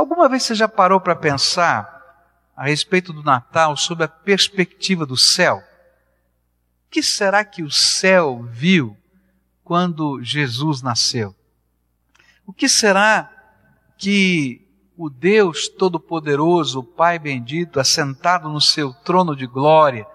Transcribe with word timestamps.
Alguma 0.00 0.30
vez 0.30 0.44
você 0.44 0.54
já 0.54 0.66
parou 0.66 0.98
para 0.98 1.14
pensar 1.14 2.00
a 2.56 2.64
respeito 2.64 3.12
do 3.12 3.22
Natal 3.22 3.76
sob 3.76 4.02
a 4.02 4.08
perspectiva 4.08 5.04
do 5.04 5.14
céu? 5.14 5.58
O 5.58 6.90
que 6.90 7.02
será 7.02 7.44
que 7.44 7.62
o 7.62 7.70
céu 7.70 8.42
viu 8.50 8.96
quando 9.62 10.22
Jesus 10.22 10.80
nasceu? 10.80 11.36
O 12.46 12.52
que 12.52 12.66
será 12.66 13.30
que 13.98 14.66
o 14.96 15.10
Deus 15.10 15.68
Todo-Poderoso, 15.68 16.80
o 16.80 16.84
Pai 16.84 17.18
bendito, 17.18 17.78
assentado 17.78 18.48
no 18.48 18.58
seu 18.58 18.94
trono 18.94 19.36
de 19.36 19.46
glória, 19.46 20.06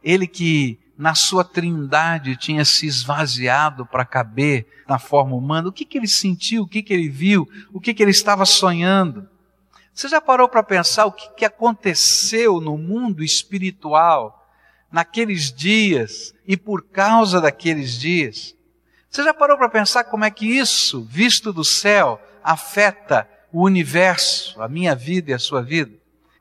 ele 0.00 0.28
que 0.28 0.78
na 0.96 1.14
sua 1.14 1.44
trindade 1.44 2.36
tinha 2.36 2.64
se 2.64 2.86
esvaziado 2.86 3.84
para 3.84 4.04
caber 4.04 4.66
na 4.88 4.98
forma 4.98 5.34
humana, 5.34 5.68
o 5.68 5.72
que, 5.72 5.84
que 5.84 5.98
ele 5.98 6.08
sentiu, 6.08 6.62
o 6.62 6.68
que, 6.68 6.82
que 6.82 6.92
ele 6.92 7.08
viu, 7.08 7.48
o 7.72 7.80
que, 7.80 7.92
que 7.92 8.02
ele 8.02 8.10
estava 8.10 8.44
sonhando? 8.44 9.28
Você 9.92 10.08
já 10.08 10.20
parou 10.20 10.48
para 10.48 10.62
pensar 10.62 11.06
o 11.06 11.12
que, 11.12 11.28
que 11.34 11.44
aconteceu 11.44 12.60
no 12.60 12.76
mundo 12.76 13.22
espiritual 13.22 14.46
naqueles 14.90 15.52
dias 15.52 16.34
e 16.46 16.56
por 16.56 16.82
causa 16.82 17.40
daqueles 17.40 17.98
dias? 17.98 18.54
Você 19.08 19.22
já 19.22 19.32
parou 19.32 19.56
para 19.56 19.68
pensar 19.68 20.04
como 20.04 20.24
é 20.24 20.30
que 20.30 20.46
isso, 20.46 21.04
visto 21.04 21.52
do 21.52 21.64
céu, 21.64 22.20
afeta 22.42 23.28
o 23.52 23.62
universo, 23.62 24.60
a 24.60 24.68
minha 24.68 24.94
vida 24.94 25.30
e 25.30 25.34
a 25.34 25.38
sua 25.38 25.62
vida? 25.62 25.92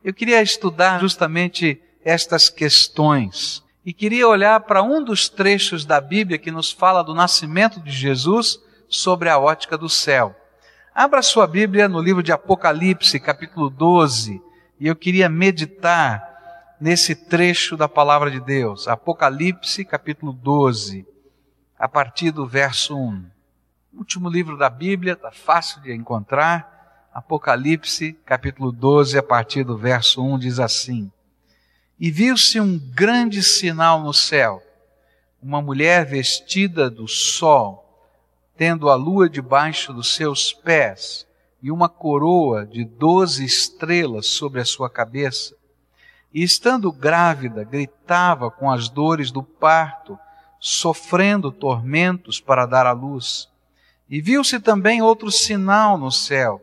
Eu 0.04 0.14
queria 0.14 0.42
estudar 0.42 1.00
justamente 1.00 1.82
estas 2.04 2.50
questões 2.50 3.63
e 3.86 3.92
queria 3.92 4.28
olhar 4.28 4.62
para 4.62 4.82
um 4.82 5.04
dos 5.04 5.28
trechos 5.28 5.86
da 5.86 6.00
Bíblia 6.00 6.38
que 6.38 6.52
nos 6.52 6.72
fala 6.72 7.04
do 7.04 7.14
nascimento 7.14 7.82
de 7.82 7.92
Jesus 7.92 8.62
sobre 8.88 9.30
a 9.30 9.38
ótica 9.38 9.78
do 9.78 9.90
céu. 9.90 10.36
Abra 10.96 11.22
sua 11.22 11.46
Bíblia 11.48 11.90
no 11.90 12.02
livro 12.02 12.24
de 12.24 12.32
Apocalipse, 12.32 13.20
capítulo 13.20 13.70
12, 13.70 14.42
e 14.80 14.88
eu 14.88 14.96
queria 14.96 15.28
meditar 15.28 16.76
nesse 16.80 17.16
trecho 17.16 17.76
da 17.76 17.90
palavra 17.90 18.32
de 18.32 18.40
Deus. 18.40 18.88
Apocalipse, 18.88 19.84
capítulo 19.84 20.32
12, 20.32 21.06
a 21.78 21.90
partir 21.90 22.32
do 22.32 22.48
verso 22.48 22.96
1. 22.96 23.26
Último 23.94 24.30
livro 24.30 24.58
da 24.58 24.70
Bíblia, 24.70 25.14
está 25.14 25.32
fácil 25.32 25.82
de 25.82 25.94
encontrar. 25.94 27.10
Apocalipse, 27.14 28.14
capítulo 28.26 28.72
12, 28.72 29.18
a 29.18 29.24
partir 29.24 29.64
do 29.64 29.78
verso 29.78 30.24
1, 30.24 30.40
diz 30.40 30.60
assim: 30.60 31.12
E 32.04 32.12
viu-se 32.12 32.60
um 32.60 32.78
grande 32.78 33.42
sinal 33.42 34.02
no 34.02 34.14
céu, 34.14 34.62
uma 35.42 35.62
mulher 35.62 36.06
vestida 36.06 36.90
do 36.90 37.08
sol 37.08 37.80
tendo 38.58 38.90
a 38.90 38.96
lua 38.96 39.30
debaixo 39.30 39.94
dos 39.94 40.14
seus 40.14 40.52
pés 40.52 41.26
e 41.62 41.72
uma 41.72 41.88
coroa 41.88 42.66
de 42.66 42.84
doze 42.84 43.46
estrelas 43.46 44.28
sobre 44.28 44.60
a 44.60 44.66
sua 44.66 44.90
cabeça. 44.90 45.56
E 46.34 46.44
estando 46.44 46.92
grávida, 46.92 47.64
gritava 47.64 48.52
com 48.52 48.70
as 48.70 48.90
dores 48.90 49.32
do 49.32 49.42
parto, 49.42 50.20
sofrendo 50.60 51.54
tormentos 51.54 52.38
para 52.38 52.66
dar 52.66 52.86
à 52.86 52.92
luz. 52.92 53.48
E 54.10 54.20
viu-se 54.20 54.60
também 54.60 55.02
outro 55.02 55.32
sinal 55.32 55.98
no 55.98 56.12
céu. 56.12 56.62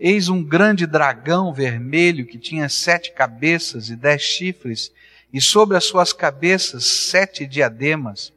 Eis 0.00 0.28
um 0.28 0.44
grande 0.44 0.86
dragão 0.86 1.52
vermelho 1.52 2.24
que 2.24 2.38
tinha 2.38 2.68
sete 2.68 3.12
cabeças 3.12 3.90
e 3.90 3.96
dez 3.96 4.22
chifres, 4.22 4.92
e 5.32 5.40
sobre 5.40 5.76
as 5.76 5.84
suas 5.84 6.12
cabeças 6.12 6.86
sete 6.86 7.44
diademas. 7.46 8.32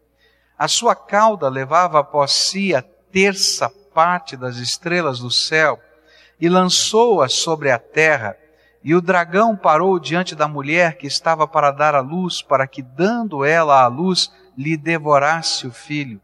A 0.58 0.68
sua 0.68 0.96
cauda 0.96 1.48
levava 1.50 2.00
após 2.00 2.32
si 2.32 2.74
a 2.74 2.82
terça 2.82 3.70
parte 3.94 4.36
das 4.36 4.58
estrelas 4.58 5.20
do 5.20 5.30
céu 5.30 5.80
e 6.40 6.50
lançou-as 6.50 7.34
sobre 7.34 7.70
a 7.70 7.78
terra. 7.78 8.36
E 8.84 8.96
o 8.96 9.02
dragão 9.02 9.56
parou 9.56 10.00
diante 10.00 10.36
da 10.36 10.48
mulher 10.48 10.98
que 10.98 11.06
estava 11.06 11.48
para 11.48 11.70
dar 11.70 11.94
a 11.94 12.00
luz, 12.00 12.42
para 12.42 12.66
que, 12.66 12.82
dando 12.82 13.46
ela 13.46 13.84
a 13.84 13.88
luz, 13.88 14.32
lhe 14.58 14.76
devorasse 14.76 15.68
o 15.68 15.72
filho. 15.72 16.20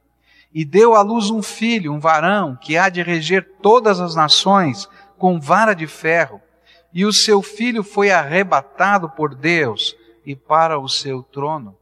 E 0.52 0.66
deu 0.66 0.96
à 0.96 1.02
luz 1.02 1.30
um 1.30 1.44
filho, 1.44 1.94
um 1.94 2.00
varão, 2.00 2.58
que 2.60 2.76
há 2.76 2.90
de 2.90 3.04
reger 3.04 3.48
todas 3.62 4.00
as 4.00 4.16
nações 4.16 4.90
com 5.18 5.40
vara 5.40 5.74
de 5.74 5.88
ferro. 5.88 6.42
E 6.94 7.06
o 7.06 7.14
seu 7.14 7.42
filho 7.42 7.84
foi 7.84 8.12
arrebatado 8.12 9.10
por 9.10 9.36
Deus 9.36 9.96
e 10.26 10.36
para 10.36 10.80
o 10.80 10.88
seu 10.88 11.22
trono. 11.22 11.76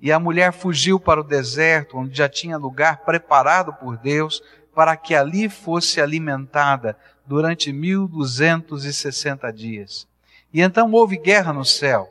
E 0.00 0.12
a 0.12 0.18
mulher 0.18 0.52
fugiu 0.52 1.00
para 1.00 1.20
o 1.20 1.24
deserto, 1.24 1.96
onde 1.96 2.16
já 2.16 2.28
tinha 2.28 2.56
lugar 2.56 2.98
preparado 2.98 3.72
por 3.72 3.96
Deus, 3.96 4.42
para 4.74 4.96
que 4.96 5.14
ali 5.14 5.48
fosse 5.48 6.00
alimentada 6.00 6.96
durante 7.26 7.72
mil 7.72 8.06
duzentos 8.06 8.84
e 8.84 8.92
sessenta 8.92 9.52
dias. 9.52 10.06
E 10.52 10.60
então 10.60 10.92
houve 10.92 11.16
guerra 11.18 11.52
no 11.52 11.64
céu. 11.64 12.08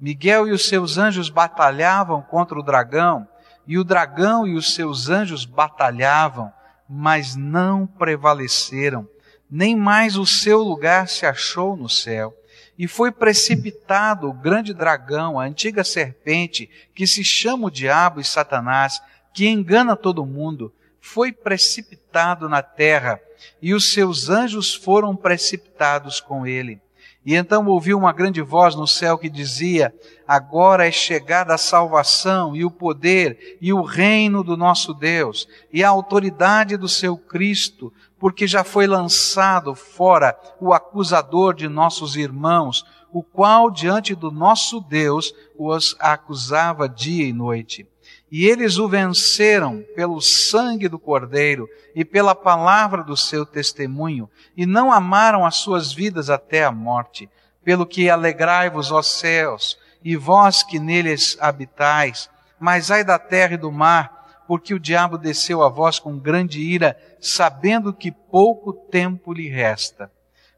Miguel 0.00 0.48
e 0.48 0.52
os 0.52 0.68
seus 0.68 0.98
anjos 0.98 1.30
batalhavam 1.30 2.20
contra 2.22 2.58
o 2.58 2.62
dragão, 2.62 3.26
e 3.66 3.78
o 3.78 3.84
dragão 3.84 4.46
e 4.46 4.54
os 4.54 4.74
seus 4.74 5.08
anjos 5.08 5.44
batalhavam, 5.44 6.52
mas 6.88 7.36
não 7.36 7.86
prevaleceram, 7.86 9.08
nem 9.50 9.76
mais 9.76 10.16
o 10.16 10.26
seu 10.26 10.62
lugar 10.62 11.08
se 11.08 11.24
achou 11.24 11.76
no 11.76 11.88
céu 11.88 12.34
e 12.78 12.86
foi 12.86 13.10
precipitado 13.10 14.28
o 14.28 14.32
grande 14.32 14.72
dragão, 14.72 15.38
a 15.38 15.44
antiga 15.44 15.82
serpente, 15.82 16.70
que 16.94 17.08
se 17.08 17.24
chama 17.24 17.66
o 17.66 17.70
diabo 17.70 18.20
e 18.20 18.24
Satanás, 18.24 19.02
que 19.34 19.48
engana 19.48 19.96
todo 19.96 20.24
mundo, 20.24 20.72
foi 21.00 21.32
precipitado 21.32 22.48
na 22.48 22.62
terra, 22.62 23.20
e 23.60 23.74
os 23.74 23.92
seus 23.92 24.30
anjos 24.30 24.74
foram 24.74 25.16
precipitados 25.16 26.20
com 26.20 26.46
ele. 26.46 26.80
E 27.26 27.34
então 27.34 27.66
ouviu 27.66 27.98
uma 27.98 28.12
grande 28.12 28.40
voz 28.40 28.74
no 28.74 28.86
céu 28.86 29.18
que 29.18 29.28
dizia: 29.28 29.92
Agora 30.26 30.86
é 30.86 30.90
chegada 30.90 31.54
a 31.54 31.58
salvação 31.58 32.54
e 32.54 32.64
o 32.64 32.70
poder 32.70 33.58
e 33.60 33.72
o 33.72 33.82
reino 33.82 34.42
do 34.44 34.56
nosso 34.56 34.94
Deus 34.94 35.48
e 35.72 35.82
a 35.82 35.88
autoridade 35.88 36.76
do 36.76 36.88
seu 36.88 37.18
Cristo, 37.18 37.92
porque 38.18 38.46
já 38.46 38.64
foi 38.64 38.86
lançado 38.86 39.74
fora 39.74 40.38
o 40.60 40.72
acusador 40.72 41.54
de 41.54 41.68
nossos 41.68 42.16
irmãos, 42.16 42.84
o 43.12 43.22
qual 43.22 43.70
diante 43.70 44.14
do 44.14 44.30
nosso 44.30 44.80
Deus 44.80 45.32
os 45.56 45.96
acusava 45.98 46.88
dia 46.88 47.24
e 47.26 47.32
noite. 47.32 47.86
E 48.30 48.46
eles 48.46 48.76
o 48.78 48.88
venceram 48.88 49.82
pelo 49.94 50.20
sangue 50.20 50.88
do 50.88 50.98
Cordeiro 50.98 51.66
e 51.94 52.04
pela 52.04 52.34
palavra 52.34 53.02
do 53.02 53.16
seu 53.16 53.46
testemunho, 53.46 54.28
e 54.56 54.66
não 54.66 54.92
amaram 54.92 55.46
as 55.46 55.56
suas 55.56 55.92
vidas 55.92 56.28
até 56.28 56.64
a 56.64 56.72
morte. 56.72 57.28
Pelo 57.64 57.86
que 57.86 58.10
alegrai-vos, 58.10 58.92
ó 58.92 59.00
céus, 59.00 59.78
e 60.04 60.16
vós 60.16 60.62
que 60.62 60.78
neles 60.78 61.36
habitais, 61.40 62.30
mas 62.60 62.90
ai 62.90 63.02
da 63.02 63.18
terra 63.18 63.54
e 63.54 63.58
do 63.58 63.72
mar, 63.72 64.17
porque 64.48 64.72
o 64.72 64.80
diabo 64.80 65.18
desceu 65.18 65.62
a 65.62 65.68
vós 65.68 65.98
com 65.98 66.18
grande 66.18 66.58
ira, 66.58 66.98
sabendo 67.20 67.92
que 67.92 68.10
pouco 68.10 68.72
tempo 68.72 69.30
lhe 69.30 69.46
resta. 69.46 70.10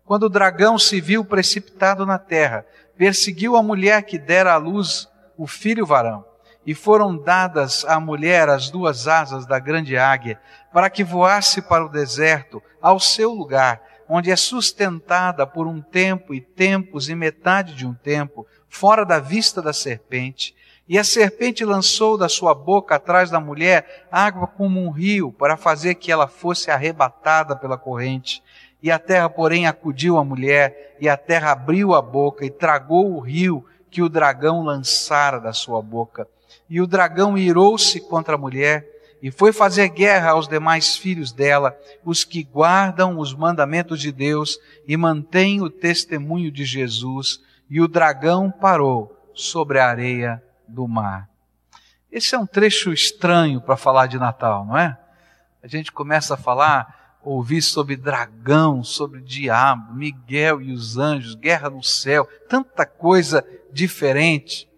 Quando 0.05 0.23
o 0.23 0.28
dragão 0.28 0.78
se 0.78 1.01
viu 1.01 1.25
precipitado 1.25 2.06
na 2.06 2.17
terra, 2.17 2.65
perseguiu 2.97 3.56
a 3.56 3.62
mulher 3.65 4.05
que 4.05 4.17
dera 4.17 4.55
à 4.55 4.56
luz 4.56 5.09
o 5.37 5.45
filho 5.45 5.84
varão, 5.84 6.25
e 6.65 6.73
foram 6.73 7.17
dadas 7.17 7.84
à 7.84 7.99
mulher 7.99 8.49
as 8.49 8.71
duas 8.71 9.09
asas 9.09 9.45
da 9.45 9.59
grande 9.59 9.97
águia, 9.97 10.41
para 10.72 10.89
que 10.89 11.03
voasse 11.03 11.61
para 11.61 11.84
o 11.84 11.89
deserto, 11.89 12.62
ao 12.81 13.01
seu 13.01 13.33
lugar, 13.33 13.83
onde 14.09 14.31
é 14.31 14.37
sustentada 14.37 15.45
por 15.45 15.67
um 15.67 15.83
tempo 15.83 16.33
e 16.33 16.41
tempos 16.41 17.09
e 17.09 17.15
metade 17.17 17.75
de 17.75 17.84
um 17.84 17.95
tempo, 17.95 18.47
fora 18.69 19.05
da 19.05 19.19
vista 19.19 19.61
da 19.61 19.72
serpente, 19.72 20.55
e 20.91 20.99
a 20.99 21.05
serpente 21.05 21.65
lançou 21.65 22.19
da 22.19 22.28
sua 22.28 22.53
boca 22.53 22.97
atrás 22.97 23.31
da 23.31 23.39
mulher 23.39 24.09
água 24.11 24.49
como 24.49 24.84
um 24.84 24.91
rio, 24.91 25.31
para 25.31 25.56
fazer 25.56 25.95
que 25.95 26.11
ela 26.11 26.27
fosse 26.27 26.69
arrebatada 26.69 27.55
pela 27.55 27.78
corrente. 27.78 28.43
E 28.83 28.91
a 28.91 28.99
terra, 28.99 29.31
porém, 29.31 29.69
acudiu 29.69 30.19
a 30.19 30.25
mulher, 30.25 30.97
e 31.01 31.09
a 31.09 31.17
terra 31.17 31.53
abriu 31.53 31.95
a 31.95 32.03
boca 32.03 32.45
e 32.45 32.51
tragou 32.51 33.15
o 33.15 33.21
rio 33.21 33.65
que 33.89 34.03
o 34.03 34.09
dragão 34.09 34.65
lançara 34.65 35.39
da 35.39 35.53
sua 35.53 35.81
boca. 35.81 36.27
E 36.69 36.81
o 36.81 36.89
dragão 36.89 37.39
irou-se 37.39 38.01
contra 38.01 38.34
a 38.34 38.39
mulher 38.39 38.84
e 39.22 39.31
foi 39.31 39.53
fazer 39.53 39.91
guerra 39.91 40.31
aos 40.31 40.48
demais 40.48 40.97
filhos 40.97 41.31
dela, 41.31 41.78
os 42.04 42.25
que 42.25 42.42
guardam 42.42 43.16
os 43.16 43.33
mandamentos 43.33 44.01
de 44.01 44.10
Deus 44.10 44.59
e 44.89 44.97
mantêm 44.97 45.63
o 45.63 45.71
testemunho 45.71 46.51
de 46.51 46.65
Jesus. 46.65 47.39
E 47.71 47.81
o 47.81 47.87
dragão 47.87 48.51
parou 48.51 49.16
sobre 49.33 49.78
a 49.78 49.87
areia 49.87 50.42
do 50.71 50.87
mar. 50.89 51.28
Esse 52.11 52.34
é 52.34 52.39
um 52.39 52.47
trecho 52.47 52.93
estranho 52.93 53.61
para 53.61 53.77
falar 53.77 54.07
de 54.07 54.19
Natal, 54.19 54.65
não 54.65 54.77
é? 54.77 54.99
A 55.63 55.69
gente 55.69 55.93
começa 55.93 56.34
a 56.34 56.37
falar, 56.37 57.19
ouvir 57.22 57.63
sobre 57.63 57.97
dragão, 57.97 58.83
sobre 58.83 59.21
diabo, 59.21 59.95
Miguel 59.95 60.61
e 60.63 60.72
os 60.72 60.97
anjos, 60.97 61.34
guerra 61.34 61.71
no 61.71 61.83
céu, 61.83 62.27
tanta 62.49 62.87
coisa 62.87 63.47
diferente. 63.72 64.69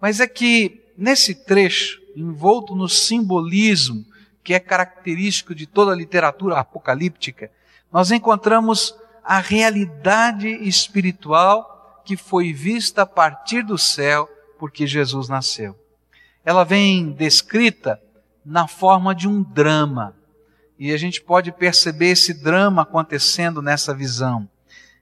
Mas 0.00 0.20
é 0.20 0.26
que 0.26 0.92
nesse 0.96 1.34
trecho, 1.34 2.00
envolto 2.16 2.74
no 2.74 2.88
simbolismo 2.88 4.04
que 4.42 4.54
é 4.54 4.60
característico 4.60 5.54
de 5.54 5.66
toda 5.66 5.92
a 5.92 5.96
literatura 5.96 6.58
apocalíptica, 6.58 7.50
nós 7.92 8.10
encontramos 8.10 8.94
a 9.22 9.40
realidade 9.40 10.48
espiritual 10.48 12.02
que 12.04 12.16
foi 12.16 12.52
vista 12.52 13.02
a 13.02 13.06
partir 13.06 13.62
do 13.62 13.76
céu 13.76 14.28
porque 14.58 14.86
Jesus 14.86 15.28
nasceu. 15.28 15.78
Ela 16.44 16.64
vem 16.64 17.12
descrita 17.12 18.00
na 18.44 18.66
forma 18.66 19.14
de 19.14 19.28
um 19.28 19.42
drama. 19.42 20.16
E 20.78 20.92
a 20.92 20.96
gente 20.96 21.20
pode 21.20 21.52
perceber 21.52 22.10
esse 22.10 22.32
drama 22.32 22.82
acontecendo 22.82 23.60
nessa 23.60 23.94
visão. 23.94 24.48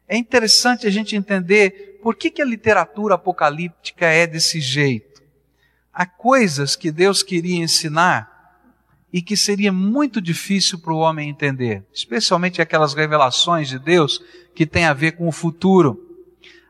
É 0.08 0.16
interessante 0.16 0.86
a 0.86 0.90
gente 0.90 1.16
entender 1.16 1.98
por 2.02 2.14
que, 2.14 2.30
que 2.30 2.42
a 2.42 2.46
literatura 2.46 3.16
apocalíptica 3.16 4.06
é 4.06 4.26
desse 4.26 4.60
jeito. 4.60 5.22
Há 5.92 6.06
coisas 6.06 6.76
que 6.76 6.90
Deus 6.90 7.22
queria 7.22 7.56
ensinar 7.56 8.36
e 9.12 9.22
que 9.22 9.36
seria 9.36 9.72
muito 9.72 10.20
difícil 10.20 10.78
para 10.78 10.92
o 10.92 10.98
homem 10.98 11.28
entender, 11.28 11.84
especialmente 11.92 12.60
aquelas 12.60 12.92
revelações 12.92 13.68
de 13.68 13.78
Deus 13.78 14.20
que 14.54 14.66
têm 14.66 14.84
a 14.84 14.92
ver 14.92 15.12
com 15.12 15.26
o 15.26 15.32
futuro, 15.32 16.05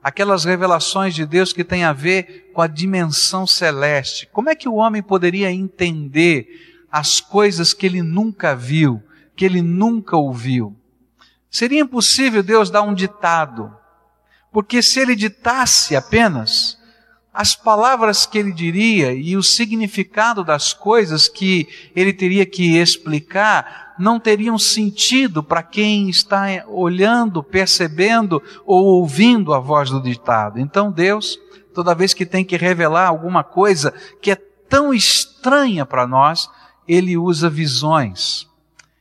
aquelas 0.06 0.44
revelações 0.44 1.17
de 1.17 1.26
Deus 1.26 1.53
que 1.53 1.64
têm 1.64 1.82
a 1.82 1.93
ver 1.93 2.53
com 2.55 2.62
a 2.62 2.69
dimensão 2.69 3.44
celeste. 3.44 4.29
Como 4.32 4.49
é 4.49 4.55
que 4.55 4.69
o 4.69 4.76
homem 4.76 5.03
poderia 5.03 5.50
entender 5.50 6.87
as 6.88 7.19
coisas 7.20 7.75
que 7.75 7.87
ele 7.87 8.03
nunca 8.03 8.55
viu, 8.55 9.03
que 9.35 9.44
ele 9.44 9.61
nunca 9.61 10.17
ouviu? 10.17 10.76
Seria 11.50 11.81
impossível 11.81 12.41
Deus 12.41 12.70
dar 12.70 12.82
um 12.82 12.94
ditado, 12.94 13.76
porque 14.53 14.81
se 14.81 15.00
ele 15.00 15.17
ditasse 15.17 15.97
apenas, 15.97 16.79
as 17.36 17.54
palavras 17.54 18.24
que 18.24 18.38
ele 18.38 18.50
diria 18.50 19.12
e 19.12 19.36
o 19.36 19.42
significado 19.42 20.42
das 20.42 20.72
coisas 20.72 21.28
que 21.28 21.68
ele 21.94 22.10
teria 22.10 22.46
que 22.46 22.78
explicar 22.78 23.94
não 23.98 24.18
teriam 24.18 24.58
sentido 24.58 25.42
para 25.42 25.62
quem 25.62 26.08
está 26.08 26.46
olhando, 26.66 27.42
percebendo 27.42 28.42
ou 28.64 28.86
ouvindo 28.86 29.52
a 29.52 29.58
voz 29.58 29.90
do 29.90 30.00
ditado. 30.00 30.58
Então 30.58 30.90
Deus, 30.90 31.38
toda 31.74 31.94
vez 31.94 32.14
que 32.14 32.24
tem 32.24 32.42
que 32.42 32.56
revelar 32.56 33.06
alguma 33.06 33.44
coisa 33.44 33.92
que 34.22 34.30
é 34.30 34.36
tão 34.66 34.94
estranha 34.94 35.84
para 35.84 36.06
nós, 36.06 36.48
ele 36.88 37.18
usa 37.18 37.50
visões. 37.50 38.48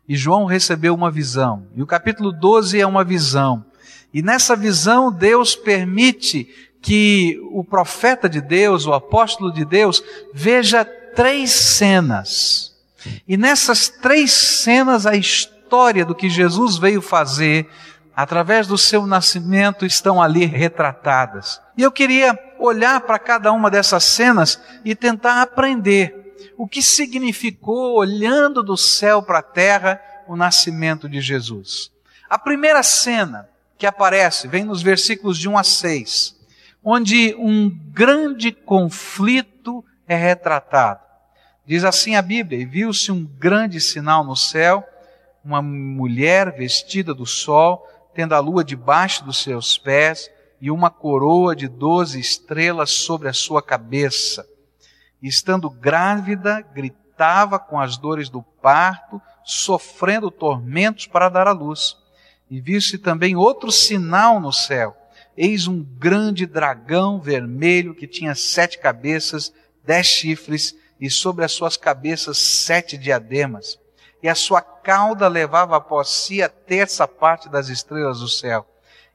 E 0.09 0.15
João 0.17 0.43
recebeu 0.43 0.93
uma 0.93 1.09
visão. 1.09 1.67
E 1.73 1.81
o 1.81 1.87
capítulo 1.87 2.33
12 2.33 2.81
é 2.81 2.85
uma 2.85 3.05
visão. 3.05 3.63
E 4.13 4.21
nessa 4.21 4.57
visão 4.57 5.09
Deus 5.09 5.55
permite 5.55 6.49
que 6.85 7.39
o 7.51 7.63
profeta 7.63 8.29
de 8.29 8.39
Deus, 8.39 8.85
o 8.85 8.93
apóstolo 8.93 9.51
de 9.51 9.65
Deus, 9.65 10.03
veja 10.31 10.85
três 10.85 11.49
cenas. 11.49 12.75
E 13.27 13.35
nessas 13.35 13.89
três 13.89 14.31
cenas, 14.31 15.07
a 15.07 15.15
história 15.15 16.05
do 16.05 16.13
que 16.13 16.29
Jesus 16.29 16.77
veio 16.77 17.01
fazer, 17.01 17.67
através 18.15 18.67
do 18.67 18.77
seu 18.77 19.07
nascimento, 19.07 19.83
estão 19.83 20.21
ali 20.21 20.45
retratadas. 20.45 21.59
E 21.75 21.81
eu 21.81 21.91
queria 21.91 22.37
olhar 22.59 23.01
para 23.01 23.17
cada 23.17 23.51
uma 23.51 23.71
dessas 23.71 24.03
cenas 24.03 24.61
e 24.85 24.93
tentar 24.93 25.41
aprender 25.41 26.35
o 26.55 26.67
que 26.67 26.83
significou, 26.83 27.95
olhando 27.97 28.61
do 28.61 28.77
céu 28.77 29.23
para 29.23 29.39
a 29.39 29.43
terra, 29.43 29.99
o 30.27 30.35
nascimento 30.35 31.09
de 31.09 31.19
Jesus. 31.19 31.89
A 32.29 32.37
primeira 32.37 32.83
cena 32.83 33.49
que 33.75 33.87
aparece, 33.87 34.47
vem 34.47 34.63
nos 34.63 34.83
versículos 34.83 35.35
de 35.39 35.49
1 35.49 35.57
a 35.57 35.63
6 35.63 36.34
onde 36.87 37.33
um 37.39 37.67
grande 37.67 38.51
conflito 38.51 39.83
é 40.07 40.15
retratado. 40.15 40.99
Diz 41.65 41.83
assim 41.83 42.15
a 42.15 42.21
Bíblia: 42.21 42.61
E 42.61 42.65
viu-se 42.65 43.11
um 43.11 43.25
grande 43.25 43.81
sinal 43.81 44.23
no 44.23 44.35
céu, 44.35 44.87
uma 45.43 45.63
mulher 45.63 46.55
vestida 46.55 47.11
do 47.11 47.25
sol, 47.25 47.87
tendo 48.13 48.35
a 48.35 48.39
lua 48.39 48.63
debaixo 48.63 49.25
dos 49.25 49.41
seus 49.41 49.79
pés 49.79 50.29
e 50.61 50.69
uma 50.69 50.91
coroa 50.91 51.55
de 51.55 51.67
doze 51.67 52.19
estrelas 52.19 52.91
sobre 52.91 53.27
a 53.27 53.33
sua 53.33 53.63
cabeça. 53.63 54.47
E 55.19 55.27
estando 55.27 55.71
grávida, 55.71 56.61
gritava 56.61 57.57
com 57.57 57.79
as 57.79 57.97
dores 57.97 58.29
do 58.29 58.43
parto, 58.43 59.19
sofrendo 59.43 60.29
tormentos 60.29 61.07
para 61.07 61.29
dar 61.29 61.47
à 61.47 61.51
luz. 61.51 61.97
E 62.47 62.61
viu-se 62.61 62.99
também 62.99 63.35
outro 63.35 63.71
sinal 63.71 64.39
no 64.39 64.53
céu 64.53 64.95
eis 65.37 65.67
um 65.67 65.83
grande 65.83 66.45
dragão 66.45 67.19
vermelho 67.19 67.95
que 67.95 68.07
tinha 68.07 68.35
sete 68.35 68.79
cabeças, 68.79 69.53
dez 69.83 70.05
chifres, 70.05 70.75
e 70.99 71.09
sobre 71.09 71.43
as 71.43 71.51
suas 71.51 71.75
cabeças 71.75 72.37
sete 72.37 72.97
diademas. 72.97 73.77
E 74.23 74.29
a 74.29 74.35
sua 74.35 74.61
cauda 74.61 75.27
levava 75.27 75.77
após 75.77 76.09
si 76.09 76.41
a 76.41 76.49
terça 76.49 77.07
parte 77.07 77.49
das 77.49 77.69
estrelas 77.69 78.19
do 78.19 78.29
céu, 78.29 78.65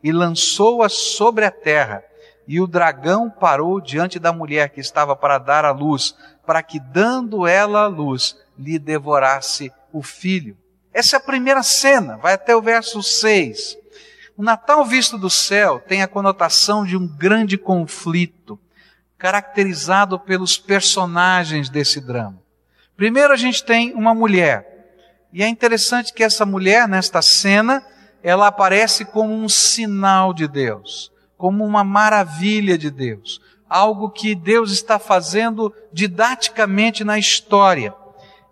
e 0.02 0.12
lançou-as 0.12 0.92
sobre 0.92 1.44
a 1.44 1.50
terra. 1.50 2.04
E 2.46 2.60
o 2.60 2.66
dragão 2.66 3.30
parou 3.30 3.80
diante 3.80 4.18
da 4.18 4.32
mulher 4.32 4.70
que 4.70 4.80
estava 4.80 5.14
para 5.14 5.38
dar 5.38 5.64
a 5.64 5.70
luz, 5.70 6.14
para 6.46 6.62
que, 6.62 6.80
dando 6.80 7.46
ela 7.46 7.82
a 7.82 7.86
luz, 7.86 8.36
lhe 8.58 8.78
devorasse 8.78 9.72
o 9.92 10.02
filho. 10.02 10.56
Essa 10.92 11.16
é 11.16 11.18
a 11.18 11.22
primeira 11.22 11.62
cena, 11.62 12.16
vai 12.16 12.34
até 12.34 12.54
o 12.54 12.62
verso 12.62 13.02
6. 13.02 13.78
O 14.40 14.42
Natal 14.42 14.86
visto 14.86 15.18
do 15.18 15.28
céu 15.28 15.78
tem 15.78 16.00
a 16.00 16.08
conotação 16.08 16.82
de 16.82 16.96
um 16.96 17.06
grande 17.06 17.58
conflito, 17.58 18.58
caracterizado 19.18 20.18
pelos 20.18 20.56
personagens 20.56 21.68
desse 21.68 22.00
drama. 22.00 22.40
Primeiro 22.96 23.34
a 23.34 23.36
gente 23.36 23.62
tem 23.62 23.92
uma 23.92 24.14
mulher, 24.14 24.96
e 25.30 25.42
é 25.42 25.46
interessante 25.46 26.14
que 26.14 26.24
essa 26.24 26.46
mulher, 26.46 26.88
nesta 26.88 27.20
cena, 27.20 27.84
ela 28.22 28.46
aparece 28.46 29.04
como 29.04 29.34
um 29.34 29.46
sinal 29.46 30.32
de 30.32 30.48
Deus, 30.48 31.12
como 31.36 31.62
uma 31.62 31.84
maravilha 31.84 32.78
de 32.78 32.90
Deus, 32.90 33.42
algo 33.68 34.08
que 34.08 34.34
Deus 34.34 34.72
está 34.72 34.98
fazendo 34.98 35.70
didaticamente 35.92 37.04
na 37.04 37.18
história. 37.18 37.94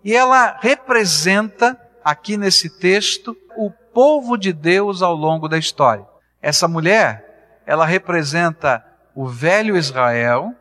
E 0.03 0.15
ela 0.15 0.55
representa, 0.61 1.75
aqui 2.03 2.37
nesse 2.37 2.69
texto, 2.69 3.35
o 3.57 3.71
povo 3.93 4.37
de 4.37 4.53
Deus 4.53 5.01
ao 5.01 5.15
longo 5.15 5.47
da 5.47 5.57
história. 5.57 6.05
Essa 6.41 6.67
mulher, 6.67 7.61
ela 7.65 7.85
representa 7.85 8.83
o 9.13 9.27
velho 9.27 9.75
Israel, 9.75 10.53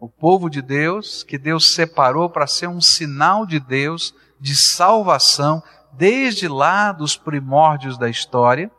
o 0.00 0.08
povo 0.08 0.48
de 0.48 0.62
Deus, 0.62 1.22
que 1.22 1.36
Deus 1.36 1.74
separou 1.74 2.30
para 2.30 2.46
ser 2.46 2.68
um 2.68 2.80
sinal 2.80 3.44
de 3.44 3.60
Deus, 3.60 4.14
de 4.40 4.54
salvação, 4.54 5.62
desde 5.92 6.46
lá 6.46 6.92
dos 6.92 7.16
primórdios 7.16 7.98
da 7.98 8.08
história, 8.08 8.70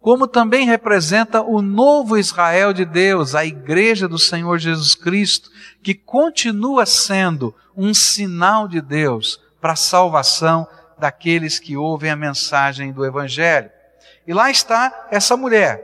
como 0.00 0.28
também 0.28 0.66
representa 0.66 1.42
o 1.42 1.60
novo 1.60 2.16
Israel 2.16 2.72
de 2.72 2.84
Deus, 2.84 3.34
a 3.34 3.44
igreja 3.44 4.06
do 4.06 4.18
Senhor 4.18 4.58
Jesus 4.58 4.94
Cristo, 4.94 5.50
que 5.82 5.94
continua 5.94 6.86
sendo 6.86 7.52
um 7.76 7.92
sinal 7.92 8.68
de 8.68 8.80
Deus 8.80 9.40
para 9.60 9.72
a 9.72 9.76
salvação 9.76 10.68
daqueles 10.98 11.58
que 11.58 11.76
ouvem 11.76 12.10
a 12.10 12.16
mensagem 12.16 12.92
do 12.92 13.04
Evangelho. 13.04 13.70
E 14.26 14.32
lá 14.32 14.50
está 14.50 15.08
essa 15.10 15.36
mulher, 15.36 15.80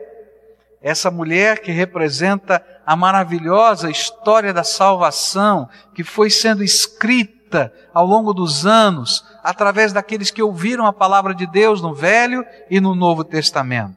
essa 0.81 1.11
mulher 1.11 1.61
que 1.61 1.71
representa 1.71 2.64
a 2.85 2.97
maravilhosa 2.97 3.90
história 3.90 4.52
da 4.52 4.64
salvação 4.64 5.69
que 5.95 6.02
foi 6.02 6.28
sendo 6.28 6.64
escrita 6.64 7.73
ao 7.95 8.07
longo 8.07 8.33
dos 8.33 8.66
anos 8.66 9.25
através 9.42 9.92
daqueles 9.92 10.31
que 10.31 10.42
ouviram 10.42 10.87
a 10.87 10.92
palavra 10.92 11.35
de 11.35 11.47
Deus 11.47 11.81
no 11.81 11.95
Velho 11.95 12.45
e 12.71 12.81
no 12.81 12.95
Novo 12.95 13.23
Testamento. 13.23 13.97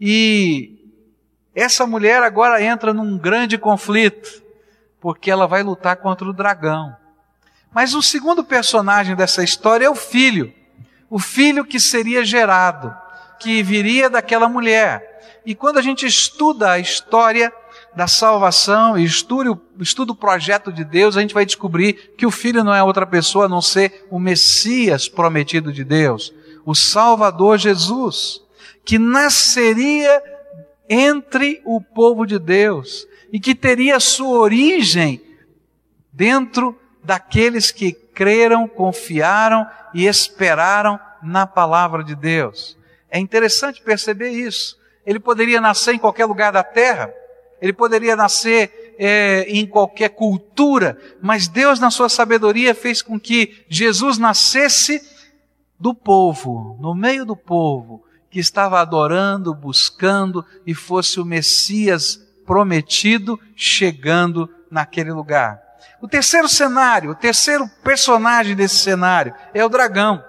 E 0.00 0.80
essa 1.54 1.86
mulher 1.86 2.22
agora 2.22 2.62
entra 2.62 2.92
num 2.92 3.18
grande 3.18 3.58
conflito, 3.58 4.42
porque 5.00 5.30
ela 5.30 5.46
vai 5.46 5.62
lutar 5.62 5.96
contra 5.96 6.28
o 6.28 6.32
dragão. 6.32 6.96
Mas 7.72 7.94
o 7.94 8.02
segundo 8.02 8.42
personagem 8.42 9.14
dessa 9.14 9.42
história 9.42 9.86
é 9.86 9.90
o 9.90 9.94
filho. 9.94 10.52
O 11.08 11.18
filho 11.18 11.64
que 11.64 11.78
seria 11.78 12.24
gerado, 12.24 12.94
que 13.38 13.62
viria 13.62 14.10
daquela 14.10 14.48
mulher. 14.48 15.40
E 15.44 15.54
quando 15.54 15.78
a 15.78 15.82
gente 15.82 16.06
estuda 16.06 16.72
a 16.72 16.78
história 16.78 17.52
da 17.94 18.06
salvação 18.06 18.98
e 18.98 19.04
estuda, 19.04 19.58
estuda 19.78 20.12
o 20.12 20.16
projeto 20.16 20.72
de 20.72 20.84
Deus, 20.84 21.16
a 21.16 21.20
gente 21.20 21.34
vai 21.34 21.46
descobrir 21.46 22.14
que 22.16 22.26
o 22.26 22.30
filho 22.30 22.62
não 22.62 22.74
é 22.74 22.82
outra 22.82 23.06
pessoa 23.06 23.46
a 23.46 23.48
não 23.48 23.62
ser 23.62 24.06
o 24.10 24.18
Messias 24.18 25.08
prometido 25.08 25.72
de 25.72 25.82
Deus, 25.82 26.32
o 26.64 26.74
Salvador 26.74 27.58
Jesus, 27.58 28.40
que 28.84 28.98
nasceria 28.98 30.22
entre 30.88 31.62
o 31.64 31.80
povo 31.80 32.26
de 32.26 32.38
Deus 32.38 33.06
e 33.32 33.40
que 33.40 33.54
teria 33.54 34.00
sua 34.00 34.38
origem 34.38 35.22
dentro 36.12 36.79
daqueles 37.02 37.70
que 37.70 37.92
creram, 37.92 38.68
confiaram 38.68 39.66
e 39.94 40.06
esperaram 40.06 40.98
na 41.22 41.46
palavra 41.46 42.04
de 42.04 42.14
Deus. 42.14 42.76
É 43.10 43.18
interessante 43.18 43.82
perceber 43.82 44.30
isso. 44.30 44.78
Ele 45.04 45.18
poderia 45.18 45.60
nascer 45.60 45.94
em 45.94 45.98
qualquer 45.98 46.26
lugar 46.26 46.52
da 46.52 46.62
terra, 46.62 47.12
ele 47.60 47.72
poderia 47.72 48.16
nascer 48.16 48.94
é, 48.98 49.44
em 49.48 49.66
qualquer 49.66 50.10
cultura, 50.10 50.96
mas 51.20 51.48
Deus, 51.48 51.80
na 51.80 51.90
sua 51.90 52.08
sabedoria, 52.08 52.74
fez 52.74 53.02
com 53.02 53.18
que 53.18 53.64
Jesus 53.68 54.18
nascesse 54.18 55.02
do 55.78 55.94
povo, 55.94 56.76
no 56.80 56.94
meio 56.94 57.24
do 57.24 57.36
povo, 57.36 58.04
que 58.30 58.38
estava 58.38 58.80
adorando, 58.80 59.54
buscando 59.54 60.44
e 60.66 60.74
fosse 60.74 61.18
o 61.18 61.24
Messias 61.24 62.20
prometido 62.46 63.38
chegando 63.56 64.48
naquele 64.70 65.12
lugar. 65.12 65.69
O 66.00 66.08
terceiro 66.08 66.48
cenário, 66.48 67.10
o 67.10 67.14
terceiro 67.14 67.68
personagem 67.82 68.54
desse 68.54 68.78
cenário 68.78 69.34
é 69.54 69.64
o 69.64 69.68
dragão. 69.68 70.24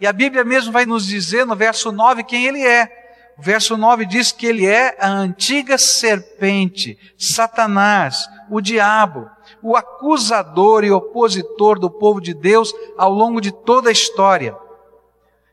E 0.00 0.06
a 0.06 0.12
Bíblia 0.12 0.44
mesmo 0.44 0.72
vai 0.72 0.86
nos 0.86 1.06
dizer 1.06 1.44
no 1.44 1.54
verso 1.54 1.92
9 1.92 2.24
quem 2.24 2.46
ele 2.46 2.66
é. 2.66 3.00
O 3.38 3.42
verso 3.42 3.76
9 3.76 4.06
diz 4.06 4.32
que 4.32 4.46
ele 4.46 4.66
é 4.66 4.96
a 5.00 5.08
antiga 5.08 5.78
serpente, 5.78 6.98
Satanás, 7.18 8.28
o 8.50 8.60
diabo, 8.60 9.30
o 9.62 9.76
acusador 9.76 10.84
e 10.84 10.90
opositor 10.90 11.78
do 11.78 11.90
povo 11.90 12.20
de 12.20 12.34
Deus 12.34 12.72
ao 12.98 13.10
longo 13.10 13.40
de 13.40 13.50
toda 13.52 13.88
a 13.88 13.92
história. 13.92 14.56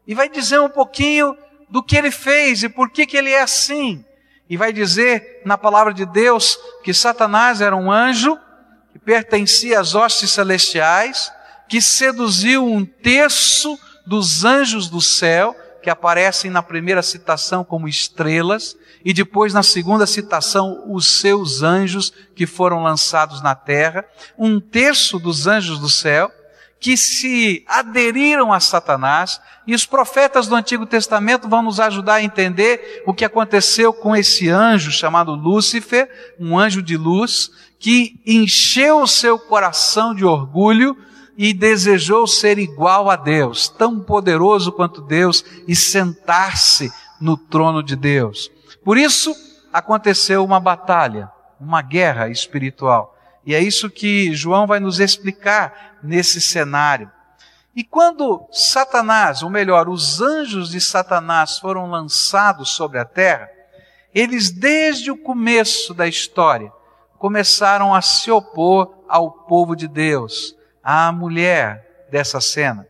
E 0.06 0.14
vai 0.14 0.30
dizer 0.30 0.60
um 0.60 0.70
pouquinho 0.70 1.38
do 1.70 1.84
que 1.84 1.98
ele 1.98 2.12
fez 2.12 2.64
e 2.64 2.70
por 2.70 2.90
que, 2.90 3.06
que 3.06 3.18
ele 3.18 3.32
é 3.32 3.42
assim. 3.42 4.04
E 4.50 4.56
vai 4.56 4.72
dizer 4.72 5.42
na 5.46 5.58
palavra 5.58 5.94
de 5.94 6.06
Deus 6.06 6.58
que 6.84 6.94
Satanás 6.94 7.60
era 7.60 7.76
um 7.76 7.92
anjo 7.92 8.38
pertencia 9.08 9.80
às 9.80 9.96
hostes 9.96 10.32
celestiais, 10.32 11.32
que 11.70 11.82
seduziu 11.82 12.66
um 12.66 12.84
terço 12.84 13.80
dos 14.06 14.44
anjos 14.44 14.90
do 14.90 15.00
céu, 15.00 15.56
que 15.82 15.90
aparecem 15.90 16.52
na 16.52 16.62
primeira 16.62 17.02
citação 17.02 17.64
como 17.64 17.88
estrelas, 17.88 18.76
e 19.06 19.14
depois 19.14 19.54
na 19.54 19.64
segunda 19.64 20.06
citação 20.06 20.84
os 20.94 21.22
seus 21.22 21.64
anjos 21.64 22.12
que 22.36 22.46
foram 22.46 22.84
lançados 22.84 23.42
na 23.42 23.56
terra, 23.56 24.04
um 24.38 24.60
terço 24.60 25.18
dos 25.18 25.48
anjos 25.48 25.80
do 25.80 25.90
céu, 25.90 26.30
que 26.78 26.98
se 26.98 27.64
aderiram 27.66 28.52
a 28.52 28.60
Satanás, 28.60 29.40
e 29.66 29.74
os 29.74 29.86
profetas 29.86 30.48
do 30.48 30.56
Antigo 30.56 30.86
Testamento 30.86 31.48
vão 31.48 31.62
nos 31.62 31.80
ajudar 31.80 32.16
a 32.16 32.24
entender 32.24 33.04
o 33.06 33.14
que 33.14 33.24
aconteceu 33.24 33.94
com 33.94 34.14
esse 34.14 34.50
anjo 34.50 34.92
chamado 34.92 35.34
Lúcifer, 35.34 36.10
um 36.38 36.60
anjo 36.60 36.82
de 36.82 36.98
luz, 36.98 37.50
que 37.80 38.20
encheu 38.26 39.02
o 39.02 39.08
seu 39.08 39.38
coração 39.38 40.14
de 40.14 40.26
orgulho 40.26 40.98
e 41.38 41.54
desejou 41.54 42.26
ser 42.26 42.58
igual 42.58 43.10
a 43.10 43.16
Deus, 43.16 43.70
tão 43.70 44.00
poderoso 44.00 44.72
quanto 44.72 45.02
Deus, 45.02 45.46
e 45.68 45.76
sentar-se 45.76 46.92
no 47.22 47.38
trono 47.38 47.84
de 47.84 47.96
Deus. 47.96 48.52
Por 48.84 48.98
isso 48.98 49.36
aconteceu 49.72 50.44
uma 50.44 50.60
batalha, 50.60 51.30
uma 51.60 51.82
guerra 51.82 52.30
espiritual. 52.30 53.16
E 53.46 53.54
é 53.54 53.62
isso 53.62 53.90
que 53.90 54.34
João 54.34 54.66
vai 54.66 54.80
nos 54.80 55.00
explicar 55.00 55.98
nesse 56.02 56.42
cenário. 56.42 57.10
E 57.76 57.84
quando 57.84 58.48
Satanás, 58.52 59.44
ou 59.44 59.50
melhor, 59.52 59.88
os 59.88 60.20
anjos 60.20 60.72
de 60.72 60.82
Satanás 60.82 61.60
foram 61.60 61.90
lançados 61.90 62.70
sobre 62.70 62.98
a 62.98 63.06
terra, 63.06 63.48
eles 64.14 64.50
desde 64.50 65.12
o 65.12 65.18
começo 65.18 65.94
da 65.94 66.08
história 66.08 66.72
começaram 67.18 67.94
a 67.94 68.02
se 68.02 68.32
opor 68.32 69.04
ao 69.08 69.32
povo 69.32 69.76
de 69.76 69.88
Deus, 69.88 70.56
à 70.84 71.12
mulher 71.12 72.08
dessa 72.12 72.40
cena. 72.40 72.88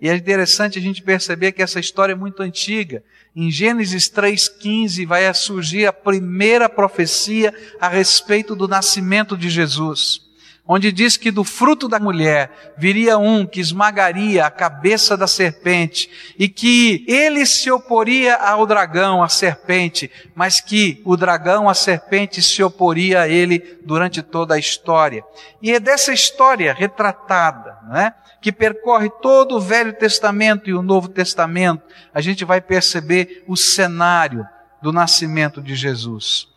E 0.00 0.08
é 0.08 0.14
interessante 0.14 0.78
a 0.78 0.82
gente 0.82 1.02
perceber 1.02 1.52
que 1.52 1.62
essa 1.62 1.80
história 1.80 2.12
é 2.12 2.16
muito 2.16 2.42
antiga. 2.42 3.02
Em 3.34 3.50
Gênesis 3.50 4.10
3,15 4.10 5.06
vai 5.06 5.32
surgir 5.32 5.86
a 5.86 5.92
primeira 5.92 6.68
profecia 6.68 7.54
a 7.80 7.88
respeito 7.88 8.54
do 8.54 8.68
nascimento 8.68 9.36
de 9.36 9.48
Jesus, 9.48 10.25
onde 10.68 10.90
diz 10.90 11.16
que 11.16 11.30
do 11.30 11.44
fruto 11.44 11.88
da 11.88 12.00
mulher 12.00 12.74
viria 12.76 13.18
um 13.18 13.46
que 13.46 13.60
esmagaria 13.60 14.44
a 14.44 14.50
cabeça 14.50 15.16
da 15.16 15.26
serpente 15.26 16.10
e 16.38 16.48
que 16.48 17.04
ele 17.06 17.46
se 17.46 17.70
oporia 17.70 18.34
ao 18.34 18.66
dragão, 18.66 19.22
à 19.22 19.28
serpente, 19.28 20.10
mas 20.34 20.60
que 20.60 21.00
o 21.04 21.16
dragão, 21.16 21.68
a 21.68 21.74
serpente, 21.74 22.42
se 22.42 22.62
oporia 22.62 23.22
a 23.22 23.28
ele 23.28 23.78
durante 23.84 24.22
toda 24.22 24.54
a 24.54 24.58
história. 24.58 25.24
E 25.62 25.72
é 25.72 25.78
dessa 25.78 26.12
história 26.12 26.74
retratada, 26.74 27.78
não 27.88 27.96
é? 27.96 28.14
que 28.40 28.52
percorre 28.52 29.10
todo 29.20 29.56
o 29.56 29.60
Velho 29.60 29.92
Testamento 29.92 30.70
e 30.70 30.74
o 30.74 30.82
Novo 30.82 31.08
Testamento, 31.08 31.82
a 32.14 32.20
gente 32.20 32.44
vai 32.44 32.60
perceber 32.60 33.42
o 33.48 33.56
cenário 33.56 34.46
do 34.80 34.92
nascimento 34.92 35.60
de 35.60 35.74
Jesus. 35.74 36.48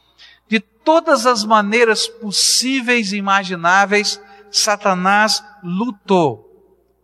Todas 0.91 1.27
as 1.27 1.45
maneiras 1.45 2.07
possíveis 2.07 3.13
e 3.13 3.17
imagináveis, 3.17 4.19
Satanás 4.49 5.43
lutou 5.63 6.49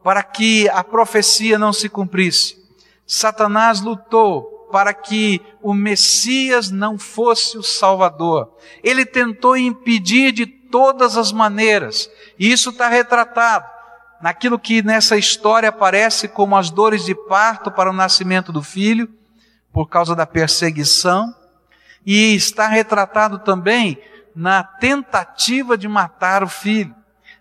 para 0.03 0.23
que 0.23 0.67
a 0.69 0.83
profecia 0.83 1.59
não 1.59 1.71
se 1.71 1.87
cumprisse. 1.87 2.57
Satanás 3.05 3.81
lutou 3.81 4.67
para 4.71 4.91
que 4.91 5.39
o 5.61 5.71
Messias 5.71 6.71
não 6.71 6.97
fosse 6.97 7.59
o 7.59 7.61
Salvador. 7.61 8.57
Ele 8.83 9.05
tentou 9.05 9.55
impedir 9.55 10.31
de 10.31 10.47
todas 10.47 11.15
as 11.15 11.31
maneiras, 11.31 12.09
e 12.39 12.51
isso 12.51 12.71
está 12.71 12.89
retratado 12.89 13.67
naquilo 14.19 14.57
que 14.57 14.81
nessa 14.81 15.15
história 15.15 15.69
aparece 15.69 16.27
como 16.27 16.57
as 16.57 16.71
dores 16.71 17.05
de 17.05 17.13
parto 17.13 17.69
para 17.69 17.91
o 17.91 17.93
nascimento 17.93 18.51
do 18.51 18.63
filho, 18.63 19.07
por 19.71 19.87
causa 19.87 20.15
da 20.15 20.25
perseguição, 20.25 21.31
e 22.05 22.35
está 22.35 22.67
retratado 22.67 23.39
também 23.39 23.97
na 24.35 24.63
tentativa 24.63 25.77
de 25.77 25.87
matar 25.87 26.43
o 26.43 26.47
filho. 26.47 26.93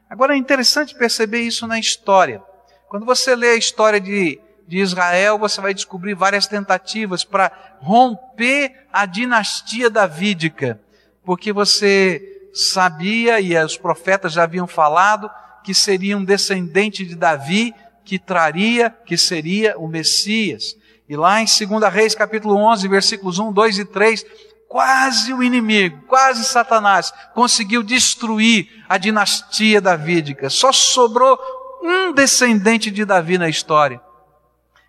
Agora 0.08 0.34
é 0.34 0.36
interessante 0.36 0.94
perceber 0.94 1.40
isso 1.40 1.66
na 1.66 1.78
história. 1.78 2.42
Quando 2.88 3.04
você 3.04 3.34
lê 3.34 3.50
a 3.50 3.56
história 3.56 4.00
de, 4.00 4.40
de 4.66 4.78
Israel, 4.78 5.38
você 5.38 5.60
vai 5.60 5.74
descobrir 5.74 6.14
várias 6.14 6.46
tentativas 6.46 7.24
para 7.24 7.50
romper 7.80 8.86
a 8.92 9.04
dinastia 9.06 9.90
davídica, 9.90 10.80
porque 11.24 11.52
você 11.52 12.48
sabia, 12.54 13.40
e 13.40 13.56
os 13.56 13.76
profetas 13.76 14.32
já 14.32 14.44
haviam 14.44 14.68
falado, 14.68 15.28
que 15.64 15.74
seria 15.74 16.16
um 16.16 16.24
descendente 16.24 17.04
de 17.04 17.16
Davi, 17.16 17.74
que 18.04 18.18
traria, 18.18 18.90
que 19.04 19.16
seria 19.16 19.76
o 19.78 19.88
Messias. 19.88 20.76
E 21.08 21.16
lá 21.16 21.40
em 21.40 21.46
2 21.46 21.92
Reis, 21.92 22.14
capítulo 22.14 22.54
11, 22.54 22.86
versículos 22.86 23.38
1, 23.38 23.52
2 23.52 23.78
e 23.78 23.84
3, 23.84 24.24
quase 24.74 25.32
o 25.32 25.40
inimigo, 25.40 26.02
quase 26.08 26.44
Satanás, 26.44 27.12
conseguiu 27.32 27.80
destruir 27.80 28.68
a 28.88 28.98
dinastia 28.98 29.80
davídica. 29.80 30.50
Só 30.50 30.72
sobrou 30.72 31.38
um 31.80 32.12
descendente 32.12 32.90
de 32.90 33.04
Davi 33.04 33.38
na 33.38 33.48
história. 33.48 34.00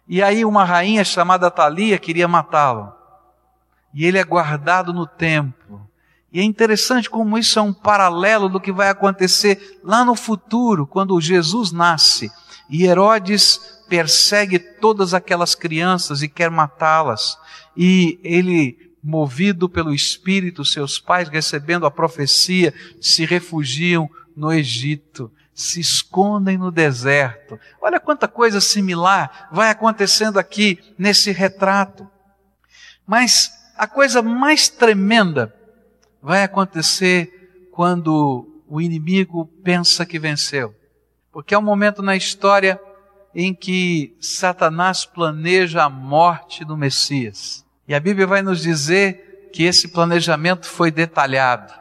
E 0.08 0.24
aí 0.24 0.44
uma 0.44 0.64
rainha 0.64 1.04
chamada 1.04 1.52
Thalia 1.52 2.00
queria 2.00 2.28
matá-lo. 2.28 2.92
E 3.94 4.08
ele 4.08 4.18
é 4.18 4.24
guardado 4.24 4.92
no 4.92 5.06
templo. 5.06 5.88
E 6.34 6.40
é 6.40 6.44
interessante 6.44 7.08
como 7.08 7.38
isso 7.38 7.60
é 7.60 7.62
um 7.62 7.72
paralelo 7.72 8.50
do 8.50 8.60
que 8.60 8.72
vai 8.72 8.90
acontecer 8.90 9.80
lá 9.84 10.04
no 10.04 10.16
futuro, 10.16 10.88
quando 10.88 11.22
Jesus 11.22 11.72
nasce 11.72 12.32
e 12.70 12.86
Herodes 12.86 13.60
persegue 13.88 14.58
todas 14.58 15.14
aquelas 15.14 15.54
crianças 15.54 16.22
e 16.22 16.28
quer 16.28 16.50
matá-las. 16.50 17.38
E 17.78 18.20
ele, 18.24 18.85
movido 19.06 19.70
pelo 19.70 19.94
Espírito, 19.94 20.66
seus 20.66 21.00
pais 21.00 21.30
recebendo 21.30 21.86
a 21.86 21.92
profecia, 21.92 22.74
se 23.00 23.24
refugiam 23.24 24.10
no 24.36 24.52
Egito, 24.52 25.32
se 25.54 25.80
escondem 25.80 26.58
no 26.58 26.72
deserto. 26.72 27.60
Olha 27.80 28.00
quanta 28.00 28.28
coisa 28.28 28.60
similar 28.60 29.48
vai 29.52 29.70
acontecendo 29.70 30.40
aqui 30.40 30.80
nesse 30.98 31.32
retrato. 31.32 32.10
Mas 33.06 33.52
a 33.78 33.86
coisa 33.86 34.24
mais 34.24 34.70
tremenda 34.70 35.54
vai 36.20 36.42
acontecer 36.44 37.70
quando 37.72 38.64
o 38.68 38.82
inimigo 38.82 39.46
pensa 39.64 40.04
que 40.04 40.18
venceu. 40.18 40.74
Porque 41.32 41.54
é 41.54 41.58
um 41.58 41.62
momento 41.62 42.02
na 42.02 42.16
história 42.16 42.82
em 43.36 43.54
que 43.54 44.16
Satanás 44.20 45.06
planeja 45.06 45.84
a 45.84 45.90
morte 45.90 46.66
do 46.66 46.76
Messias. 46.76 47.65
E 47.88 47.94
a 47.94 48.00
Bíblia 48.00 48.26
vai 48.26 48.42
nos 48.42 48.62
dizer 48.62 49.50
que 49.54 49.64
esse 49.64 49.88
planejamento 49.88 50.68
foi 50.68 50.92
detalhado. 50.92 51.74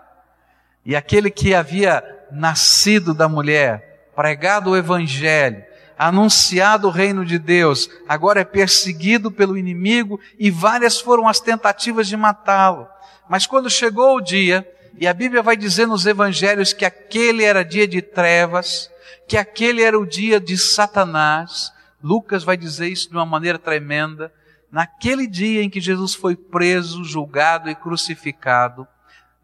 E 0.84 0.94
aquele 0.94 1.30
que 1.30 1.54
havia 1.54 2.04
nascido 2.30 3.14
da 3.14 3.28
mulher, 3.28 4.10
pregado 4.14 4.70
o 4.70 4.76
Evangelho, 4.76 5.64
anunciado 5.98 6.88
o 6.88 6.90
reino 6.90 7.24
de 7.24 7.38
Deus, 7.38 7.88
agora 8.08 8.40
é 8.40 8.44
perseguido 8.44 9.30
pelo 9.30 9.56
inimigo 9.56 10.20
e 10.38 10.50
várias 10.50 11.00
foram 11.00 11.28
as 11.28 11.40
tentativas 11.40 12.06
de 12.06 12.16
matá-lo. 12.16 12.86
Mas 13.28 13.46
quando 13.46 13.70
chegou 13.70 14.16
o 14.16 14.20
dia, 14.20 14.68
e 14.98 15.06
a 15.06 15.14
Bíblia 15.14 15.42
vai 15.42 15.56
dizer 15.56 15.86
nos 15.86 16.06
evangelhos 16.06 16.72
que 16.72 16.84
aquele 16.84 17.42
era 17.42 17.64
dia 17.64 17.88
de 17.88 18.02
trevas, 18.02 18.90
que 19.26 19.36
aquele 19.36 19.82
era 19.82 19.98
o 19.98 20.06
dia 20.06 20.38
de 20.38 20.56
Satanás, 20.58 21.72
Lucas 22.02 22.44
vai 22.44 22.56
dizer 22.56 22.88
isso 22.88 23.08
de 23.08 23.16
uma 23.16 23.24
maneira 23.24 23.58
tremenda. 23.58 24.30
Naquele 24.74 25.28
dia 25.28 25.62
em 25.62 25.70
que 25.70 25.80
Jesus 25.80 26.16
foi 26.16 26.34
preso, 26.34 27.04
julgado 27.04 27.70
e 27.70 27.76
crucificado, 27.76 28.88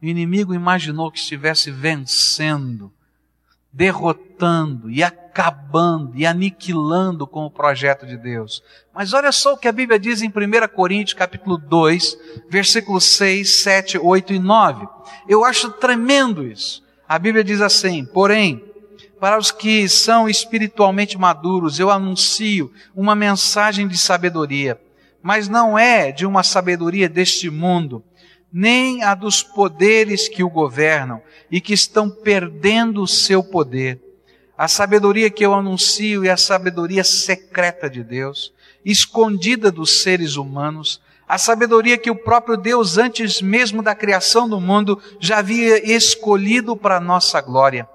o 0.03 0.05
inimigo 0.05 0.53
imaginou 0.53 1.09
que 1.09 1.21
estivesse 1.21 1.71
vencendo 1.71 2.93
derrotando 3.73 4.91
e 4.91 5.05
acabando 5.05 6.17
e 6.17 6.27
aniquilando 6.27 7.29
com 7.29 7.47
o 7.47 7.51
projeto 7.51 8.05
de 8.05 8.17
Deus. 8.17 8.61
Mas 8.93 9.13
olha 9.13 9.31
só 9.31 9.55
o 9.55 9.57
que 9.57 9.69
a 9.69 9.73
Bíblia 9.73 10.01
diz 10.01 10.21
em 10.21 10.27
1 10.27 10.33
Coríntios 10.75 11.17
capítulo 11.17 11.57
2, 11.57 12.19
versículos 12.49 13.05
6, 13.05 13.63
7, 13.63 13.99
8 13.99 14.33
e 14.33 14.39
9. 14.41 14.89
Eu 15.29 15.45
acho 15.45 15.71
tremendo 15.71 16.45
isso. 16.45 16.83
A 17.09 17.17
Bíblia 17.21 17.45
diz 17.45 17.61
assim: 17.61 18.05
"Porém, 18.05 18.65
para 19.21 19.39
os 19.39 19.53
que 19.53 19.89
são 19.89 20.29
espiritualmente 20.29 21.17
maduros, 21.17 21.79
eu 21.79 21.89
anuncio 21.89 22.73
uma 22.97 23.15
mensagem 23.15 23.87
de 23.87 23.97
sabedoria, 23.97 24.77
mas 25.23 25.49
não 25.49 25.79
é 25.79 26.11
de 26.13 26.27
uma 26.27 26.43
sabedoria 26.43 27.09
deste 27.09 27.51
mundo, 27.51 28.03
nem 28.53 29.03
a 29.03 29.15
dos 29.15 29.43
poderes 29.43 30.29
que 30.29 30.43
o 30.43 30.51
governam 30.51 31.23
e 31.51 31.61
que 31.61 31.73
estão 31.73 32.11
perdendo 32.11 33.03
o 33.03 33.09
seu 33.09 33.43
poder. 33.43 34.01
A 34.57 34.69
sabedoria 34.69 35.31
que 35.31 35.45
eu 35.45 35.55
anuncio 35.55 36.25
é 36.25 36.31
a 36.31 36.37
sabedoria 36.37 37.05
secreta 37.05 37.89
de 37.89 38.03
Deus, 38.03 38.53
escondida 38.85 39.71
dos 39.71 40.03
seres 40.03 40.37
humanos, 40.37 41.01
a 41.27 41.39
sabedoria 41.39 41.97
que 41.97 42.11
o 42.11 42.17
próprio 42.17 42.57
Deus, 42.57 42.99
antes 42.99 43.41
mesmo 43.41 43.83
da 43.83 43.95
criação 43.95 44.49
do 44.49 44.61
mundo, 44.61 45.01
já 45.21 45.39
havia 45.39 45.95
escolhido 45.95 46.77
para 46.77 46.99
nossa 46.99 47.41
glória. 47.41 47.89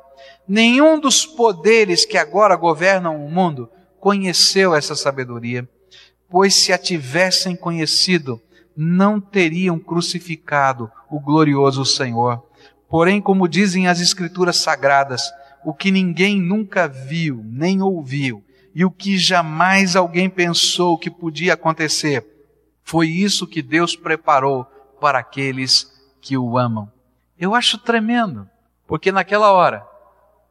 Nenhum 0.48 1.00
dos 1.00 1.26
poderes 1.26 2.06
que 2.06 2.18
agora 2.18 2.56
governam 2.56 3.26
o 3.26 3.30
mundo 3.30 3.70
conheceu 4.00 4.74
essa 4.74 4.96
sabedoria, 4.96 5.68
pois 6.36 6.54
se 6.54 6.74
a 6.74 6.78
tivessem 6.78 7.56
conhecido, 7.56 8.42
não 8.76 9.22
teriam 9.22 9.80
crucificado 9.80 10.92
o 11.10 11.18
glorioso 11.18 11.86
Senhor. 11.86 12.44
Porém, 12.90 13.22
como 13.22 13.48
dizem 13.48 13.88
as 13.88 14.02
Escrituras 14.02 14.58
Sagradas, 14.58 15.32
o 15.64 15.74
que 15.74 15.90
ninguém 15.90 16.42
nunca 16.42 16.90
viu, 16.90 17.42
nem 17.46 17.82
ouviu, 17.82 18.44
e 18.76 18.84
o 18.84 18.92
que 18.92 19.18
jamais 19.18 19.96
alguém 19.96 20.30
pensou 20.30 20.98
que 20.98 21.10
podia 21.10 21.54
acontecer, 21.54 22.28
foi 22.84 23.08
isso 23.08 23.48
que 23.48 23.62
Deus 23.62 23.96
preparou 23.96 24.66
para 25.00 25.20
aqueles 25.20 25.90
que 26.20 26.38
o 26.38 26.58
amam. 26.58 26.92
Eu 27.40 27.56
acho 27.56 27.78
tremendo, 27.78 28.46
porque 28.86 29.10
naquela 29.10 29.54
hora, 29.54 29.88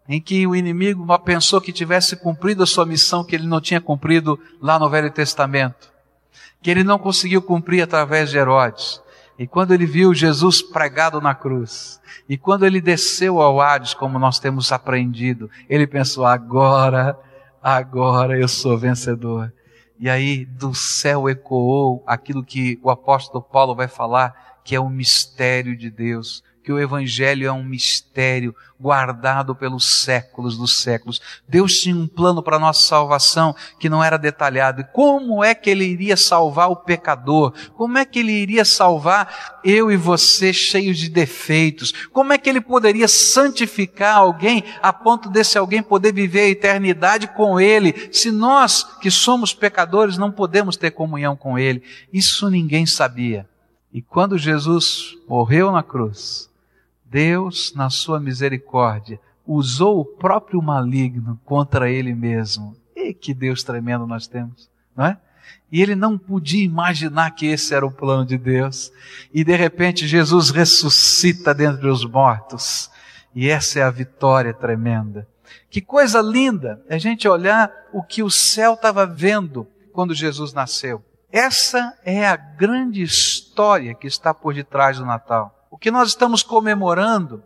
em 0.09 0.21
que 0.21 0.47
o 0.47 0.55
inimigo 0.55 1.07
pensou 1.21 1.61
que 1.61 1.73
tivesse 1.73 2.17
cumprido 2.17 2.63
a 2.63 2.67
sua 2.67 2.85
missão 2.85 3.25
que 3.25 3.35
ele 3.35 3.47
não 3.47 3.61
tinha 3.61 3.81
cumprido 3.81 4.39
lá 4.61 4.79
no 4.79 4.89
Velho 4.89 5.11
Testamento, 5.11 5.93
que 6.63 6.71
ele 6.71 6.85
não 6.85 6.99
conseguiu 6.99 7.41
cumprir 7.41 7.83
através 7.83 8.31
de 8.31 8.39
Herodes. 8.39 9.03
E 9.39 9.47
quando 9.47 9.75
ele 9.75 9.87
viu 9.87 10.15
Jesus 10.15 10.63
pregado 10.63 11.21
na 11.21 11.35
cruz, 11.35 12.01
e 12.29 12.37
quando 12.37 12.65
ele 12.65 12.81
desceu 12.81 13.41
ao 13.41 13.61
Hades, 13.61 13.93
como 13.93 14.19
nós 14.19 14.39
temos 14.39 14.71
aprendido, 14.71 15.51
ele 15.69 15.87
pensou: 15.87 16.25
agora, 16.25 17.19
agora 17.63 18.39
eu 18.39 18.47
sou 18.47 18.79
vencedor. 18.79 19.53
E 19.99 20.09
aí 20.09 20.45
do 20.45 20.75
céu 20.75 21.29
ecoou 21.29 22.03
aquilo 22.07 22.45
que 22.45 22.79
o 22.83 22.91
apóstolo 22.91 23.43
Paulo 23.43 23.75
vai 23.75 23.89
falar, 23.89 24.61
que 24.63 24.75
é 24.75 24.81
o 24.81 24.89
mistério 24.89 25.77
de 25.77 25.91
Deus 25.91 26.43
que 26.64 26.73
o 26.73 26.78
Evangelho 26.80 27.47
é 27.47 27.52
um 27.52 27.62
mistério 27.62 28.56
guardado 28.80 29.54
pelos 29.54 29.85
séculos 29.85 30.56
dos 30.56 30.78
séculos. 30.78 31.21
Deus 31.47 31.78
tinha 31.78 31.94
um 31.94 32.06
plano 32.06 32.42
para 32.42 32.56
a 32.56 32.59
nossa 32.61 32.80
salvação 32.80 33.54
que 33.78 33.88
não 33.88 34.02
era 34.02 34.16
detalhado. 34.16 34.80
E 34.80 34.85
como 34.85 35.44
é 35.44 35.54
que 35.54 35.68
Ele 35.68 35.85
iria 35.85 36.16
salvar 36.16 36.71
o 36.71 36.76
pecador? 36.76 37.52
Como 37.76 37.99
é 37.99 38.04
que 38.06 38.18
Ele 38.18 38.33
iria 38.33 38.64
salvar 38.64 39.61
eu 39.62 39.92
e 39.92 39.97
você 39.97 40.54
cheios 40.54 40.97
de 40.97 41.11
defeitos? 41.11 41.92
Como 42.11 42.33
é 42.33 42.38
que 42.38 42.49
Ele 42.49 42.62
poderia 42.62 43.09
santificar 43.09 44.16
alguém 44.16 44.64
a 44.83 44.90
ponto 44.90 45.28
desse 45.28 45.59
alguém 45.59 45.83
poder 45.83 46.14
viver 46.14 46.40
a 46.40 46.49
eternidade 46.49 47.28
com 47.28 47.61
Ele, 47.61 48.09
se 48.11 48.30
nós 48.30 48.85
que 49.00 49.11
somos 49.11 49.52
pecadores 49.52 50.16
não 50.16 50.33
podemos 50.33 50.78
ter 50.78 50.92
comunhão 50.92 51.37
com 51.37 51.59
Ele? 51.59 51.83
Isso 52.11 52.49
ninguém 52.49 52.87
sabia. 52.87 53.47
E 53.94 54.02
quando 54.02 54.37
Jesus 54.37 55.16
morreu 55.28 55.71
na 55.71 55.80
cruz, 55.80 56.50
Deus, 57.14 57.73
na 57.76 57.90
sua 57.90 58.18
misericórdia, 58.18 59.21
usou 59.46 60.00
o 60.00 60.05
próprio 60.05 60.61
maligno 60.61 61.40
contra 61.44 61.88
ele 61.88 62.12
mesmo. 62.12 62.77
E 62.96 63.14
que 63.14 63.33
Deus 63.33 63.62
tremendo 63.62 64.05
nós 64.05 64.27
temos, 64.27 64.68
não 64.96 65.07
é? 65.07 65.16
E 65.70 65.81
ele 65.81 65.94
não 65.94 66.18
podia 66.18 66.64
imaginar 66.64 67.31
que 67.31 67.46
esse 67.46 67.72
era 67.72 67.87
o 67.87 67.90
plano 67.92 68.27
de 68.27 68.37
Deus. 68.37 68.90
E 69.33 69.44
de 69.44 69.55
repente 69.55 70.09
Jesus 70.09 70.50
ressuscita 70.50 71.55
dentre 71.55 71.87
os 71.88 72.05
mortos. 72.05 72.90
E 73.33 73.48
essa 73.48 73.79
é 73.79 73.83
a 73.85 73.90
vitória 73.90 74.53
tremenda. 74.53 75.24
Que 75.70 75.81
coisa 75.81 76.20
linda 76.20 76.83
é 76.88 76.96
a 76.96 76.98
gente 76.98 77.29
olhar 77.29 77.70
o 77.92 78.03
que 78.03 78.24
o 78.24 78.31
céu 78.31 78.74
estava 78.74 79.07
vendo 79.07 79.68
quando 79.92 80.14
Jesus 80.14 80.53
nasceu. 80.53 81.00
Essa 81.31 81.96
é 82.05 82.27
a 82.27 82.35
grande 82.35 83.03
história 83.03 83.94
que 83.94 84.09
está 84.09 84.35
por 84.35 84.53
detrás 84.53 84.98
do 84.98 85.07
Natal. 85.07 85.54
O 85.75 85.77
que 85.77 85.91
nós 85.91 86.11
estamos 86.11 86.45
comemorando 86.45 87.43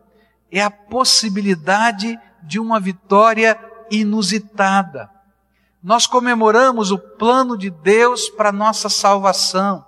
é 0.53 0.63
a 0.63 0.71
possibilidade 0.71 2.21
de 2.43 2.61
uma 2.61 2.79
vitória 2.79 3.59
inusitada. 3.91 5.11
Nós 5.83 6.07
comemoramos 6.07 6.91
o 6.91 6.99
plano 6.99 7.57
de 7.57 7.71
Deus 7.71 8.29
para 8.29 8.53
nossa 8.53 8.91
salvação. 8.91 9.83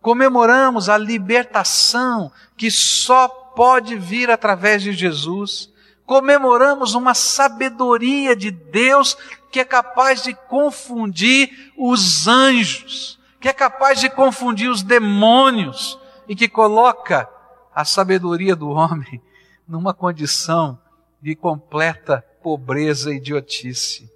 Comemoramos 0.00 0.88
a 0.88 0.96
libertação 0.96 2.30
que 2.56 2.70
só 2.70 3.26
pode 3.26 3.96
vir 3.96 4.30
através 4.30 4.80
de 4.80 4.92
Jesus. 4.92 5.68
Comemoramos 6.06 6.94
uma 6.94 7.12
sabedoria 7.12 8.36
de 8.36 8.52
Deus 8.52 9.18
que 9.50 9.58
é 9.58 9.64
capaz 9.64 10.22
de 10.22 10.32
confundir 10.32 11.72
os 11.76 12.28
anjos, 12.28 13.18
que 13.40 13.48
é 13.48 13.52
capaz 13.52 13.98
de 13.98 14.08
confundir 14.08 14.70
os 14.70 14.84
demônios 14.84 15.98
e 16.28 16.36
que 16.36 16.48
coloca 16.48 17.33
a 17.74 17.84
sabedoria 17.84 18.54
do 18.54 18.68
homem 18.68 19.20
numa 19.66 19.92
condição 19.92 20.78
de 21.20 21.34
completa 21.34 22.24
pobreza 22.42 23.12
e 23.12 23.16
idiotice. 23.16 24.10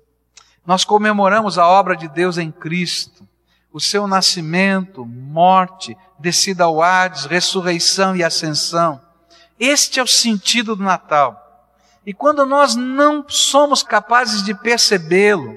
Nós 0.64 0.85
comemoramos 0.85 1.59
a 1.59 1.66
obra 1.66 1.97
de 1.97 2.07
Deus 2.09 2.37
em 2.37 2.51
Cristo, 2.51 3.27
o 3.73 3.81
seu 3.81 4.07
nascimento, 4.07 5.05
morte, 5.05 5.97
descida 6.18 6.64
ao 6.64 6.83
Hades, 6.83 7.25
ressurreição 7.25 8.14
e 8.14 8.23
ascensão. 8.23 9.01
Este 9.59 9.99
é 9.99 10.03
o 10.03 10.07
sentido 10.07 10.77
do 10.77 10.83
Natal. 10.83 11.44
E 12.05 12.12
quando 12.12 12.44
nós 12.47 12.75
não 12.75 13.25
somos 13.29 13.83
capazes 13.83 14.42
de 14.42 14.55
percebê-lo, 14.55 15.55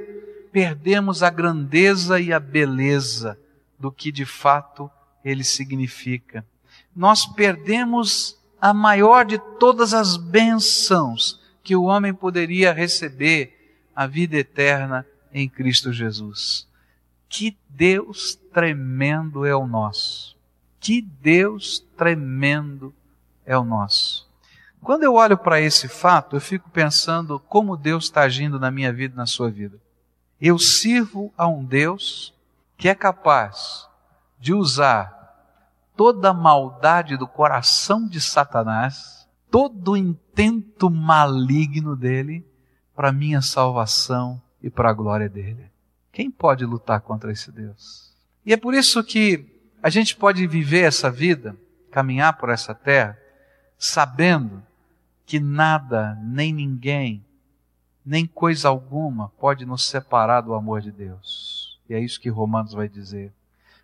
perdemos 0.51 1.23
a 1.23 1.29
grandeza 1.29 2.19
e 2.19 2.33
a 2.33 2.39
beleza 2.39 3.37
do 3.77 3.91
que 3.91 4.11
de 4.11 4.25
fato 4.25 4.89
ele 5.23 5.43
significa 5.43 6.45
nós 6.95 7.25
perdemos 7.25 8.37
a 8.59 8.73
maior 8.73 9.25
de 9.25 9.39
todas 9.59 9.93
as 9.93 10.17
bênçãos 10.17 11.39
que 11.63 11.75
o 11.75 11.83
homem 11.83 12.13
poderia 12.13 12.73
receber, 12.73 13.57
a 13.95 14.07
vida 14.07 14.37
eterna 14.37 15.05
em 15.33 15.49
Cristo 15.49 15.91
Jesus. 15.91 16.67
Que 17.27 17.57
Deus 17.69 18.35
tremendo 18.53 19.45
é 19.45 19.55
o 19.55 19.67
nosso. 19.67 20.35
Que 20.79 21.01
Deus 21.01 21.85
tremendo 21.97 22.93
é 23.45 23.57
o 23.57 23.63
nosso. 23.63 24.29
Quando 24.81 25.03
eu 25.03 25.13
olho 25.13 25.37
para 25.37 25.61
esse 25.61 25.87
fato, 25.87 26.35
eu 26.35 26.41
fico 26.41 26.69
pensando 26.69 27.39
como 27.39 27.77
Deus 27.77 28.05
está 28.05 28.21
agindo 28.21 28.59
na 28.59 28.71
minha 28.71 28.91
vida 28.91 29.13
e 29.13 29.17
na 29.17 29.27
sua 29.27 29.49
vida. 29.49 29.77
Eu 30.39 30.57
sirvo 30.57 31.31
a 31.37 31.47
um 31.47 31.63
Deus 31.63 32.33
que 32.77 32.89
é 32.89 32.95
capaz 32.95 33.87
de 34.39 34.53
usar 34.53 35.20
toda 36.01 36.31
a 36.31 36.33
maldade 36.33 37.15
do 37.15 37.27
coração 37.27 38.07
de 38.07 38.19
Satanás, 38.19 39.29
todo 39.51 39.91
o 39.91 39.97
intento 39.97 40.89
maligno 40.89 41.95
dele 41.95 42.43
para 42.95 43.11
minha 43.11 43.39
salvação 43.39 44.41
e 44.63 44.67
para 44.67 44.89
a 44.89 44.93
glória 44.93 45.29
dele. 45.29 45.69
Quem 46.11 46.31
pode 46.31 46.65
lutar 46.65 47.01
contra 47.01 47.31
esse 47.31 47.51
Deus? 47.51 48.15
E 48.43 48.51
é 48.51 48.57
por 48.57 48.73
isso 48.73 49.03
que 49.03 49.45
a 49.83 49.91
gente 49.91 50.15
pode 50.15 50.47
viver 50.47 50.85
essa 50.85 51.11
vida, 51.11 51.55
caminhar 51.91 52.35
por 52.35 52.49
essa 52.49 52.73
terra, 52.73 53.15
sabendo 53.77 54.63
que 55.23 55.39
nada, 55.39 56.17
nem 56.23 56.51
ninguém, 56.51 57.23
nem 58.03 58.25
coisa 58.25 58.69
alguma 58.69 59.29
pode 59.39 59.67
nos 59.67 59.85
separar 59.85 60.41
do 60.41 60.55
amor 60.55 60.81
de 60.81 60.91
Deus. 60.91 61.79
E 61.87 61.93
é 61.93 61.99
isso 61.99 62.19
que 62.19 62.27
Romanos 62.27 62.73
vai 62.73 62.89
dizer. 62.89 63.31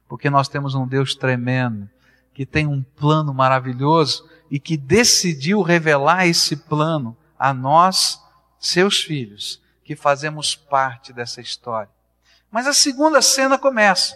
Porque 0.10 0.32
nós 0.32 0.48
temos 0.48 0.74
um 0.74 0.88
Deus 0.88 1.14
tremendo, 1.14 1.88
que 2.38 2.46
tem 2.46 2.68
um 2.68 2.84
plano 2.84 3.34
maravilhoso 3.34 4.24
e 4.52 4.60
que 4.60 4.78
decidiu 4.78 5.64
revelar 5.64 6.28
esse 6.28 6.56
plano 6.56 7.18
a 7.36 7.52
nós, 7.52 8.22
seus 8.60 9.02
filhos, 9.02 9.60
que 9.84 9.96
fazemos 9.96 10.54
parte 10.54 11.12
dessa 11.12 11.42
história. 11.42 11.90
Mas 12.52 12.68
a 12.68 12.74
segunda 12.74 13.24
cena 13.24 13.58
começa. 13.58 14.16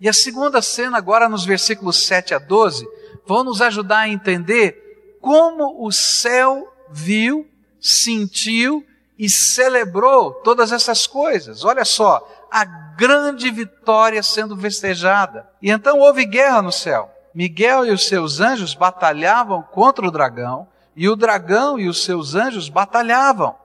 E 0.00 0.08
a 0.08 0.14
segunda 0.14 0.62
cena, 0.62 0.96
agora 0.96 1.28
nos 1.28 1.44
versículos 1.44 2.02
7 2.06 2.32
a 2.32 2.38
12, 2.38 2.88
vão 3.26 3.44
nos 3.44 3.60
ajudar 3.60 3.98
a 3.98 4.08
entender 4.08 5.18
como 5.20 5.86
o 5.86 5.92
céu 5.92 6.74
viu, 6.90 7.46
sentiu 7.78 8.82
e 9.18 9.28
celebrou 9.28 10.32
todas 10.32 10.72
essas 10.72 11.06
coisas. 11.06 11.66
Olha 11.66 11.84
só, 11.84 12.26
a 12.50 12.64
grande 12.64 13.50
vitória 13.50 14.22
sendo 14.22 14.56
festejada. 14.56 15.46
E 15.60 15.70
então 15.70 15.98
houve 15.98 16.24
guerra 16.24 16.62
no 16.62 16.72
céu. 16.72 17.11
Miguel 17.34 17.86
e 17.86 17.90
os 17.90 18.08
seus 18.08 18.40
anjos 18.40 18.74
batalhavam 18.74 19.62
contra 19.62 20.06
o 20.06 20.10
dragão, 20.10 20.68
e 20.94 21.08
o 21.08 21.16
dragão 21.16 21.78
e 21.78 21.88
os 21.88 22.04
seus 22.04 22.34
anjos 22.34 22.68
batalhavam, 22.68 23.56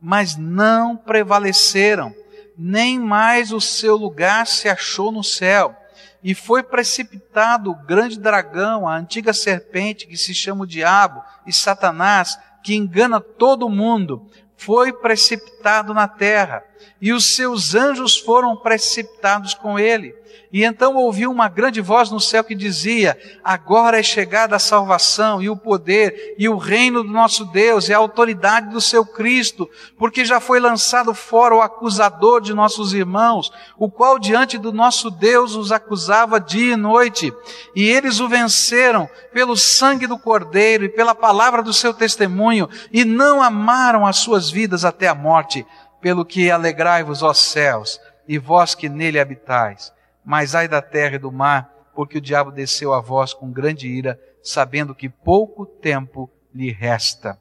mas 0.00 0.36
não 0.36 0.96
prevaleceram, 0.96 2.12
nem 2.58 2.98
mais 2.98 3.52
o 3.52 3.60
seu 3.60 3.96
lugar 3.96 4.46
se 4.46 4.68
achou 4.68 5.12
no 5.12 5.22
céu. 5.22 5.76
E 6.22 6.34
foi 6.34 6.62
precipitado 6.62 7.70
o 7.70 7.74
grande 7.74 8.18
dragão, 8.18 8.86
a 8.86 8.96
antiga 8.96 9.32
serpente 9.32 10.06
que 10.06 10.16
se 10.16 10.34
chama 10.34 10.64
o 10.64 10.66
diabo 10.66 11.22
e 11.46 11.52
Satanás, 11.52 12.38
que 12.62 12.74
engana 12.74 13.20
todo 13.20 13.68
mundo, 13.68 14.28
foi 14.56 14.92
precipitado 14.92 15.92
na 15.92 16.06
terra, 16.06 16.64
e 17.00 17.12
os 17.12 17.34
seus 17.34 17.74
anjos 17.74 18.16
foram 18.16 18.56
precipitados 18.56 19.54
com 19.54 19.78
ele. 19.78 20.14
E 20.52 20.64
então 20.64 20.96
ouviu 20.96 21.30
uma 21.30 21.48
grande 21.48 21.80
voz 21.80 22.10
no 22.10 22.20
céu 22.20 22.44
que 22.44 22.54
dizia: 22.54 23.18
Agora 23.42 23.98
é 23.98 24.02
chegada 24.02 24.54
a 24.54 24.58
salvação 24.58 25.40
e 25.40 25.48
o 25.48 25.56
poder 25.56 26.34
e 26.38 26.46
o 26.46 26.58
reino 26.58 27.02
do 27.02 27.10
nosso 27.10 27.46
Deus 27.46 27.88
e 27.88 27.94
a 27.94 27.96
autoridade 27.96 28.68
do 28.68 28.80
seu 28.80 29.04
Cristo, 29.06 29.68
porque 29.96 30.26
já 30.26 30.40
foi 30.40 30.60
lançado 30.60 31.14
fora 31.14 31.56
o 31.56 31.62
acusador 31.62 32.42
de 32.42 32.52
nossos 32.52 32.92
irmãos, 32.92 33.50
o 33.78 33.90
qual 33.90 34.18
diante 34.18 34.58
do 34.58 34.74
nosso 34.74 35.10
Deus 35.10 35.54
os 35.54 35.72
acusava 35.72 36.38
dia 36.38 36.74
e 36.74 36.76
noite. 36.76 37.32
E 37.74 37.88
eles 37.88 38.20
o 38.20 38.28
venceram 38.28 39.08
pelo 39.32 39.56
sangue 39.56 40.06
do 40.06 40.18
Cordeiro 40.18 40.84
e 40.84 40.90
pela 40.90 41.14
palavra 41.14 41.62
do 41.62 41.72
seu 41.72 41.94
testemunho, 41.94 42.68
e 42.92 43.06
não 43.06 43.42
amaram 43.42 44.06
as 44.06 44.18
suas 44.18 44.50
vidas 44.50 44.84
até 44.84 45.08
a 45.08 45.14
morte. 45.14 45.66
Pelo 46.02 46.26
que 46.26 46.50
alegrai-vos, 46.50 47.22
ó 47.22 47.32
céus, 47.32 47.98
e 48.28 48.36
vós 48.36 48.74
que 48.74 48.90
nele 48.90 49.18
habitais 49.18 49.92
mas 50.24 50.54
ai 50.54 50.68
da 50.68 50.80
terra 50.80 51.16
e 51.16 51.18
do 51.18 51.32
mar, 51.32 51.70
porque 51.94 52.18
o 52.18 52.20
diabo 52.20 52.50
desceu 52.50 52.92
a 52.92 53.00
vós 53.00 53.34
com 53.34 53.50
grande 53.50 53.88
ira, 53.88 54.20
sabendo 54.42 54.94
que 54.94 55.08
pouco 55.08 55.66
tempo 55.66 56.30
lhe 56.54 56.70
resta. 56.70 57.38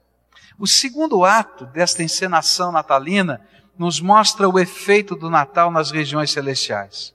O 0.57 0.67
segundo 0.67 1.23
ato 1.23 1.65
desta 1.65 2.03
encenação 2.03 2.71
natalina 2.71 3.41
nos 3.77 3.99
mostra 3.99 4.47
o 4.47 4.59
efeito 4.59 5.15
do 5.15 5.29
Natal 5.29 5.71
nas 5.71 5.91
regiões 5.91 6.31
celestiais. 6.31 7.13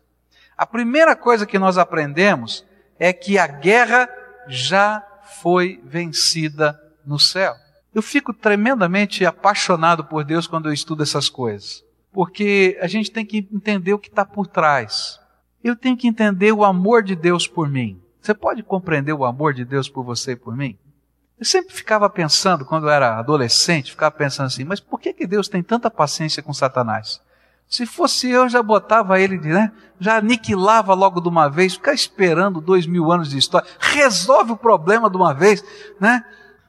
A 0.57 0.67
primeira 0.67 1.15
coisa 1.15 1.47
que 1.47 1.59
nós 1.59 1.79
aprendemos 1.79 2.65
é 2.99 3.13
que 3.13 3.39
a 3.39 3.47
guerra 3.47 4.09
já 4.49 5.05
foi 5.43 5.81
vencida 5.85 6.81
no 7.05 7.19
céu. 7.19 7.55
Eu 7.97 8.03
fico 8.03 8.33
tremendamente 8.33 9.25
apaixonado 9.25 10.05
por 10.05 10.23
Deus 10.23 10.47
quando 10.47 10.69
eu 10.69 10.73
estudo 10.73 11.03
essas 11.03 11.29
coisas, 11.29 11.83
porque 12.13 12.79
a 12.81 12.87
gente 12.87 13.11
tem 13.11 13.25
que 13.25 13.49
entender 13.51 13.93
o 13.93 13.99
que 13.99 14.09
está 14.09 14.25
por 14.25 14.47
trás 14.47 15.19
eu 15.69 15.77
tenho 15.77 15.97
que 15.97 16.07
entender 16.07 16.53
o 16.53 16.65
amor 16.65 17.03
de 17.03 17.17
Deus 17.17 17.47
por 17.47 17.69
mim. 17.69 18.01
Você 18.21 18.33
pode 18.35 18.63
compreender 18.63 19.13
o 19.13 19.25
amor 19.25 19.53
de 19.53 19.65
Deus 19.65 19.89
por 19.89 20.05
você 20.05 20.33
e 20.33 20.37
por 20.37 20.57
mim? 20.57 20.79
Eu 21.39 21.45
sempre 21.45 21.75
ficava 21.75 22.09
pensando, 22.09 22.65
quando 22.65 22.87
eu 22.87 22.91
era 22.91 23.19
adolescente, 23.19 23.91
ficava 23.91 24.11
pensando 24.11 24.47
assim, 24.47 24.65
mas 24.65 24.81
por 24.81 24.99
que, 25.01 25.13
que 25.13 25.27
Deus 25.27 25.49
tem 25.49 25.63
tanta 25.63 25.91
paciência 25.91 26.43
com 26.43 26.53
Satanás? 26.53 27.21
Se 27.69 27.85
fosse 27.85 28.31
eu, 28.31 28.49
já 28.49 28.63
botava 28.63 29.21
ele, 29.21 29.39
né? 29.39 29.73
já 29.99 30.19
aniquilava 30.19 30.95
logo 30.95 31.21
de 31.21 31.29
uma 31.29 31.49
vez, 31.49 31.75
ficar 31.75 31.93
esperando 31.93 32.61
dois 32.61 32.87
mil 32.87 33.11
anos 33.11 33.29
de 33.29 33.39
história, 33.39 33.69
resolve 33.79 34.53
o 34.53 34.57
problema 34.57 35.11
de 35.11 35.17
uma 35.17 35.35
vez, 35.35 35.65
né? 36.01 36.25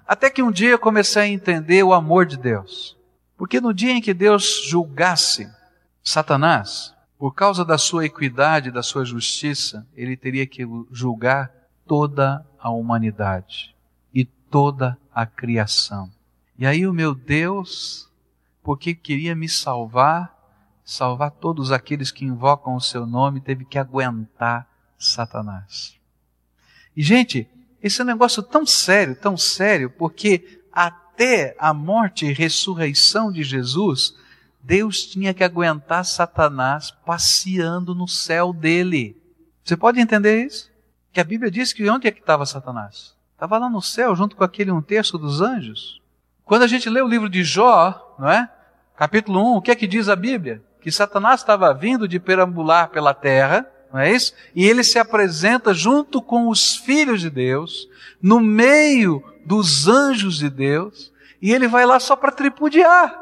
Até 0.07 0.29
que 0.29 0.41
um 0.41 0.51
dia 0.51 0.69
eu 0.69 0.79
comecei 0.79 1.21
a 1.23 1.27
entender 1.27 1.83
o 1.83 1.93
amor 1.93 2.25
de 2.25 2.37
Deus. 2.37 2.95
Porque 3.35 3.59
no 3.59 3.73
dia 3.73 3.91
em 3.91 4.01
que 4.01 4.13
Deus 4.13 4.63
julgasse 4.65 5.51
Satanás, 6.01 6.95
por 7.17 7.33
causa 7.33 7.65
da 7.65 7.77
sua 7.77 8.05
equidade, 8.05 8.71
da 8.71 8.81
sua 8.81 9.03
justiça, 9.03 9.85
ele 9.95 10.15
teria 10.15 10.47
que 10.47 10.65
julgar 10.91 11.51
toda 11.85 12.45
a 12.57 12.69
humanidade 12.69 13.75
e 14.13 14.23
toda 14.23 14.97
a 15.13 15.25
criação. 15.25 16.09
E 16.57 16.65
aí 16.65 16.87
o 16.87 16.93
meu 16.93 17.13
Deus, 17.13 18.09
porque 18.63 18.95
queria 18.95 19.35
me 19.35 19.49
salvar, 19.49 20.33
salvar 20.85 21.31
todos 21.31 21.71
aqueles 21.71 22.11
que 22.11 22.23
invocam 22.23 22.75
o 22.75 22.81
seu 22.81 23.05
nome, 23.05 23.41
teve 23.41 23.65
que 23.65 23.77
aguentar 23.77 24.67
Satanás. 24.97 25.97
E 26.95 27.03
gente, 27.03 27.47
esse 27.81 28.01
é 28.01 28.03
um 28.03 28.07
negócio 28.07 28.41
tão 28.41 28.65
sério, 28.65 29.15
tão 29.15 29.37
sério, 29.37 29.89
porque 29.89 30.61
até 30.71 31.55
a 31.59 31.73
morte 31.73 32.25
e 32.25 32.33
ressurreição 32.33 33.31
de 33.31 33.43
Jesus, 33.43 34.15
Deus 34.61 35.05
tinha 35.05 35.33
que 35.33 35.43
aguentar 35.43 36.05
Satanás 36.05 36.91
passeando 37.05 37.95
no 37.95 38.07
céu 38.07 38.51
dele. 38.51 39.15
Você 39.63 39.77
pode 39.77 39.99
entender 39.99 40.45
isso? 40.45 40.71
Que 41.11 41.19
a 41.19 41.23
Bíblia 41.23 41.49
diz 41.49 41.73
que 41.73 41.89
onde 41.89 42.07
é 42.07 42.11
que 42.11 42.19
estava 42.19 42.45
Satanás? 42.45 43.15
Estava 43.33 43.57
lá 43.57 43.69
no 43.69 43.81
céu, 43.81 44.15
junto 44.15 44.35
com 44.35 44.43
aquele 44.43 44.71
um 44.71 44.81
terço 44.81 45.17
dos 45.17 45.41
anjos. 45.41 46.01
Quando 46.43 46.63
a 46.63 46.67
gente 46.67 46.89
lê 46.89 47.01
o 47.01 47.07
livro 47.07 47.29
de 47.29 47.43
Jó, 47.43 48.15
não 48.17 48.29
é? 48.29 48.49
Capítulo 48.95 49.53
1, 49.53 49.57
o 49.57 49.61
que 49.61 49.71
é 49.71 49.75
que 49.75 49.85
diz 49.85 50.09
a 50.09 50.15
Bíblia? 50.15 50.61
Que 50.81 50.91
Satanás 50.91 51.41
estava 51.41 51.73
vindo 51.73 52.07
de 52.07 52.19
perambular 52.19 52.89
pela 52.89 53.13
terra, 53.13 53.69
não 53.97 54.03
é 54.03 54.11
isso? 54.11 54.31
E 54.55 54.63
ele 54.63 54.83
se 54.83 54.99
apresenta 54.99 55.73
junto 55.73 56.21
com 56.21 56.49
os 56.49 56.75
filhos 56.75 57.19
de 57.19 57.31
Deus, 57.31 57.89
no 58.21 58.39
meio 58.39 59.23
dos 59.43 59.87
anjos 59.87 60.37
de 60.37 60.51
Deus, 60.51 61.11
e 61.41 61.51
ele 61.51 61.67
vai 61.67 61.83
lá 61.83 61.99
só 61.99 62.15
para 62.15 62.31
tripudiar. 62.31 63.17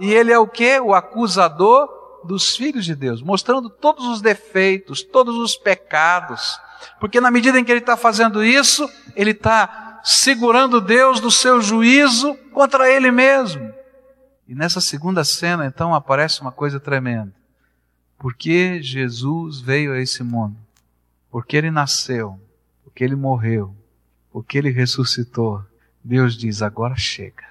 E 0.00 0.12
ele 0.12 0.32
é 0.32 0.38
o 0.38 0.48
que? 0.48 0.80
O 0.80 0.94
acusador 0.94 1.88
dos 2.24 2.56
filhos 2.56 2.84
de 2.84 2.96
Deus, 2.96 3.22
mostrando 3.22 3.70
todos 3.70 4.04
os 4.04 4.20
defeitos, 4.20 5.00
todos 5.00 5.36
os 5.36 5.54
pecados. 5.54 6.58
Porque 6.98 7.20
na 7.20 7.30
medida 7.30 7.60
em 7.60 7.64
que 7.64 7.70
ele 7.70 7.78
está 7.78 7.96
fazendo 7.96 8.44
isso, 8.44 8.90
ele 9.14 9.30
está 9.30 10.00
segurando 10.02 10.80
Deus 10.80 11.20
do 11.20 11.30
seu 11.30 11.62
juízo 11.62 12.34
contra 12.52 12.90
ele 12.90 13.12
mesmo. 13.12 13.72
E 14.48 14.56
nessa 14.56 14.80
segunda 14.80 15.22
cena, 15.22 15.66
então, 15.66 15.94
aparece 15.94 16.40
uma 16.40 16.50
coisa 16.50 16.80
tremenda. 16.80 17.32
Porque 18.20 18.82
Jesus 18.82 19.62
veio 19.62 19.94
a 19.94 19.98
esse 19.98 20.22
mundo, 20.22 20.54
porque 21.30 21.56
ele 21.56 21.70
nasceu, 21.70 22.38
porque 22.84 23.02
ele 23.02 23.16
morreu, 23.16 23.74
porque 24.30 24.58
ele 24.58 24.68
ressuscitou, 24.68 25.64
Deus 26.04 26.36
diz: 26.36 26.60
agora 26.60 26.94
chega, 26.96 27.46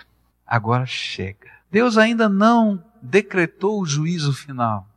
agora 0.46 0.86
chega. 0.86 1.50
Deus 1.72 1.98
ainda 1.98 2.30
não 2.30 2.84
decretou 3.02 3.82
o 3.82 3.86
juízo 3.86 4.32
final. 4.32 4.88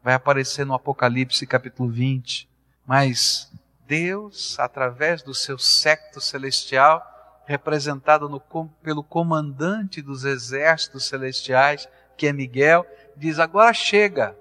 Vai 0.00 0.14
aparecer 0.14 0.64
no 0.64 0.74
Apocalipse 0.74 1.44
capítulo 1.44 1.90
20. 1.90 2.48
Mas 2.86 3.50
Deus, 3.84 4.56
através 4.60 5.22
do 5.22 5.34
seu 5.34 5.58
secto 5.58 6.20
celestial, 6.20 7.04
representado 7.46 8.28
no, 8.28 8.40
pelo 8.80 9.02
comandante 9.02 10.00
dos 10.00 10.24
exércitos 10.24 11.08
celestiais, 11.08 11.88
que 12.16 12.28
é 12.28 12.32
Miguel, 12.32 12.86
diz: 13.16 13.40
agora 13.40 13.72
chega, 13.74 14.36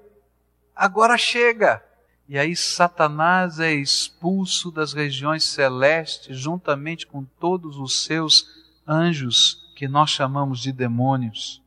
agora 0.75 1.17
chega. 1.17 1.83
E 2.27 2.37
aí 2.39 2.55
Satanás 2.55 3.59
é 3.59 3.71
expulso 3.71 4.71
das 4.71 4.93
regiões 4.93 5.43
celestes, 5.43 6.37
juntamente 6.37 7.05
com 7.05 7.23
todos 7.39 7.77
os 7.77 8.03
seus 8.03 8.47
anjos, 8.87 9.63
que 9.75 9.87
nós 9.87 10.09
chamamos 10.09 10.59
de 10.59 10.71
demônios 10.71 11.61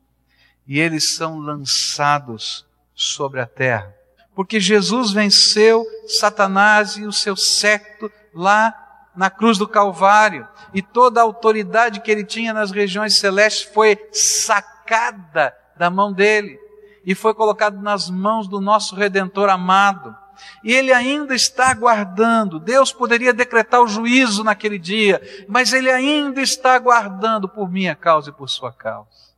e 0.69 0.79
eles 0.79 1.15
são 1.15 1.39
lançados 1.39 2.63
sobre 2.93 3.41
a 3.41 3.47
terra. 3.47 3.91
Porque 4.35 4.59
Jesus 4.59 5.11
venceu 5.11 5.83
Satanás 6.05 6.95
e 6.95 7.07
o 7.07 7.11
seu 7.11 7.35
secto 7.35 8.11
lá 8.31 9.09
na 9.15 9.31
cruz 9.31 9.57
do 9.57 9.67
Calvário, 9.67 10.47
e 10.71 10.81
toda 10.81 11.19
a 11.19 11.23
autoridade 11.23 11.99
que 11.99 12.11
ele 12.11 12.23
tinha 12.23 12.53
nas 12.53 12.69
regiões 12.69 13.15
celestes 13.15 13.63
foi 13.63 13.97
sacada 14.13 15.53
da 15.75 15.89
mão 15.89 16.13
dele 16.13 16.59
e 17.05 17.15
foi 17.15 17.33
colocado 17.33 17.81
nas 17.81 18.09
mãos 18.09 18.47
do 18.47 18.59
nosso 18.59 18.95
redentor 18.95 19.49
amado. 19.49 20.15
E 20.63 20.73
ele 20.73 20.93
ainda 20.93 21.35
está 21.35 21.69
aguardando. 21.69 22.59
Deus 22.59 22.93
poderia 22.93 23.33
decretar 23.33 23.81
o 23.81 23.87
juízo 23.87 24.43
naquele 24.43 24.79
dia, 24.79 25.21
mas 25.47 25.73
ele 25.73 25.89
ainda 25.89 26.41
está 26.41 26.75
aguardando 26.75 27.47
por 27.47 27.69
minha 27.69 27.95
causa 27.95 28.29
e 28.29 28.33
por 28.33 28.49
sua 28.49 28.71
causa. 28.71 29.29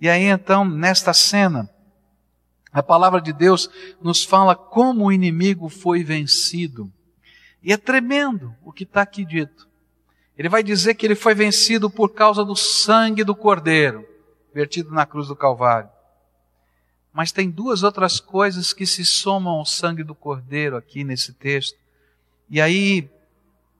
E 0.00 0.08
aí 0.08 0.24
então, 0.24 0.64
nesta 0.64 1.12
cena, 1.12 1.68
a 2.72 2.82
palavra 2.82 3.20
de 3.20 3.32
Deus 3.32 3.70
nos 4.00 4.22
fala 4.22 4.54
como 4.54 5.06
o 5.06 5.12
inimigo 5.12 5.68
foi 5.68 6.04
vencido. 6.04 6.92
E 7.62 7.72
é 7.72 7.76
tremendo 7.76 8.54
o 8.62 8.72
que 8.72 8.84
está 8.84 9.02
aqui 9.02 9.24
dito. 9.24 9.66
Ele 10.36 10.48
vai 10.48 10.62
dizer 10.62 10.94
que 10.94 11.06
ele 11.06 11.14
foi 11.14 11.34
vencido 11.34 11.88
por 11.88 12.10
causa 12.10 12.44
do 12.44 12.54
sangue 12.54 13.24
do 13.24 13.34
Cordeiro, 13.34 14.06
vertido 14.52 14.92
na 14.92 15.06
cruz 15.06 15.28
do 15.28 15.34
Calvário. 15.34 15.88
Mas 17.16 17.32
tem 17.32 17.48
duas 17.48 17.82
outras 17.82 18.20
coisas 18.20 18.74
que 18.74 18.84
se 18.84 19.02
somam 19.02 19.54
ao 19.54 19.64
sangue 19.64 20.04
do 20.04 20.14
Cordeiro 20.14 20.76
aqui 20.76 21.02
nesse 21.02 21.32
texto. 21.32 21.78
E 22.50 22.60
aí 22.60 23.08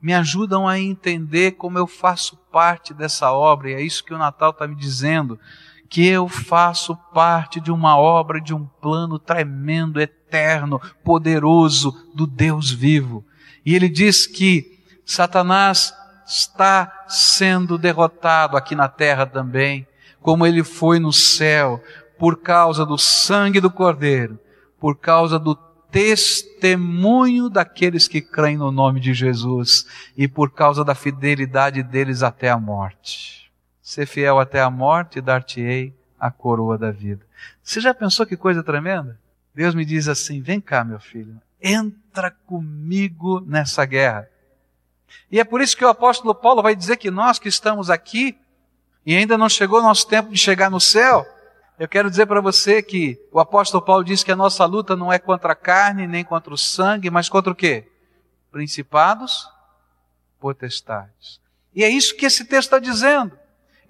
me 0.01 0.14
ajudam 0.14 0.66
a 0.66 0.81
entender 0.81 1.51
como 1.53 1.77
eu 1.77 1.87
faço 1.87 2.38
parte 2.51 2.94
dessa 2.94 3.31
obra, 3.31 3.70
e 3.70 3.75
é 3.75 3.83
isso 3.83 4.03
que 4.03 4.14
o 4.14 4.18
Natal 4.18 4.53
está 4.53 4.66
me 4.66 4.75
dizendo 4.75 5.38
que 5.87 6.07
eu 6.07 6.27
faço 6.31 6.96
parte 7.12 7.61
de 7.61 7.70
uma 7.70 7.99
obra, 7.99 8.40
de 8.40 8.55
um 8.55 8.64
plano 8.64 9.18
tremendo, 9.18 10.01
eterno, 10.01 10.81
poderoso 11.05 11.92
do 12.14 12.27
Deus 12.27 12.70
vivo. 12.70 13.22
E 13.66 13.75
ele 13.75 13.90
diz 13.90 14.27
que 14.27 14.81
Satanás 15.05 15.92
está 16.27 17.05
sendo 17.07 17.77
derrotado 17.77 18.57
aqui 18.57 18.75
na 18.75 18.88
terra 18.88 19.27
também, 19.27 19.87
como 20.22 20.46
ele 20.46 20.64
foi 20.64 20.99
no 20.99 21.12
céu, 21.12 21.83
por 22.18 22.40
causa 22.40 22.85
do 22.85 22.98
sangue 22.98 23.61
do 23.61 23.70
Cordeiro, 23.70 24.38
por 24.79 24.96
causa 24.96 25.38
do 25.38 25.55
testemunho 25.90 27.48
daqueles 27.48 28.07
que 28.07 28.20
creem 28.20 28.57
no 28.57 28.70
nome 28.70 29.00
de 29.00 29.14
Jesus 29.14 29.87
e 30.16 30.29
por 30.29 30.50
causa 30.50 30.85
da 30.85 30.94
fidelidade 30.94 31.83
deles 31.83 32.22
até 32.22 32.50
a 32.50 32.59
morte. 32.59 33.50
Ser 33.81 34.07
fiel 34.07 34.38
até 34.38 34.61
a 34.61 34.70
morte 34.70 35.20
dar-te-ei 35.20 35.94
a 36.18 36.31
coroa 36.31 36.76
da 36.76 36.90
vida. 36.90 37.24
Você 37.62 37.81
já 37.81 37.94
pensou 37.94 38.26
que 38.26 38.37
coisa 38.37 38.62
tremenda? 38.62 39.18
Deus 39.55 39.74
me 39.74 39.85
diz 39.85 40.09
assim: 40.09 40.40
vem 40.40 40.61
cá, 40.61 40.85
meu 40.85 41.00
filho, 41.00 41.40
entra 41.62 42.31
comigo 42.31 43.40
nessa 43.40 43.85
guerra. 43.85 44.29
E 45.31 45.40
é 45.40 45.44
por 45.44 45.61
isso 45.61 45.76
que 45.76 45.85
o 45.85 45.88
apóstolo 45.88 46.35
Paulo 46.35 46.62
vai 46.62 46.74
dizer 46.74 46.96
que 46.96 47.11
nós 47.11 47.38
que 47.38 47.48
estamos 47.48 47.90
aqui 47.90 48.37
e 49.05 49.14
ainda 49.14 49.38
não 49.38 49.48
chegou 49.48 49.79
o 49.79 49.83
nosso 49.83 50.07
tempo 50.09 50.31
de 50.31 50.38
chegar 50.38 50.70
no 50.70 50.81
céu, 50.81 51.24
eu 51.78 51.86
quero 51.86 52.08
dizer 52.10 52.26
para 52.26 52.40
você 52.40 52.82
que 52.82 53.20
o 53.30 53.38
apóstolo 53.38 53.84
Paulo 53.84 54.02
diz 54.02 54.22
que 54.22 54.32
a 54.32 54.36
nossa 54.36 54.64
luta 54.64 54.96
não 54.96 55.12
é 55.12 55.18
contra 55.18 55.52
a 55.52 55.56
carne 55.56 56.06
nem 56.06 56.24
contra 56.24 56.52
o 56.52 56.58
sangue, 56.58 57.10
mas 57.10 57.28
contra 57.28 57.52
o 57.52 57.56
quê? 57.56 57.86
Principados, 58.50 59.46
potestades. 60.40 61.40
E 61.74 61.84
é 61.84 61.88
isso 61.88 62.16
que 62.16 62.24
esse 62.24 62.46
texto 62.46 62.68
está 62.68 62.78
dizendo. 62.78 63.38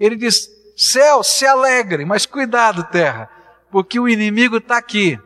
Ele 0.01 0.17
diz: 0.17 0.51
céu, 0.77 1.23
se 1.23 1.47
alegre, 1.47 2.05
mas 2.05 2.27
cuidado, 2.27 2.83
terra, 2.85 3.31
porque 3.71 4.01
o 4.01 4.09
inimigo 4.09 4.57
está 4.57 4.77
aqui. 4.77 5.19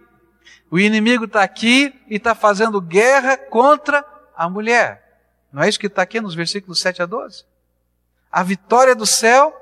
O 0.70 0.78
inimigo 0.78 1.24
está 1.24 1.42
aqui 1.42 1.92
e 2.08 2.16
está 2.16 2.34
fazendo 2.34 2.80
guerra 2.80 3.36
contra 3.36 4.04
a 4.36 4.48
mulher. 4.48 5.02
Não 5.52 5.62
é 5.62 5.68
isso 5.68 5.80
que 5.80 5.86
está 5.86 6.02
aqui 6.02 6.20
nos 6.20 6.34
versículos 6.34 6.80
7 6.80 7.02
a 7.02 7.06
12? 7.06 7.44
A 8.30 8.42
vitória 8.42 8.94
do 8.94 9.06
céu 9.06 9.52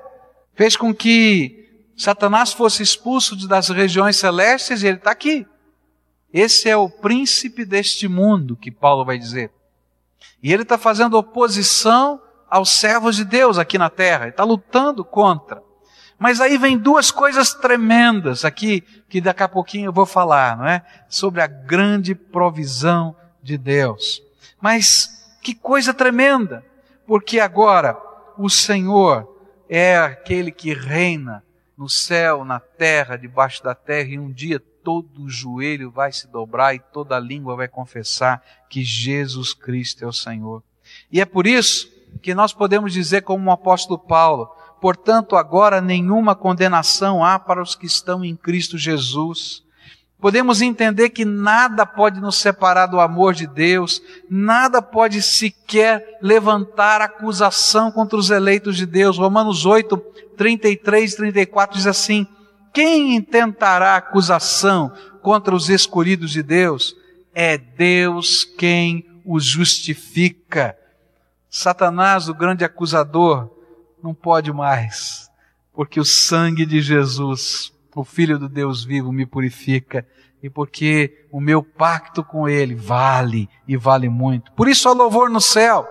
fez 0.53 0.75
com 0.75 0.93
que 0.93 1.58
Satanás 1.99 2.53
fosse 2.53 2.81
expulso 2.81 3.35
das 3.45 3.67
regiões 3.67 4.15
celestes 4.15 4.81
e 4.81 4.87
ele 4.87 4.99
está 4.99 5.11
aqui. 5.11 5.45
Esse 6.31 6.69
é 6.69 6.77
o 6.77 6.89
príncipe 6.89 7.65
deste 7.65 8.07
mundo, 8.07 8.55
que 8.55 8.71
Paulo 8.71 9.03
vai 9.03 9.17
dizer. 9.17 9.51
E 10.41 10.53
ele 10.53 10.63
está 10.63 10.77
fazendo 10.77 11.17
oposição 11.17 12.21
aos 12.49 12.69
servos 12.69 13.17
de 13.17 13.25
Deus 13.25 13.57
aqui 13.57 13.77
na 13.77 13.89
terra, 13.89 14.29
está 14.29 14.45
lutando 14.45 15.03
contra. 15.03 15.61
Mas 16.17 16.39
aí 16.39 16.57
vem 16.57 16.77
duas 16.77 17.11
coisas 17.11 17.53
tremendas 17.53 18.45
aqui, 18.45 18.79
que 19.09 19.19
daqui 19.19 19.43
a 19.43 19.49
pouquinho 19.49 19.89
eu 19.89 19.93
vou 19.93 20.05
falar, 20.05 20.55
não 20.55 20.67
é? 20.67 20.81
Sobre 21.09 21.41
a 21.41 21.47
grande 21.47 22.15
provisão 22.15 23.13
de 23.43 23.57
Deus. 23.57 24.23
Mas 24.61 25.37
que 25.41 25.53
coisa 25.53 25.93
tremenda, 25.93 26.63
porque 27.05 27.41
agora 27.41 27.97
o 28.37 28.49
Senhor 28.49 29.27
é 29.67 29.97
aquele 29.97 30.49
que 30.49 30.73
reina 30.73 31.43
no 31.79 31.87
céu, 31.87 32.43
na 32.43 32.59
terra, 32.59 33.15
debaixo 33.15 33.63
da 33.63 33.73
terra, 33.73 34.09
e 34.09 34.19
um 34.19 34.29
dia 34.29 34.59
todo 34.59 35.23
o 35.23 35.29
joelho 35.29 35.89
vai 35.89 36.11
se 36.11 36.27
dobrar 36.27 36.75
e 36.75 36.79
toda 36.79 37.17
língua 37.17 37.55
vai 37.55 37.69
confessar 37.69 38.43
que 38.69 38.83
Jesus 38.83 39.53
Cristo 39.53 40.03
é 40.03 40.07
o 40.07 40.11
Senhor. 40.11 40.61
E 41.09 41.21
é 41.21 41.25
por 41.25 41.47
isso 41.47 41.89
que 42.21 42.35
nós 42.35 42.51
podemos 42.51 42.91
dizer, 42.91 43.21
como 43.21 43.49
o 43.49 43.53
apóstolo 43.53 43.97
Paulo, 43.97 44.47
portanto, 44.81 45.37
agora 45.37 45.79
nenhuma 45.79 46.35
condenação 46.35 47.23
há 47.23 47.39
para 47.39 47.63
os 47.63 47.75
que 47.75 47.85
estão 47.85 48.25
em 48.25 48.35
Cristo 48.35 48.77
Jesus 48.77 49.63
Podemos 50.19 50.61
entender 50.61 51.09
que 51.09 51.23
nada 51.23 51.85
pode 51.85 52.19
nos 52.19 52.35
separar 52.35 52.87
do 52.87 52.99
amor 52.99 53.33
de 53.33 53.47
Deus, 53.47 54.01
nada 54.29 54.81
pode 54.81 55.21
sequer 55.21 56.19
levantar 56.21 56.99
acusação 57.01 57.89
contra 57.89 58.19
os 58.19 58.29
eleitos 58.29 58.75
de 58.75 58.85
Deus. 58.85 59.17
Romanos 59.17 59.65
8, 59.65 59.97
33 60.35 61.13
e 61.13 61.15
34 61.15 61.77
diz 61.77 61.87
assim: 61.87 62.27
Quem 62.73 63.15
intentará 63.15 63.95
acusação 63.95 64.91
contra 65.21 65.55
os 65.55 65.69
escolhidos 65.69 66.31
de 66.31 66.43
Deus? 66.43 66.97
É 67.33 67.57
Deus 67.57 68.43
quem 68.43 69.05
os 69.25 69.45
justifica. 69.45 70.77
Satanás, 71.49 72.27
o 72.27 72.33
grande 72.33 72.65
acusador, 72.65 73.49
não 74.03 74.13
pode 74.13 74.51
mais, 74.51 75.29
porque 75.73 75.97
o 75.97 76.05
sangue 76.05 76.65
de 76.65 76.81
Jesus 76.81 77.71
o 77.95 78.03
Filho 78.03 78.37
do 78.37 78.47
Deus 78.47 78.83
vivo 78.83 79.11
me 79.11 79.25
purifica 79.25 80.05
e 80.41 80.49
porque 80.49 81.25
o 81.31 81.41
meu 81.41 81.61
pacto 81.61 82.23
com 82.23 82.47
Ele 82.47 82.75
vale 82.75 83.49
e 83.67 83.75
vale 83.75 84.07
muito. 84.09 84.51
Por 84.53 84.67
isso 84.67 84.87
há 84.87 84.93
louvor 84.93 85.29
no 85.29 85.41
céu. 85.41 85.87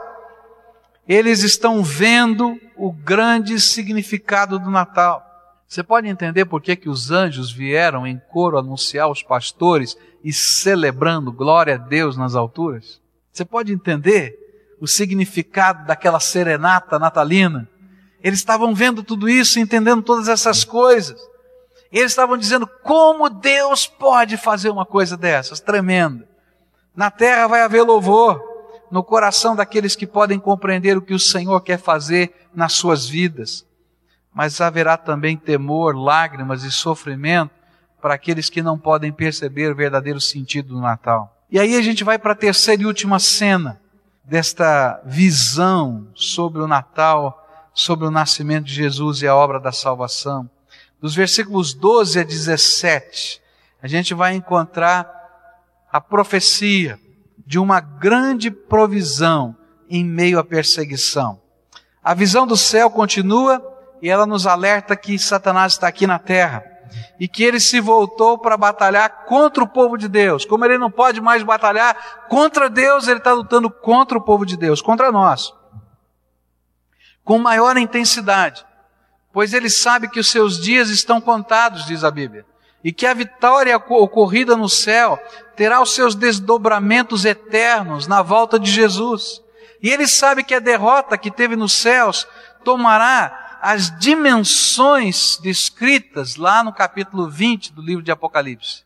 Eles 1.06 1.42
estão 1.42 1.82
vendo 1.82 2.58
o 2.76 2.92
grande 2.92 3.58
significado 3.60 4.58
do 4.58 4.70
Natal. 4.70 5.24
Você 5.66 5.82
pode 5.82 6.08
entender 6.08 6.46
por 6.46 6.62
que, 6.62 6.74
que 6.76 6.88
os 6.88 7.10
anjos 7.10 7.52
vieram 7.52 8.06
em 8.06 8.18
coro 8.30 8.58
anunciar 8.58 9.04
aos 9.04 9.22
pastores 9.22 9.96
e 10.24 10.32
celebrando 10.32 11.30
glória 11.30 11.74
a 11.74 11.78
Deus 11.78 12.16
nas 12.16 12.34
alturas? 12.34 13.00
Você 13.30 13.44
pode 13.44 13.72
entender 13.72 14.34
o 14.80 14.86
significado 14.86 15.86
daquela 15.86 16.20
serenata 16.20 16.98
natalina? 16.98 17.68
Eles 18.22 18.38
estavam 18.38 18.74
vendo 18.74 19.02
tudo 19.02 19.28
isso, 19.28 19.60
entendendo 19.60 20.02
todas 20.02 20.28
essas 20.28 20.64
coisas. 20.64 21.20
Eles 21.90 22.12
estavam 22.12 22.36
dizendo 22.36 22.66
como 22.66 23.30
Deus 23.30 23.86
pode 23.86 24.36
fazer 24.36 24.70
uma 24.70 24.84
coisa 24.84 25.16
dessas, 25.16 25.60
tremenda. 25.60 26.28
Na 26.94 27.10
terra 27.10 27.46
vai 27.46 27.62
haver 27.62 27.82
louvor, 27.82 28.42
no 28.90 29.02
coração 29.02 29.56
daqueles 29.56 29.96
que 29.96 30.06
podem 30.06 30.38
compreender 30.38 30.96
o 30.96 31.02
que 31.02 31.14
o 31.14 31.18
Senhor 31.18 31.60
quer 31.60 31.78
fazer 31.78 32.48
nas 32.54 32.74
suas 32.74 33.06
vidas. 33.06 33.66
Mas 34.34 34.60
haverá 34.60 34.96
também 34.96 35.36
temor, 35.36 35.96
lágrimas 35.96 36.62
e 36.62 36.70
sofrimento 36.70 37.52
para 38.00 38.14
aqueles 38.14 38.48
que 38.48 38.62
não 38.62 38.78
podem 38.78 39.12
perceber 39.12 39.72
o 39.72 39.76
verdadeiro 39.76 40.20
sentido 40.20 40.74
do 40.74 40.80
Natal. 40.80 41.34
E 41.50 41.58
aí 41.58 41.76
a 41.76 41.82
gente 41.82 42.04
vai 42.04 42.18
para 42.18 42.32
a 42.32 42.36
terceira 42.36 42.82
e 42.82 42.86
última 42.86 43.18
cena 43.18 43.80
desta 44.22 45.00
visão 45.04 46.08
sobre 46.14 46.60
o 46.60 46.68
Natal, 46.68 47.46
sobre 47.72 48.06
o 48.06 48.10
nascimento 48.10 48.66
de 48.66 48.74
Jesus 48.74 49.22
e 49.22 49.26
a 49.26 49.34
obra 49.34 49.58
da 49.58 49.72
salvação 49.72 50.48
dos 51.00 51.14
versículos 51.14 51.72
12 51.74 52.20
a 52.20 52.24
17, 52.24 53.40
a 53.82 53.86
gente 53.86 54.14
vai 54.14 54.34
encontrar 54.34 55.08
a 55.90 56.00
profecia 56.00 56.98
de 57.46 57.58
uma 57.58 57.80
grande 57.80 58.50
provisão 58.50 59.56
em 59.88 60.04
meio 60.04 60.38
à 60.38 60.44
perseguição. 60.44 61.40
A 62.02 62.14
visão 62.14 62.46
do 62.46 62.56
céu 62.56 62.90
continua 62.90 63.62
e 64.02 64.10
ela 64.10 64.26
nos 64.26 64.46
alerta 64.46 64.96
que 64.96 65.18
Satanás 65.18 65.74
está 65.74 65.88
aqui 65.88 66.06
na 66.06 66.18
terra 66.18 66.64
e 67.18 67.28
que 67.28 67.42
ele 67.44 67.60
se 67.60 67.80
voltou 67.80 68.38
para 68.38 68.56
batalhar 68.56 69.24
contra 69.24 69.62
o 69.62 69.68
povo 69.68 69.96
de 69.96 70.08
Deus. 70.08 70.44
Como 70.44 70.64
ele 70.64 70.78
não 70.78 70.90
pode 70.90 71.20
mais 71.20 71.42
batalhar 71.42 72.26
contra 72.28 72.68
Deus, 72.68 73.06
ele 73.06 73.18
está 73.18 73.32
lutando 73.32 73.70
contra 73.70 74.18
o 74.18 74.20
povo 74.20 74.44
de 74.44 74.56
Deus, 74.56 74.82
contra 74.82 75.12
nós, 75.12 75.52
com 77.24 77.38
maior 77.38 77.76
intensidade 77.76 78.67
pois 79.32 79.52
ele 79.52 79.68
sabe 79.68 80.08
que 80.08 80.20
os 80.20 80.30
seus 80.30 80.60
dias 80.60 80.88
estão 80.90 81.20
contados, 81.20 81.86
diz 81.86 82.04
a 82.04 82.10
Bíblia, 82.10 82.46
e 82.82 82.92
que 82.92 83.06
a 83.06 83.14
vitória 83.14 83.76
ocorrida 83.76 84.56
no 84.56 84.68
céu 84.68 85.18
terá 85.56 85.80
os 85.80 85.94
seus 85.94 86.14
desdobramentos 86.14 87.24
eternos 87.24 88.06
na 88.06 88.22
volta 88.22 88.58
de 88.58 88.70
Jesus. 88.70 89.42
E 89.82 89.90
ele 89.90 90.06
sabe 90.06 90.42
que 90.44 90.54
a 90.54 90.60
derrota 90.60 91.18
que 91.18 91.30
teve 91.30 91.56
nos 91.56 91.72
céus 91.72 92.26
tomará 92.64 93.58
as 93.60 93.96
dimensões 93.98 95.36
descritas 95.42 96.36
lá 96.36 96.62
no 96.62 96.72
capítulo 96.72 97.28
20 97.28 97.72
do 97.72 97.82
livro 97.82 98.02
de 98.02 98.12
Apocalipse, 98.12 98.84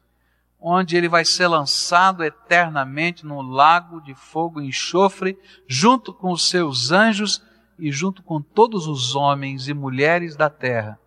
onde 0.59 0.97
ele 0.97 1.09
vai 1.09 1.25
ser 1.25 1.47
lançado 1.47 2.25
eternamente 2.25 3.27
no 3.27 3.43
lago 3.43 4.01
de 4.01 4.15
fogo 4.15 4.61
e 4.61 4.69
enxofre, 4.69 5.39
junto 5.67 6.13
com 6.13 6.33
os 6.33 6.49
seus 6.49 6.91
anjos 6.91 7.43
e 7.79 7.91
junto 7.91 8.23
com 8.23 8.41
todos 8.41 8.87
os 8.87 9.15
homens 9.15 9.69
e 9.69 9.75
mulheres 9.75 10.37
da 10.37 10.49
terra 10.49 10.99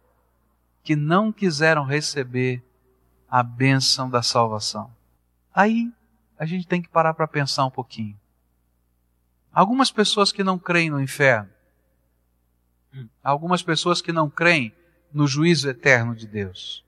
que 0.84 0.96
não 0.96 1.32
quiseram 1.32 1.84
receber 1.84 2.64
a 3.30 3.42
bênção 3.42 4.10
da 4.10 4.22
salvação. 4.22 4.94
Aí 5.54 5.92
a 6.38 6.46
gente 6.46 6.68
tem 6.68 6.82
que 6.82 6.90
parar 6.90 7.14
para 7.14 7.28
pensar 7.28 7.66
um 7.66 7.72
pouquinho. 7.72 8.20
Algumas 9.52 9.90
pessoas 9.90 10.32
que 10.32 10.44
não 10.44 10.60
creem 10.60 10.90
no 10.90 11.02
inferno, 11.02 11.50
algumas 13.24 13.64
pessoas 13.64 14.02
que 14.02 14.12
não 14.12 14.30
creem 14.30 14.74
no 15.12 15.28
juízo 15.28 15.70
eterno 15.70 16.14
de 16.16 16.28
Deus. 16.28 16.86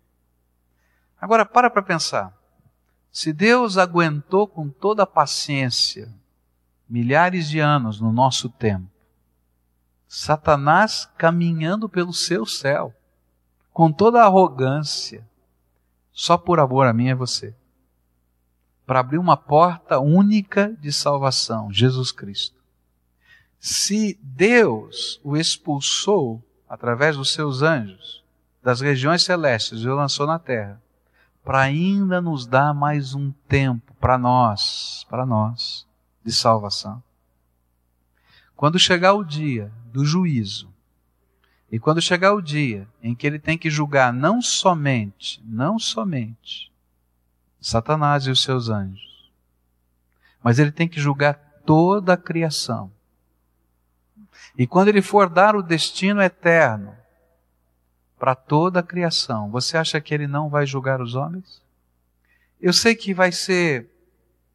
Agora 1.19 1.45
para 1.45 1.69
para 1.69 1.81
pensar. 1.81 2.33
Se 3.11 3.33
Deus 3.33 3.77
aguentou 3.77 4.47
com 4.47 4.69
toda 4.69 5.03
a 5.03 5.07
paciência 5.07 6.13
milhares 6.87 7.49
de 7.49 7.59
anos 7.59 7.99
no 7.99 8.11
nosso 8.11 8.49
tempo, 8.49 8.87
Satanás 10.07 11.09
caminhando 11.17 11.89
pelo 11.89 12.13
seu 12.13 12.45
céu, 12.45 12.93
com 13.73 13.91
toda 13.91 14.21
a 14.21 14.25
arrogância, 14.25 15.27
só 16.11 16.37
por 16.37 16.59
amor 16.59 16.87
a 16.87 16.93
mim 16.93 17.09
é 17.09 17.15
você. 17.15 17.53
Para 18.85 19.01
abrir 19.01 19.17
uma 19.17 19.35
porta 19.35 19.99
única 19.99 20.73
de 20.79 20.91
salvação, 20.91 21.71
Jesus 21.71 22.11
Cristo. 22.11 22.55
Se 23.59 24.17
Deus 24.21 25.19
o 25.23 25.35
expulsou 25.35 26.41
através 26.69 27.17
dos 27.17 27.33
seus 27.33 27.61
anjos 27.61 28.23
das 28.63 28.81
regiões 28.81 29.23
celestes 29.23 29.81
e 29.81 29.87
o 29.87 29.95
lançou 29.95 30.25
na 30.25 30.39
terra, 30.39 30.81
para 31.43 31.61
ainda 31.61 32.19
nos 32.19 32.45
dar 32.45 32.73
mais 32.73 33.13
um 33.13 33.31
tempo 33.47 33.93
para 33.99 34.17
nós, 34.17 35.05
para 35.09 35.25
nós, 35.25 35.87
de 36.23 36.33
salvação. 36.33 37.01
Quando 38.55 38.77
chegar 38.77 39.13
o 39.13 39.23
dia 39.23 39.71
do 39.97 40.05
juízo, 40.05 40.71
e 41.71 41.79
quando 41.79 41.99
chegar 41.99 42.35
o 42.35 42.41
dia 42.41 42.87
em 43.01 43.15
que 43.15 43.25
ele 43.25 43.39
tem 43.39 43.57
que 43.57 43.67
julgar 43.67 44.13
não 44.13 44.43
somente, 44.43 45.41
não 45.43 45.79
somente 45.79 46.71
Satanás 47.59 48.27
e 48.27 48.29
os 48.29 48.43
seus 48.43 48.69
anjos, 48.69 49.31
mas 50.43 50.59
ele 50.59 50.71
tem 50.71 50.87
que 50.87 51.01
julgar 51.01 51.33
toda 51.65 52.13
a 52.13 52.17
criação. 52.17 52.91
E 54.55 54.67
quando 54.67 54.89
ele 54.89 55.01
for 55.01 55.27
dar 55.27 55.55
o 55.55 55.63
destino 55.63 56.21
eterno 56.21 56.95
para 58.19 58.35
toda 58.35 58.81
a 58.81 58.83
criação, 58.83 59.49
você 59.49 59.77
acha 59.77 59.99
que 59.99 60.13
ele 60.13 60.27
não 60.27 60.47
vai 60.47 60.67
julgar 60.67 61.01
os 61.01 61.15
homens? 61.15 61.59
Eu 62.61 62.71
sei 62.71 62.93
que 62.93 63.15
vai 63.15 63.31
ser 63.31 63.89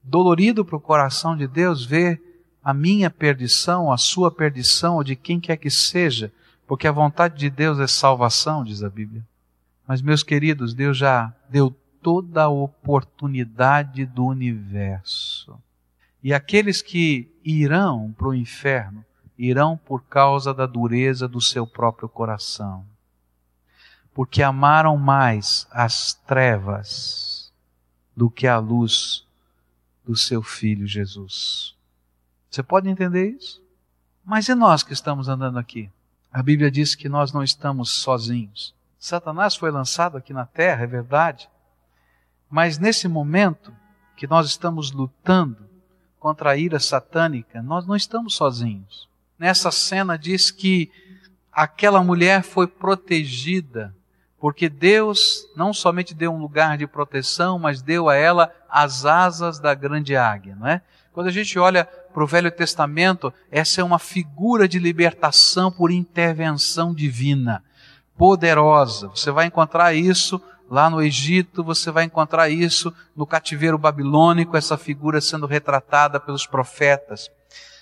dolorido 0.05 0.65
para 0.65 0.77
o 0.77 0.81
coração 0.81 1.37
de 1.37 1.49
Deus 1.49 1.85
ver 1.85 2.32
a 2.63 2.73
minha 2.73 3.11
perdição, 3.11 3.91
a 3.91 3.97
sua 3.97 4.31
perdição, 4.31 4.97
ou 4.97 5.05
de 5.05 5.17
quem 5.17 5.41
quer 5.41 5.57
que 5.57 5.71
seja, 5.71 6.33
porque 6.67 6.87
a 6.87 6.93
vontade 6.93 7.37
de 7.37 7.51
Deus 7.51 7.79
é 7.79 7.87
salvação, 7.87 8.65
diz 8.65 8.83
a 8.83 8.89
Bíblia. 8.89 9.25
Mas, 9.87 10.01
meus 10.01 10.23
queridos, 10.23 10.73
Deus 10.73 10.97
já 10.97 11.35
deu 11.49 11.75
toda 12.01 12.45
a 12.45 12.49
oportunidade 12.49 14.07
do 14.07 14.25
universo. 14.27 15.59
E 16.23 16.33
aqueles 16.33 16.81
que 16.81 17.29
irão 17.45 18.15
para 18.17 18.29
o 18.29 18.35
inferno, 18.35 19.05
irão 19.37 19.77
por 19.77 20.05
causa 20.05 20.55
da 20.55 20.67
dureza 20.67 21.27
do 21.27 21.41
seu 21.41 21.67
próprio 21.67 22.09
coração. 22.09 22.85
Porque 24.15 24.43
amaram 24.43 24.97
mais 24.97 25.67
as 25.71 26.15
trevas 26.15 27.53
do 28.17 28.31
que 28.31 28.47
a 28.47 28.59
luz 28.59 29.27
do 30.05 30.17
seu 30.17 30.43
filho 30.43 30.87
Jesus. 30.87 31.72
Você 32.53 32.63
pode 32.63 32.87
entender 32.87 33.31
isso? 33.31 33.63
Mas 34.23 34.47
e 34.47 34.55
nós 34.55 34.83
que 34.83 34.93
estamos 34.93 35.27
andando 35.27 35.59
aqui? 35.59 35.91
A 36.31 36.43
Bíblia 36.43 36.71
diz 36.71 36.95
que 36.95 37.09
nós 37.09 37.33
não 37.33 37.43
estamos 37.43 37.91
sozinhos. 37.91 38.75
Satanás 38.99 39.57
foi 39.57 39.71
lançado 39.71 40.19
aqui 40.19 40.35
na 40.35 40.45
terra, 40.45 40.85
é 40.85 40.87
verdade. 40.87 41.49
Mas 42.51 42.79
nesse 42.79 43.09
momento 43.09 43.75
que 44.15 44.27
nós 44.27 44.47
estamos 44.49 44.93
lutando 44.93 45.67
contra 46.21 46.51
a 46.51 46.57
ira 46.57 46.79
satânica, 46.79 47.63
nós 47.63 47.87
não 47.87 47.97
estamos 47.97 48.35
sozinhos. 48.35 49.09
Nessa 49.39 49.71
cena 49.71 50.19
diz 50.19 50.51
que 50.51 50.93
aquela 51.51 52.03
mulher 52.03 52.43
foi 52.43 52.67
protegida, 52.67 53.95
porque 54.39 54.69
Deus 54.69 55.49
não 55.57 55.73
somente 55.73 56.15
deu 56.15 56.35
um 56.35 56.41
lugar 56.41 56.77
de 56.77 56.87
proteção, 56.87 57.59
mas 57.59 57.81
deu 57.81 58.11
a 58.11 58.15
ela 58.15 58.55
as 58.69 59.07
asas 59.07 59.59
da 59.59 59.73
grande 59.73 60.15
águia, 60.15 60.55
não 60.55 60.67
é? 60.67 60.83
Quando 61.13 61.27
a 61.27 61.33
gente 61.33 61.59
olha 61.59 61.89
para 62.13 62.23
o 62.23 62.27
Velho 62.27 62.51
Testamento, 62.51 63.33
essa 63.51 63.81
é 63.81 63.85
uma 63.85 63.99
figura 63.99 64.69
de 64.69 64.79
libertação 64.79 65.71
por 65.71 65.91
intervenção 65.91 66.95
divina, 66.95 67.65
poderosa. 68.17 69.09
Você 69.09 69.31
vai 69.31 69.47
encontrar 69.47 69.95
isso 69.95 70.41
lá 70.71 70.89
no 70.89 71.03
Egito, 71.03 71.65
você 71.65 71.91
vai 71.91 72.05
encontrar 72.05 72.49
isso 72.49 72.93
no 73.17 73.27
cativeiro 73.27 73.77
babilônico, 73.77 74.57
essa 74.57 74.79
figura 74.79 75.21
sendo 75.21 75.47
retratada 75.47 76.19
pelos 76.21 76.47
profetas. 76.47 77.31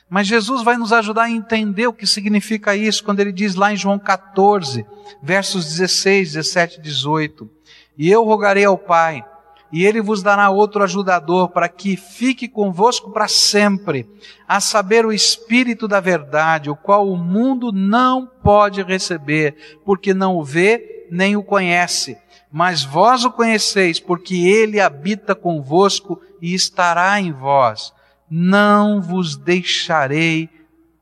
Mas 0.09 0.27
Jesus 0.27 0.63
vai 0.63 0.77
nos 0.77 0.93
ajudar 0.93 1.23
a 1.23 1.31
entender 1.31 1.87
o 1.87 1.93
que 1.93 2.07
significa 2.07 2.75
isso 2.75 3.05
quando 3.05 3.21
ele 3.21 3.33
diz 3.33 3.55
lá 3.55 3.73
em 3.73 3.77
João 3.77 3.97
14, 3.97 4.85
versos 5.23 5.67
16, 5.67 6.33
17 6.33 6.79
e 6.79 6.83
18: 6.83 7.51
E 7.97 8.11
eu 8.11 8.25
rogarei 8.25 8.65
ao 8.65 8.77
Pai 8.77 9.25
e 9.73 9.85
ele 9.85 10.01
vos 10.01 10.23
dará 10.23 10.51
outro 10.51 10.83
ajudador 10.83 11.49
para 11.51 11.69
que 11.69 11.97
fique 11.97 12.49
convosco 12.49 13.11
para 13.11 13.29
sempre, 13.29 14.09
a 14.47 14.61
saber 14.61 15.07
o 15.07 15.13
Espírito 15.13 15.87
da 15.87 16.01
Verdade, 16.01 16.71
o 16.71 16.77
qual 16.77 17.09
o 17.09 17.17
mundo 17.17 17.71
não 17.73 18.27
pode 18.27 18.83
receber, 18.83 19.81
porque 19.85 20.13
não 20.13 20.37
o 20.37 20.45
vê 20.45 21.07
nem 21.11 21.37
o 21.37 21.43
conhece. 21.43 22.19
Mas 22.51 22.83
vós 22.83 23.25
o 23.25 23.31
conheceis, 23.31 24.01
porque 24.01 24.35
ele 24.35 24.81
habita 24.81 25.35
convosco 25.35 26.21
e 26.43 26.53
estará 26.53 27.21
em 27.21 27.31
vós. 27.31 27.93
Não 28.29 29.01
vos 29.01 29.37
deixarei 29.37 30.49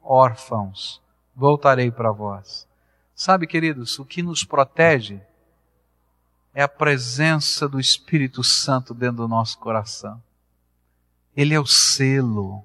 órfãos, 0.02 1.00
voltarei 1.34 1.90
para 1.90 2.12
vós. 2.12 2.66
Sabe, 3.14 3.46
queridos, 3.46 3.98
o 3.98 4.04
que 4.04 4.22
nos 4.22 4.44
protege 4.44 5.20
é 6.58 6.62
a 6.62 6.68
presença 6.68 7.68
do 7.68 7.78
Espírito 7.78 8.42
Santo 8.42 8.92
dentro 8.92 9.18
do 9.18 9.28
nosso 9.28 9.56
coração. 9.58 10.20
Ele 11.36 11.54
é 11.54 11.60
o 11.60 11.64
selo 11.64 12.64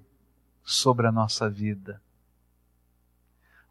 sobre 0.63 1.05
a 1.05 1.11
nossa 1.11 1.47
vida. 1.47 2.01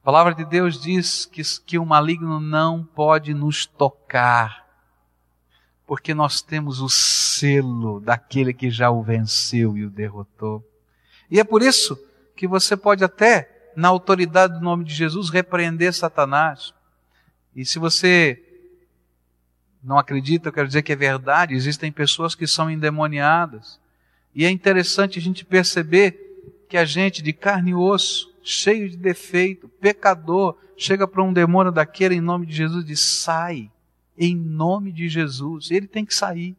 A 0.00 0.04
palavra 0.04 0.32
de 0.32 0.44
Deus 0.44 0.80
diz 0.80 1.26
que, 1.26 1.42
que 1.66 1.76
o 1.76 1.84
maligno 1.84 2.38
não 2.38 2.84
pode 2.84 3.34
nos 3.34 3.66
tocar, 3.66 4.64
porque 5.88 6.14
nós 6.14 6.40
temos 6.40 6.80
o 6.80 6.88
selo 6.88 7.98
daquele 7.98 8.54
que 8.54 8.70
já 8.70 8.92
o 8.92 9.02
venceu 9.02 9.76
e 9.76 9.84
o 9.84 9.90
derrotou. 9.90 10.64
E 11.28 11.40
é 11.40 11.42
por 11.42 11.62
isso 11.62 12.00
que 12.36 12.46
você 12.46 12.76
pode 12.76 13.02
até, 13.02 13.72
na 13.74 13.88
autoridade 13.88 14.54
do 14.54 14.60
nome 14.60 14.84
de 14.84 14.94
Jesus, 14.94 15.30
repreender 15.30 15.92
Satanás. 15.92 16.72
E 17.56 17.66
se 17.66 17.80
você 17.80 18.51
não 19.82 19.98
acredita, 19.98 20.48
eu 20.48 20.52
quero 20.52 20.66
dizer 20.66 20.82
que 20.82 20.92
é 20.92 20.96
verdade, 20.96 21.54
existem 21.54 21.90
pessoas 21.90 22.34
que 22.34 22.46
são 22.46 22.70
endemoniadas. 22.70 23.80
E 24.34 24.44
é 24.44 24.50
interessante 24.50 25.18
a 25.18 25.22
gente 25.22 25.44
perceber 25.44 26.18
que 26.68 26.76
a 26.76 26.84
gente 26.84 27.22
de 27.22 27.32
carne 27.32 27.72
e 27.72 27.74
osso, 27.74 28.32
cheio 28.42 28.88
de 28.88 28.96
defeito, 28.96 29.68
pecador, 29.68 30.56
chega 30.76 31.06
para 31.06 31.22
um 31.22 31.32
demônio 31.32 31.70
daquele 31.70 32.14
em 32.14 32.20
nome 32.20 32.46
de 32.46 32.54
Jesus 32.54 32.84
e 32.84 32.86
diz: 32.86 33.00
sai, 33.00 33.70
em 34.16 34.36
nome 34.36 34.92
de 34.92 35.08
Jesus. 35.08 35.70
Ele 35.70 35.86
tem 35.86 36.04
que 36.04 36.14
sair. 36.14 36.56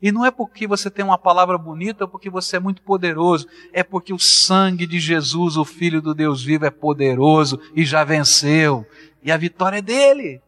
E 0.00 0.12
não 0.12 0.24
é 0.24 0.30
porque 0.30 0.66
você 0.66 0.90
tem 0.90 1.04
uma 1.04 1.18
palavra 1.18 1.56
bonita 1.56 2.04
ou 2.04 2.08
porque 2.08 2.28
você 2.28 2.56
é 2.56 2.60
muito 2.60 2.82
poderoso, 2.82 3.48
é 3.72 3.82
porque 3.82 4.12
o 4.12 4.18
sangue 4.18 4.86
de 4.86 5.00
Jesus, 5.00 5.56
o 5.56 5.64
Filho 5.64 6.02
do 6.02 6.14
Deus 6.14 6.44
vivo, 6.44 6.66
é 6.66 6.70
poderoso 6.70 7.58
e 7.74 7.84
já 7.84 8.04
venceu. 8.04 8.86
E 9.22 9.32
a 9.32 9.36
vitória 9.36 9.78
é 9.78 9.82
dele. 9.82 10.40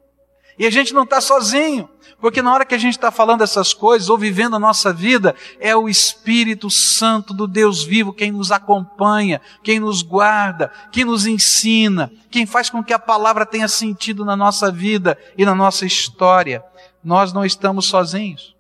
E 0.59 0.67
a 0.67 0.71
gente 0.71 0.93
não 0.93 1.05
está 1.05 1.21
sozinho, 1.21 1.89
porque 2.21 2.43
na 2.43 2.53
hora 2.53 2.65
que 2.65 2.75
a 2.75 2.79
gente 2.79 2.95
está 2.95 3.13
falando 3.13 3.43
essas 3.43 3.73
coisas 3.73 4.11
ou 4.11 4.19
vivendo 4.19 4.57
a 4.57 4.59
nossa 4.59 4.93
vida, 4.93 5.37
é 5.61 5.77
o 5.77 5.89
Espírito 5.89 6.69
Santo 6.69 7.33
do 7.33 7.47
Deus 7.47 7.85
vivo 7.85 8.13
quem 8.13 8.33
nos 8.33 8.51
acompanha, 8.51 9.41
quem 9.63 9.79
nos 9.79 10.03
guarda, 10.03 10.73
quem 10.91 11.05
nos 11.05 11.27
ensina, 11.27 12.11
quem 12.29 12.45
faz 12.45 12.69
com 12.69 12.83
que 12.83 12.93
a 12.93 12.99
palavra 12.99 13.47
tenha 13.47 13.69
sentido 13.69 14.25
na 14.25 14.35
nossa 14.35 14.71
vida 14.73 15.17
e 15.37 15.45
na 15.45 15.55
nossa 15.55 15.87
história. 15.87 16.65
Nós 17.05 17.33
não 17.33 17.45
estamos 17.45 17.87
sozinhos. 17.87 18.57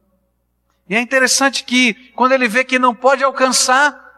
E 0.88 0.94
é 0.94 1.00
interessante 1.00 1.64
que, 1.64 1.94
quando 2.14 2.32
ele 2.32 2.46
vê 2.46 2.62
que 2.62 2.78
não 2.78 2.94
pode 2.94 3.24
alcançar, 3.24 4.08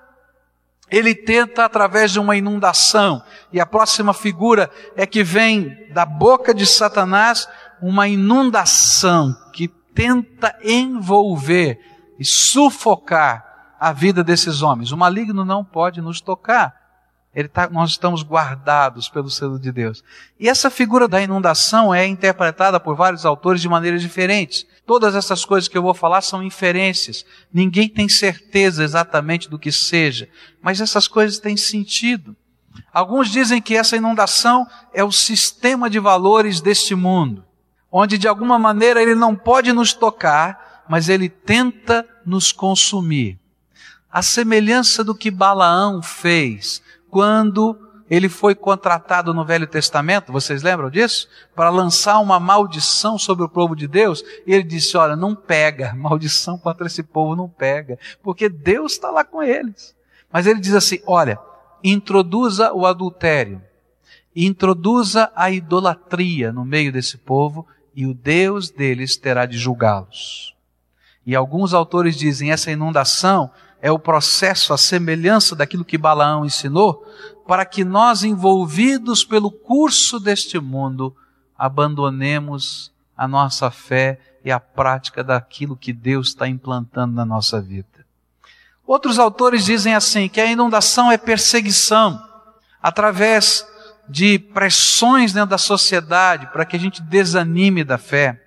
ele 0.91 1.15
tenta 1.15 1.65
através 1.65 2.11
de 2.11 2.19
uma 2.19 2.37
inundação. 2.37 3.23
E 3.53 3.61
a 3.61 3.67
próxima 3.67 4.13
figura 4.13 4.71
é 4.97 5.07
que 5.07 5.23
vem 5.23 5.89
da 5.93 6.05
boca 6.05 6.53
de 6.53 6.67
Satanás 6.67 7.49
uma 7.83 8.09
inundação 8.09 9.37
que 9.53 9.69
tenta 9.95 10.57
envolver 10.63 11.79
e 12.19 12.25
sufocar 12.25 13.75
a 13.79 13.93
vida 13.93 14.23
desses 14.23 14.63
homens. 14.63 14.93
O 14.93 14.97
maligno 14.97 15.45
não 15.45 15.65
pode 15.65 16.01
nos 16.01 16.21
tocar. 16.21 16.79
Tá, 17.53 17.71
nós 17.71 17.91
estamos 17.91 18.23
guardados 18.25 19.09
pelo 19.09 19.31
selo 19.31 19.59
de 19.59 19.71
Deus. 19.71 20.03
E 20.39 20.49
essa 20.49 20.69
figura 20.69 21.07
da 21.07 21.23
inundação 21.23 21.95
é 21.95 22.05
interpretada 22.05 22.81
por 22.81 22.97
vários 22.97 23.25
autores 23.25 23.63
de 23.63 23.69
maneiras 23.69 24.03
diferentes. 24.03 24.67
Todas 24.85 25.15
essas 25.15 25.45
coisas 25.45 25.69
que 25.69 25.79
eu 25.79 25.83
vou 25.83 25.95
falar 25.95 26.23
são 26.23 26.43
inferências. 26.43 27.25
Ninguém 27.53 27.89
tem 27.89 28.09
certeza 28.09 28.83
exatamente 28.83 29.49
do 29.49 29.61
que 29.61 29.71
seja, 29.71 30.29
mas 30.61 30.81
essas 30.81 31.07
coisas 31.07 31.39
têm 31.39 31.57
sentido. 31.57 32.37
Alguns 32.93 33.31
dizem 33.31 33.63
que 33.63 33.77
essa 33.77 33.97
inundação 33.97 34.67
é 34.93 35.05
o 35.05 35.13
sistema 35.13 35.89
de 35.89 36.01
valores 36.01 36.61
deste 36.61 36.97
mundo 36.97 37.45
onde 37.91 38.19
de 38.19 38.29
alguma 38.29 38.59
maneira 38.59 39.03
ele 39.03 39.15
não 39.15 39.35
pode 39.35 39.73
nos 39.73 39.93
tocar, 39.93 40.85
mas 40.89 41.09
ele 41.09 41.29
tenta 41.29 42.07
nos 42.25 42.53
consumir. 42.53 43.39
A 44.11 44.23
semelhança 44.23 45.05
do 45.05 45.15
que 45.15 45.31
Balaão 45.31 46.03
fez 46.03 46.83
quando 47.09 47.79
ele 48.11 48.29
foi 48.29 48.57
contratado 48.57 49.33
no 49.33 49.45
Velho 49.45 49.69
Testamento, 49.69 50.33
vocês 50.33 50.65
lembram 50.65 50.91
disso? 50.91 51.29
Para 51.55 51.71
lançar 51.71 52.19
uma 52.19 52.41
maldição 52.41 53.17
sobre 53.17 53.45
o 53.45 53.49
povo 53.49 53.77
de 53.77 53.87
Deus. 53.87 54.25
E 54.45 54.53
ele 54.53 54.65
disse: 54.65 54.97
Olha, 54.97 55.15
não 55.15 55.37
pega, 55.37 55.95
maldição 55.97 56.59
contra 56.59 56.89
esse 56.89 57.05
povo 57.05 57.37
não 57.37 57.49
pega, 57.49 57.97
porque 58.21 58.49
Deus 58.49 58.93
está 58.93 59.11
lá 59.11 59.25
com 59.25 59.41
eles. 59.41 59.95
Mas 60.33 60.49
ele 60.49 60.59
diz 60.59 60.75
assim: 60.75 60.99
Olha, 61.07 61.39
introduza 61.85 62.73
o 62.73 62.85
adultério, 62.85 63.63
introduza 64.35 65.31
a 65.37 65.49
idolatria 65.49 66.53
no 66.53 66.65
meio 66.65 66.93
desse 66.93 67.17
povo, 67.17 67.65
e 67.95 68.07
o 68.07 68.15
Deus 68.15 68.71
deles 68.71 69.17
terá 69.17 69.47
de 69.47 69.59
julgá-los. 69.59 70.55
E 71.27 71.35
alguns 71.35 71.75
autores 71.75 72.17
dizem: 72.17 72.51
essa 72.51 72.71
inundação 72.71 73.51
é 73.83 73.91
o 73.91 73.99
processo, 73.99 74.73
a 74.73 74.79
semelhança 74.79 75.57
daquilo 75.57 75.85
que 75.85 75.99
Balaão 75.99 76.45
ensinou, 76.45 77.05
para 77.47 77.65
que 77.65 77.85
nós, 77.85 78.23
envolvidos 78.23 79.25
pelo 79.25 79.51
curso 79.51 80.21
deste 80.21 80.59
mundo, 80.59 81.15
abandonemos 81.57 82.93
a 83.17 83.27
nossa 83.27 83.71
fé 83.71 84.19
e 84.45 84.51
a 84.51 84.61
prática 84.61 85.23
daquilo 85.23 85.77
que 85.77 85.93
Deus 85.93 86.29
está 86.29 86.49
implantando 86.49 87.15
na 87.15 87.25
nossa 87.25 87.61
vida. 87.61 87.87
Outros 88.87 89.19
autores 89.19 89.65
dizem 89.65 89.95
assim, 89.95 90.29
que 90.29 90.41
a 90.41 90.47
inundação 90.47 91.13
é 91.13 91.19
perseguição, 91.19 92.21
através 92.83 93.67
de 94.11 94.39
pressões 94.39 95.33
dentro 95.33 95.51
da 95.51 95.59
sociedade, 95.59 96.49
para 96.49 96.65
que 96.65 96.77
a 96.77 96.79
gente 96.79 97.01
desanime 97.01 97.85
da 97.85 97.97
fé. 97.97 98.43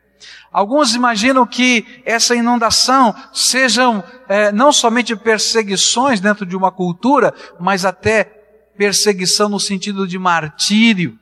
Alguns 0.51 0.93
imaginam 0.93 1.47
que 1.47 2.03
essa 2.05 2.35
inundação 2.35 3.15
sejam 3.33 4.03
é, 4.27 4.51
não 4.51 4.71
somente 4.71 5.15
perseguições 5.15 6.19
dentro 6.19 6.45
de 6.45 6.55
uma 6.55 6.71
cultura, 6.71 7.33
mas 7.59 7.85
até 7.85 8.25
perseguição 8.77 9.49
no 9.49 9.59
sentido 9.59 10.07
de 10.07 10.19
martírio, 10.19 11.17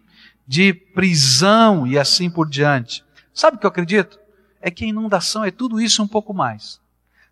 de 0.47 0.73
prisão 0.73 1.85
e 1.85 1.97
assim 1.97 2.29
por 2.29 2.49
diante. 2.49 3.05
Sabe 3.33 3.55
o 3.55 3.59
que 3.59 3.65
eu 3.65 3.69
acredito? 3.69 4.19
É 4.59 4.69
que 4.69 4.83
a 4.83 4.87
inundação 4.87 5.45
é 5.45 5.51
tudo 5.51 5.79
isso 5.79 6.03
um 6.03 6.07
pouco 6.07 6.33
mais. 6.33 6.81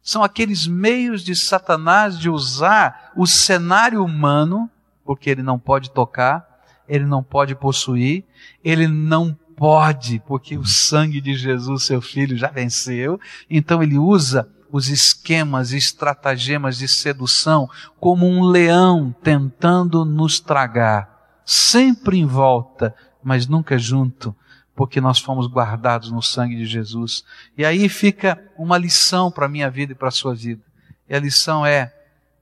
São 0.01 0.23
aqueles 0.23 0.65
meios 0.65 1.23
de 1.23 1.35
Satanás 1.35 2.17
de 2.17 2.29
usar 2.29 3.11
o 3.15 3.27
cenário 3.27 4.03
humano, 4.03 4.69
porque 5.03 5.29
ele 5.29 5.43
não 5.43 5.59
pode 5.59 5.91
tocar, 5.91 6.48
ele 6.89 7.05
não 7.05 7.23
pode 7.23 7.53
possuir, 7.55 8.25
ele 8.63 8.87
não 8.87 9.37
pode, 9.55 10.19
porque 10.25 10.57
o 10.57 10.65
sangue 10.65 11.21
de 11.21 11.35
Jesus, 11.35 11.83
seu 11.83 12.01
filho, 12.01 12.35
já 12.35 12.47
venceu. 12.47 13.19
Então 13.49 13.83
ele 13.83 13.97
usa 13.97 14.49
os 14.71 14.89
esquemas 14.89 15.71
e 15.71 15.77
estratagemas 15.77 16.77
de 16.77 16.87
sedução 16.87 17.69
como 17.99 18.25
um 18.25 18.43
leão 18.43 19.15
tentando 19.23 20.03
nos 20.03 20.39
tragar, 20.39 21.41
sempre 21.45 22.17
em 22.17 22.25
volta, 22.25 22.95
mas 23.23 23.47
nunca 23.47 23.77
junto, 23.77 24.35
porque 24.75 25.01
nós 25.01 25.19
fomos 25.19 25.47
guardados 25.47 26.11
no 26.11 26.21
sangue 26.21 26.55
de 26.55 26.65
Jesus. 26.65 27.23
E 27.57 27.65
aí 27.65 27.89
fica 27.89 28.41
uma 28.57 28.77
lição 28.77 29.31
para 29.31 29.45
a 29.45 29.49
minha 29.49 29.69
vida 29.69 29.91
e 29.91 29.95
para 29.95 30.07
a 30.07 30.11
sua 30.11 30.33
vida. 30.33 30.61
E 31.07 31.15
a 31.15 31.19
lição 31.19 31.65
é: 31.65 31.93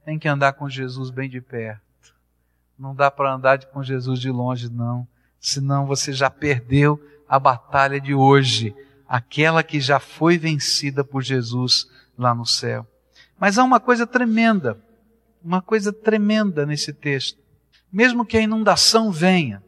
tem 0.05 0.19
que 0.19 0.27
andar 0.27 0.53
com 0.53 0.69
Jesus 0.69 1.09
bem 1.09 1.29
de 1.29 1.41
perto. 1.41 1.86
Não 2.77 2.93
dá 2.93 3.09
para 3.09 3.33
andar 3.33 3.63
com 3.65 3.81
Jesus 3.81 4.19
de 4.19 4.29
longe, 4.29 4.69
não. 4.69 5.07
Senão 5.39 5.87
você 5.87 6.13
já 6.13 6.29
perdeu 6.29 7.01
a 7.27 7.39
batalha 7.39 7.99
de 7.99 8.13
hoje, 8.13 8.75
aquela 9.07 9.63
que 9.63 9.79
já 9.79 9.99
foi 9.99 10.37
vencida 10.37 11.03
por 11.03 11.23
Jesus 11.23 11.87
lá 12.17 12.35
no 12.35 12.45
céu. 12.45 12.85
Mas 13.39 13.57
há 13.57 13.63
uma 13.63 13.79
coisa 13.79 14.05
tremenda, 14.05 14.79
uma 15.43 15.61
coisa 15.61 15.91
tremenda 15.91 16.65
nesse 16.65 16.93
texto. 16.93 17.39
Mesmo 17.91 18.25
que 18.25 18.37
a 18.37 18.41
inundação 18.41 19.11
venha, 19.11 19.63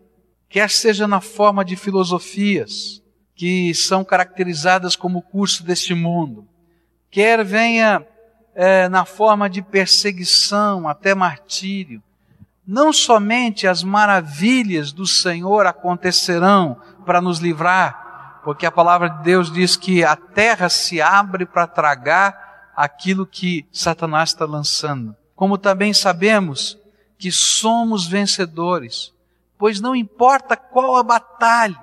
quer 0.47 0.69
seja 0.69 1.07
na 1.07 1.21
forma 1.21 1.65
de 1.65 1.75
filosofias 1.75 3.01
que 3.33 3.73
são 3.73 4.03
caracterizadas 4.03 4.95
como 4.95 5.21
curso 5.21 5.63
deste 5.63 5.93
mundo, 5.93 6.47
quer 7.09 7.43
venha 7.43 8.05
é, 8.53 8.89
na 8.89 9.05
forma 9.05 9.49
de 9.49 9.61
perseguição, 9.61 10.87
até 10.87 11.15
martírio, 11.15 12.03
não 12.69 12.93
somente 12.93 13.67
as 13.67 13.83
maravilhas 13.83 14.91
do 14.91 15.07
Senhor 15.07 15.65
acontecerão 15.65 16.77
para 17.05 17.19
nos 17.19 17.39
livrar 17.39 18.09
porque 18.43 18.65
a 18.65 18.71
palavra 18.71 19.09
de 19.09 19.23
Deus 19.23 19.51
diz 19.51 19.75
que 19.75 20.03
a 20.03 20.15
terra 20.15 20.69
se 20.69 21.01
abre 21.01 21.45
para 21.45 21.67
tragar 21.67 22.71
aquilo 22.75 23.25
que 23.25 23.67
Satanás 23.71 24.29
está 24.29 24.45
lançando. 24.45 25.15
Como 25.35 25.57
também 25.57 25.93
sabemos 25.93 26.77
que 27.17 27.31
somos 27.31 28.07
vencedores, 28.07 29.13
pois 29.57 29.81
não 29.81 29.95
importa 29.95 30.55
qual 30.55 30.95
a 30.95 31.03
batalha, 31.03 31.79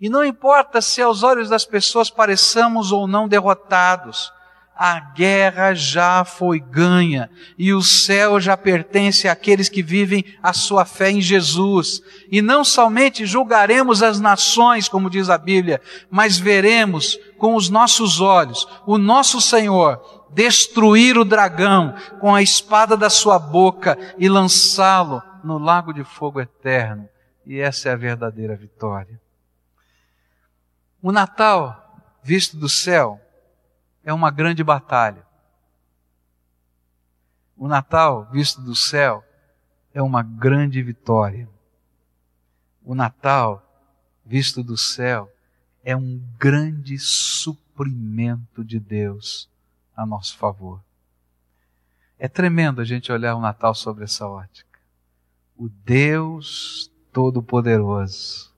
e 0.00 0.08
não 0.08 0.24
importa 0.24 0.80
se 0.80 1.02
aos 1.02 1.22
olhos 1.22 1.48
das 1.48 1.64
pessoas 1.64 2.10
pareçamos 2.10 2.92
ou 2.92 3.06
não 3.06 3.26
derrotados, 3.26 4.32
a 4.76 5.00
guerra 5.00 5.72
já 5.74 6.22
foi 6.22 6.60
ganha 6.60 7.30
e 7.56 7.72
o 7.72 7.80
céu 7.80 8.38
já 8.38 8.56
pertence 8.56 9.26
àqueles 9.26 9.70
que 9.70 9.82
vivem 9.82 10.22
a 10.42 10.52
sua 10.52 10.84
fé 10.84 11.10
em 11.10 11.20
Jesus. 11.20 12.02
E 12.30 12.42
não 12.42 12.62
somente 12.62 13.24
julgaremos 13.24 14.02
as 14.02 14.20
nações, 14.20 14.86
como 14.86 15.08
diz 15.08 15.30
a 15.30 15.38
Bíblia, 15.38 15.80
mas 16.10 16.36
veremos 16.36 17.18
com 17.38 17.54
os 17.54 17.70
nossos 17.70 18.20
olhos 18.20 18.68
o 18.86 18.98
nosso 18.98 19.40
Senhor 19.40 20.26
destruir 20.30 21.16
o 21.16 21.24
dragão 21.24 21.94
com 22.20 22.34
a 22.34 22.42
espada 22.42 22.96
da 22.96 23.08
sua 23.08 23.38
boca 23.38 23.96
e 24.18 24.28
lançá-lo 24.28 25.22
no 25.42 25.56
lago 25.56 25.94
de 25.94 26.04
fogo 26.04 26.38
eterno. 26.38 27.08
E 27.46 27.58
essa 27.60 27.88
é 27.88 27.92
a 27.92 27.96
verdadeira 27.96 28.54
vitória. 28.54 29.18
O 31.00 31.12
Natal, 31.12 31.96
visto 32.22 32.56
do 32.56 32.68
céu, 32.68 33.20
é 34.06 34.12
uma 34.12 34.30
grande 34.30 34.62
batalha. 34.62 35.26
O 37.56 37.66
Natal, 37.66 38.28
visto 38.30 38.62
do 38.62 38.76
céu, 38.76 39.24
é 39.92 40.00
uma 40.00 40.22
grande 40.22 40.80
vitória. 40.80 41.48
O 42.84 42.94
Natal, 42.94 43.60
visto 44.24 44.62
do 44.62 44.76
céu, 44.76 45.28
é 45.82 45.96
um 45.96 46.22
grande 46.38 46.96
suprimento 47.00 48.64
de 48.64 48.78
Deus 48.78 49.50
a 49.96 50.06
nosso 50.06 50.38
favor. 50.38 50.80
É 52.16 52.28
tremendo 52.28 52.80
a 52.80 52.84
gente 52.84 53.10
olhar 53.10 53.34
o 53.34 53.40
Natal 53.40 53.74
sobre 53.74 54.04
essa 54.04 54.28
ótica. 54.28 54.78
O 55.56 55.68
Deus 55.68 56.92
Todo-Poderoso 57.12 58.54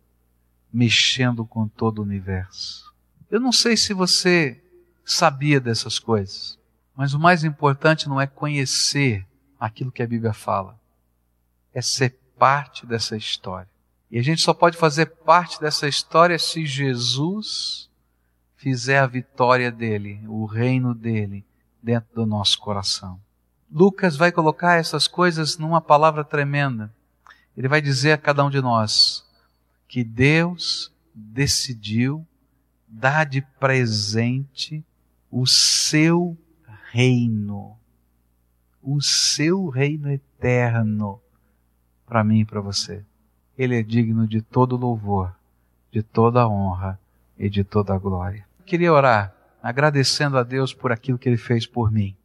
mexendo 0.70 1.46
com 1.46 1.66
todo 1.66 2.00
o 2.00 2.02
universo. 2.02 2.92
Eu 3.30 3.40
não 3.40 3.52
sei 3.52 3.78
se 3.78 3.94
você 3.94 4.62
sabia 5.12 5.60
dessas 5.60 5.98
coisas. 5.98 6.58
Mas 6.94 7.14
o 7.14 7.18
mais 7.18 7.44
importante 7.44 8.08
não 8.08 8.20
é 8.20 8.26
conhecer 8.26 9.26
aquilo 9.58 9.92
que 9.92 10.02
a 10.02 10.06
Bíblia 10.06 10.32
fala, 10.32 10.78
é 11.72 11.80
ser 11.80 12.18
parte 12.38 12.86
dessa 12.86 13.16
história. 13.16 13.68
E 14.10 14.18
a 14.18 14.22
gente 14.22 14.40
só 14.40 14.54
pode 14.54 14.76
fazer 14.76 15.06
parte 15.06 15.60
dessa 15.60 15.86
história 15.86 16.38
se 16.38 16.64
Jesus 16.64 17.88
fizer 18.56 18.98
a 18.98 19.06
vitória 19.06 19.70
dele, 19.70 20.20
o 20.26 20.44
reino 20.44 20.94
dele, 20.94 21.44
dentro 21.82 22.08
do 22.14 22.26
nosso 22.26 22.58
coração. 22.58 23.20
Lucas 23.70 24.16
vai 24.16 24.32
colocar 24.32 24.76
essas 24.76 25.06
coisas 25.06 25.58
numa 25.58 25.80
palavra 25.80 26.24
tremenda. 26.24 26.92
Ele 27.56 27.68
vai 27.68 27.80
dizer 27.80 28.12
a 28.12 28.18
cada 28.18 28.44
um 28.44 28.50
de 28.50 28.60
nós 28.60 29.24
que 29.86 30.02
Deus 30.02 30.92
decidiu 31.14 32.26
dar 32.86 33.24
de 33.24 33.42
presente 33.42 34.84
o 35.30 35.46
seu 35.46 36.36
reino, 36.90 37.76
o 38.82 39.00
seu 39.00 39.68
reino 39.68 40.10
eterno 40.10 41.20
para 42.06 42.24
mim 42.24 42.40
e 42.40 42.44
para 42.44 42.60
você. 42.60 43.04
Ele 43.56 43.78
é 43.78 43.82
digno 43.82 44.26
de 44.26 44.40
todo 44.40 44.76
louvor, 44.76 45.34
de 45.92 46.02
toda 46.02 46.48
honra 46.48 46.98
e 47.38 47.48
de 47.48 47.64
toda 47.64 47.98
glória. 47.98 48.46
Queria 48.64 48.92
orar 48.92 49.34
agradecendo 49.62 50.38
a 50.38 50.42
Deus 50.42 50.72
por 50.72 50.92
aquilo 50.92 51.18
que 51.18 51.28
Ele 51.28 51.36
fez 51.36 51.66
por 51.66 51.90
mim, 51.90 52.16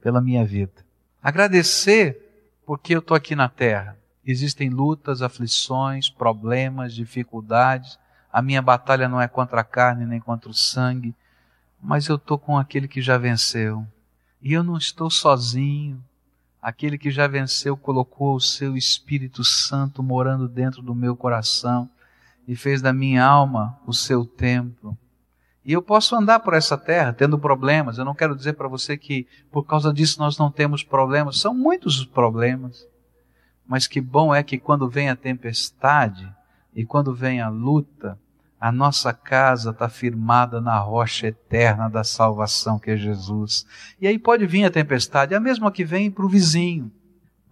pela 0.00 0.20
minha 0.20 0.44
vida. 0.44 0.84
Agradecer 1.22 2.18
porque 2.66 2.94
eu 2.94 3.00
estou 3.00 3.16
aqui 3.16 3.34
na 3.34 3.48
terra. 3.48 3.96
Existem 4.24 4.68
lutas, 4.68 5.22
aflições, 5.22 6.08
problemas, 6.08 6.94
dificuldades. 6.94 7.98
A 8.32 8.40
minha 8.40 8.62
batalha 8.62 9.08
não 9.08 9.20
é 9.20 9.26
contra 9.26 9.60
a 9.60 9.64
carne 9.64 10.06
nem 10.06 10.20
contra 10.20 10.48
o 10.50 10.54
sangue, 10.54 11.14
mas 11.82 12.06
eu 12.06 12.14
estou 12.14 12.38
com 12.38 12.56
aquele 12.56 12.86
que 12.86 13.02
já 13.02 13.18
venceu. 13.18 13.84
E 14.40 14.52
eu 14.52 14.62
não 14.62 14.76
estou 14.76 15.10
sozinho. 15.10 16.02
Aquele 16.60 16.96
que 16.96 17.10
já 17.10 17.26
venceu 17.26 17.76
colocou 17.76 18.36
o 18.36 18.40
seu 18.40 18.76
Espírito 18.76 19.42
Santo 19.42 20.00
morando 20.00 20.48
dentro 20.48 20.80
do 20.80 20.94
meu 20.94 21.16
coração 21.16 21.90
e 22.46 22.54
fez 22.54 22.80
da 22.80 22.92
minha 22.92 23.24
alma 23.24 23.76
o 23.84 23.92
seu 23.92 24.24
templo. 24.24 24.96
E 25.64 25.72
eu 25.72 25.82
posso 25.82 26.14
andar 26.14 26.40
por 26.40 26.54
essa 26.54 26.78
terra 26.78 27.12
tendo 27.12 27.38
problemas. 27.38 27.98
Eu 27.98 28.04
não 28.04 28.14
quero 28.14 28.36
dizer 28.36 28.52
para 28.52 28.68
você 28.68 28.96
que 28.96 29.26
por 29.50 29.64
causa 29.64 29.92
disso 29.92 30.20
nós 30.20 30.38
não 30.38 30.50
temos 30.52 30.84
problemas. 30.84 31.40
São 31.40 31.52
muitos 31.52 31.98
os 31.98 32.06
problemas. 32.06 32.86
Mas 33.66 33.88
que 33.88 34.00
bom 34.00 34.32
é 34.32 34.42
que 34.42 34.58
quando 34.58 34.88
vem 34.88 35.08
a 35.08 35.16
tempestade 35.16 36.32
e 36.74 36.84
quando 36.84 37.14
vem 37.14 37.40
a 37.40 37.48
luta, 37.48 38.18
a 38.62 38.70
nossa 38.70 39.12
casa 39.12 39.70
está 39.70 39.88
firmada 39.88 40.60
na 40.60 40.78
rocha 40.78 41.26
eterna 41.26 41.90
da 41.90 42.04
salvação 42.04 42.78
que 42.78 42.92
é 42.92 42.96
Jesus. 42.96 43.66
E 44.00 44.06
aí 44.06 44.16
pode 44.16 44.46
vir 44.46 44.64
a 44.64 44.70
tempestade, 44.70 45.34
a 45.34 45.40
mesma 45.40 45.72
que 45.72 45.84
vem 45.84 46.12
para 46.12 46.24
o 46.24 46.28
vizinho, 46.28 46.88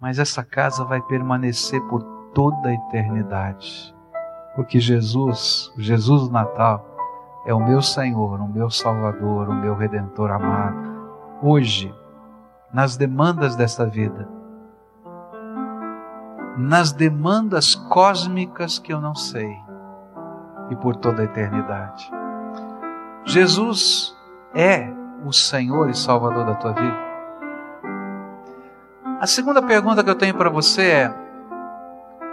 mas 0.01 0.21
essa 0.21 0.45
casa 0.45 0.85
vai 0.85 1.03
permanecer 1.03 1.81
por 1.89 2.01
toda 2.33 2.69
a 2.69 2.75
eternidade. 2.75 3.93
Porque 4.55 4.79
Jesus, 4.79 5.73
Jesus 5.77 6.29
do 6.29 6.31
Natal, 6.31 6.87
é 7.45 7.53
o 7.53 7.59
meu 7.59 7.83
Senhor, 7.83 8.41
o 8.41 8.47
meu 8.47 8.71
Salvador, 8.71 9.49
o 9.49 9.55
meu 9.55 9.75
Redentor 9.75 10.31
amado. 10.31 11.11
Hoje, 11.43 11.93
nas 12.73 12.97
demandas 12.97 13.57
desta 13.57 13.85
vida, 13.85 14.29
nas 16.57 16.93
demandas 16.93 17.75
cósmicas 17.75 18.79
que 18.79 18.93
eu 18.93 19.01
não 19.01 19.17
sei, 19.17 19.59
e 20.71 20.77
por 20.77 20.97
toda 20.97 21.23
a 21.23 21.25
eternidade. 21.25 22.11
Jesus 23.25 24.17
é 24.55 24.91
o 25.25 25.33
Senhor 25.33 25.91
e 25.91 25.95
Salvador 25.95 26.47
da 26.47 26.55
tua 26.55 26.73
vida. 26.73 27.11
A 29.21 29.27
segunda 29.27 29.61
pergunta 29.61 30.03
que 30.03 30.09
eu 30.09 30.15
tenho 30.15 30.35
para 30.35 30.49
você 30.49 30.83
é: 30.83 31.15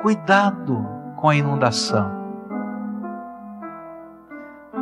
cuidado 0.02 0.88
com 1.18 1.28
a 1.28 1.36
inundação. 1.36 2.16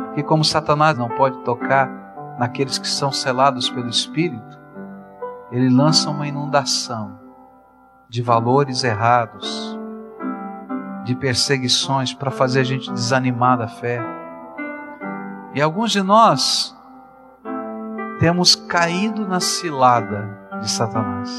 Porque, 0.06 0.22
como 0.22 0.44
Satanás 0.44 0.96
não 0.96 1.08
pode 1.08 1.38
tocar 1.42 1.90
naqueles 2.38 2.78
que 2.78 2.86
são 2.86 3.10
selados 3.10 3.68
pelo 3.68 3.88
Espírito, 3.88 4.58
ele 5.50 5.68
lança 5.68 6.08
uma 6.10 6.26
inundação 6.26 7.18
de 8.08 8.22
valores 8.22 8.84
errados, 8.84 9.65
de 11.06 11.14
perseguições 11.14 12.12
para 12.12 12.32
fazer 12.32 12.60
a 12.60 12.64
gente 12.64 12.92
desanimar 12.92 13.56
da 13.56 13.68
fé. 13.68 14.00
E 15.54 15.62
alguns 15.62 15.92
de 15.92 16.02
nós 16.02 16.76
temos 18.18 18.56
caído 18.56 19.26
na 19.26 19.38
cilada 19.38 20.36
de 20.60 20.68
Satanás. 20.68 21.30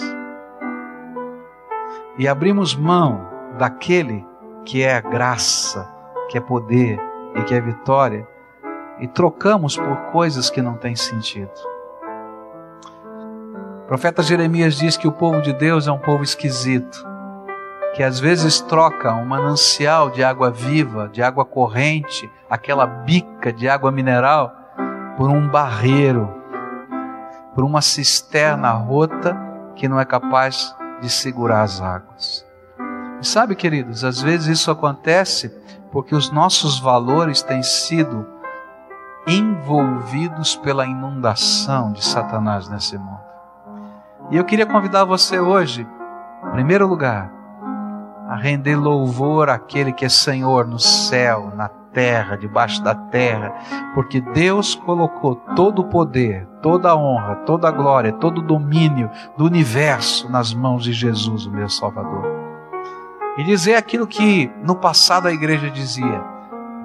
E 2.18 2.30
abrimos 2.30 2.74
mão 2.74 3.28
daquele 3.57 4.26
que 4.63 4.82
é 4.82 4.95
a 4.95 5.01
graça, 5.01 5.86
que 6.30 6.38
é 6.38 6.41
poder 6.41 6.97
e 7.36 7.43
que 7.43 7.53
é 7.53 7.59
vitória, 7.59 8.26
e 9.01 9.07
trocamos 9.07 9.76
por 9.76 9.97
coisas 10.13 10.49
que 10.49 10.61
não 10.61 10.76
têm 10.76 10.95
sentido. 10.95 11.51
O 13.84 13.88
profeta 13.88 14.24
Jeremias 14.24 14.78
diz 14.78 14.95
que 14.95 15.09
o 15.09 15.11
povo 15.11 15.41
de 15.41 15.51
Deus 15.51 15.88
é 15.88 15.91
um 15.91 15.99
povo 15.99 16.24
esquisito 16.24 17.16
que 17.97 18.03
às 18.03 18.19
vezes 18.19 18.61
troca 18.61 19.11
um 19.15 19.25
manancial 19.25 20.11
de 20.11 20.23
água 20.23 20.51
viva, 20.51 21.09
de 21.11 21.23
água 21.23 21.43
corrente, 21.43 22.29
aquela 22.47 22.85
bica 22.85 23.51
de 23.51 23.67
água 23.67 23.91
mineral, 23.91 24.55
por 25.17 25.31
um 25.31 25.47
barreiro, 25.47 26.31
por 27.55 27.63
uma 27.63 27.81
cisterna 27.81 28.69
rota 28.69 29.35
que 29.75 29.87
não 29.87 29.99
é 29.99 30.05
capaz 30.05 30.75
de 31.01 31.09
segurar 31.09 31.63
as 31.63 31.81
águas. 31.81 32.45
E 33.19 33.25
sabe, 33.25 33.55
queridos, 33.55 34.03
às 34.03 34.21
vezes 34.21 34.59
isso 34.59 34.69
acontece 34.69 35.49
porque 35.91 36.13
os 36.13 36.29
nossos 36.29 36.79
valores 36.79 37.41
têm 37.41 37.63
sido 37.63 38.27
envolvidos 39.25 40.55
pela 40.55 40.85
inundação 40.85 41.91
de 41.93 42.05
Satanás 42.05 42.69
nesse 42.69 42.95
mundo. 42.95 43.25
E 44.29 44.37
eu 44.37 44.45
queria 44.45 44.67
convidar 44.67 45.03
você 45.03 45.39
hoje, 45.39 45.87
em 46.45 46.51
primeiro 46.51 46.85
lugar, 46.85 47.36
a 48.28 48.36
render 48.36 48.75
louvor 48.75 49.49
àquele 49.49 49.93
que 49.93 50.05
é 50.05 50.09
Senhor 50.09 50.67
no 50.67 50.78
céu, 50.78 51.51
na 51.55 51.69
terra, 51.69 52.36
debaixo 52.36 52.84
da 52.84 52.93
terra, 52.93 53.55
porque 53.95 54.21
Deus 54.21 54.75
colocou 54.75 55.36
todo 55.55 55.80
o 55.80 55.86
poder, 55.86 56.45
toda 56.61 56.89
a 56.89 56.95
honra, 56.95 57.38
toda 57.38 57.67
a 57.67 57.71
glória, 57.71 58.11
todo 58.11 58.39
o 58.39 58.43
domínio 58.43 59.09
do 59.38 59.45
universo 59.45 60.30
nas 60.30 60.53
mãos 60.53 60.84
de 60.84 60.93
Jesus, 60.93 61.45
o 61.45 61.51
meu 61.51 61.69
Salvador. 61.69 62.25
E 63.38 63.43
dizer 63.43 63.75
aquilo 63.75 64.05
que 64.05 64.51
no 64.63 64.75
passado 64.75 65.28
a 65.28 65.34
igreja 65.34 65.69
dizia: 65.69 66.23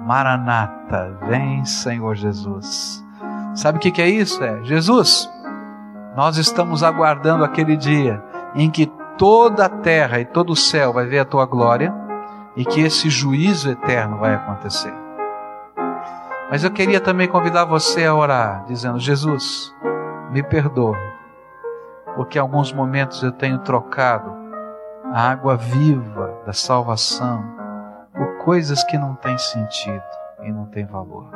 Maranata, 0.05 1.17
vem 1.27 1.65
Senhor 1.65 2.15
Jesus. 2.15 3.03
Sabe 3.53 3.77
o 3.77 3.81
que 3.81 4.01
é 4.01 4.09
isso? 4.09 4.43
É 4.43 4.63
Jesus, 4.63 5.29
nós 6.15 6.37
estamos 6.37 6.83
aguardando 6.83 7.43
aquele 7.43 7.75
dia 7.75 8.23
em 8.55 8.69
que 8.69 8.91
toda 9.17 9.65
a 9.65 9.69
terra 9.69 10.19
e 10.19 10.25
todo 10.25 10.51
o 10.51 10.55
céu 10.55 10.93
vai 10.93 11.05
ver 11.05 11.19
a 11.19 11.25
tua 11.25 11.45
glória 11.45 11.93
e 12.55 12.65
que 12.65 12.81
esse 12.81 13.09
juízo 13.09 13.71
eterno 13.71 14.17
vai 14.17 14.33
acontecer. 14.35 14.93
Mas 16.49 16.63
eu 16.63 16.71
queria 16.71 16.99
também 16.99 17.27
convidar 17.27 17.65
você 17.65 18.05
a 18.05 18.13
orar, 18.13 18.65
dizendo: 18.65 18.99
Jesus, 18.99 19.73
me 20.31 20.43
perdoe, 20.43 20.97
porque 22.15 22.37
em 22.37 22.41
alguns 22.41 22.71
momentos 22.71 23.23
eu 23.23 23.31
tenho 23.31 23.59
trocado 23.59 24.31
a 25.11 25.31
água 25.31 25.55
viva 25.55 26.41
da 26.45 26.53
salvação 26.53 27.43
por 28.13 28.37
coisas 28.37 28.83
que 28.83 28.97
não 28.97 29.15
têm 29.15 29.37
sentido 29.37 30.03
e 30.43 30.51
não 30.51 30.65
têm 30.67 30.85
valor. 30.85 31.27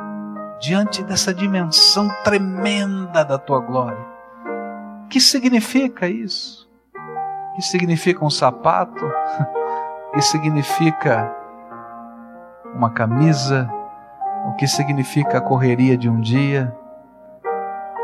Diante 0.60 1.02
dessa 1.02 1.32
dimensão 1.32 2.08
tremenda 2.22 3.24
da 3.24 3.38
tua 3.38 3.60
glória, 3.60 4.04
que 5.08 5.20
significa 5.20 6.08
isso? 6.08 6.67
Que 7.58 7.64
significa 7.64 8.24
um 8.24 8.30
sapato, 8.30 9.04
que 10.14 10.22
significa 10.22 11.34
uma 12.72 12.88
camisa, 12.88 13.68
o 14.46 14.52
que 14.54 14.68
significa 14.68 15.38
a 15.38 15.40
correria 15.40 15.98
de 15.98 16.08
um 16.08 16.20
dia. 16.20 16.72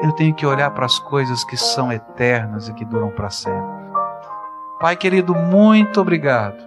Eu 0.03 0.11
tenho 0.11 0.35
que 0.35 0.45
olhar 0.45 0.73
para 0.73 0.85
as 0.85 0.99
coisas 0.99 1.45
que 1.45 1.57
são 1.57 1.93
eternas 1.93 2.69
e 2.69 2.75
que 2.75 2.85
duram 2.85 3.11
para 3.11 3.31
sempre. 3.31 3.85
Pai 4.81 4.97
querido, 4.97 5.37
muito 5.37 6.01
obrigado 6.01 6.61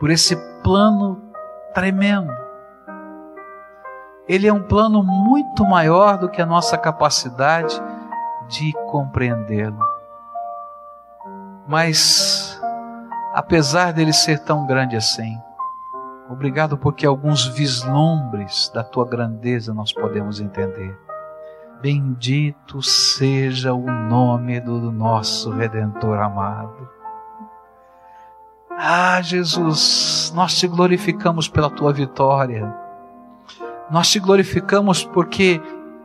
por 0.00 0.10
esse 0.10 0.34
plano 0.64 1.30
tremendo. 1.72 2.34
Ele 4.26 4.48
é 4.48 4.52
um 4.52 4.64
plano 4.64 5.00
muito 5.00 5.64
maior 5.64 6.18
do 6.18 6.28
que 6.28 6.42
a 6.42 6.46
nossa 6.46 6.76
capacidade 6.76 7.80
de 8.48 8.72
compreendê-lo. 8.90 9.85
Mas, 11.68 12.60
apesar 13.34 13.92
dele 13.92 14.12
ser 14.12 14.38
tão 14.40 14.66
grande 14.66 14.96
assim, 14.96 15.36
obrigado 16.30 16.78
porque 16.78 17.04
alguns 17.04 17.46
vislumbres 17.46 18.70
da 18.72 18.84
tua 18.84 19.04
grandeza 19.04 19.74
nós 19.74 19.92
podemos 19.92 20.40
entender. 20.40 20.96
Bendito 21.82 22.80
seja 22.80 23.74
o 23.74 23.90
nome 23.90 24.60
do 24.60 24.92
nosso 24.92 25.50
Redentor 25.50 26.18
amado. 26.18 26.88
Ah, 28.70 29.20
Jesus, 29.22 30.32
nós 30.34 30.54
te 30.54 30.66
glorificamos 30.66 31.48
pela 31.48 31.70
tua 31.70 31.92
vitória. 31.92 32.74
Nós 33.90 34.10
te 34.10 34.18
glorificamos 34.18 35.04
porque 35.04 35.60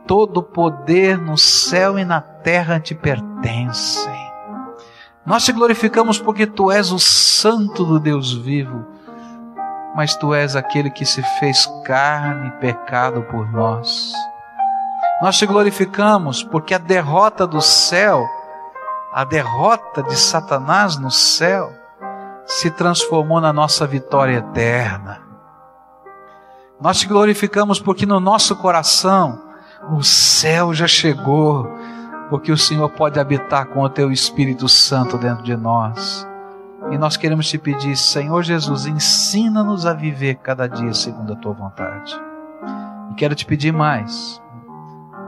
todo 0.06 0.42
poder 0.42 1.18
no 1.18 1.36
céu 1.36 1.98
e 1.98 2.04
na 2.04 2.20
terra 2.20 2.80
te 2.80 2.94
pertencem. 2.94 4.21
Nós 5.24 5.44
te 5.44 5.52
glorificamos 5.52 6.18
porque 6.18 6.46
tu 6.46 6.70
és 6.70 6.90
o 6.90 6.98
Santo 6.98 7.84
do 7.84 8.00
Deus 8.00 8.32
vivo, 8.32 8.84
mas 9.94 10.16
tu 10.16 10.34
és 10.34 10.56
aquele 10.56 10.90
que 10.90 11.06
se 11.06 11.22
fez 11.38 11.64
carne 11.84 12.48
e 12.48 12.60
pecado 12.60 13.22
por 13.22 13.50
nós. 13.52 14.12
Nós 15.20 15.38
te 15.38 15.46
glorificamos 15.46 16.42
porque 16.42 16.74
a 16.74 16.78
derrota 16.78 17.46
do 17.46 17.60
céu, 17.60 18.26
a 19.12 19.22
derrota 19.22 20.02
de 20.02 20.16
Satanás 20.16 20.96
no 20.96 21.10
céu, 21.10 21.72
se 22.44 22.68
transformou 22.70 23.40
na 23.40 23.52
nossa 23.52 23.86
vitória 23.86 24.38
eterna. 24.38 25.22
Nós 26.80 26.98
te 26.98 27.06
glorificamos 27.06 27.78
porque 27.78 28.04
no 28.04 28.18
nosso 28.18 28.56
coração 28.56 29.40
o 29.92 30.02
céu 30.02 30.74
já 30.74 30.88
chegou 30.88 31.70
porque 32.32 32.50
o 32.50 32.56
Senhor 32.56 32.88
pode 32.88 33.20
habitar 33.20 33.66
com 33.66 33.82
o 33.82 33.90
teu 33.90 34.10
Espírito 34.10 34.66
Santo 34.66 35.18
dentro 35.18 35.44
de 35.44 35.54
nós. 35.54 36.26
E 36.90 36.96
nós 36.96 37.14
queremos 37.14 37.46
te 37.46 37.58
pedir, 37.58 37.94
Senhor 37.94 38.42
Jesus, 38.42 38.86
ensina-nos 38.86 39.84
a 39.84 39.92
viver 39.92 40.36
cada 40.36 40.66
dia 40.66 40.94
segundo 40.94 41.34
a 41.34 41.36
tua 41.36 41.52
vontade. 41.52 42.18
E 43.10 43.14
quero 43.16 43.34
te 43.34 43.44
pedir 43.44 43.70
mais, 43.70 44.42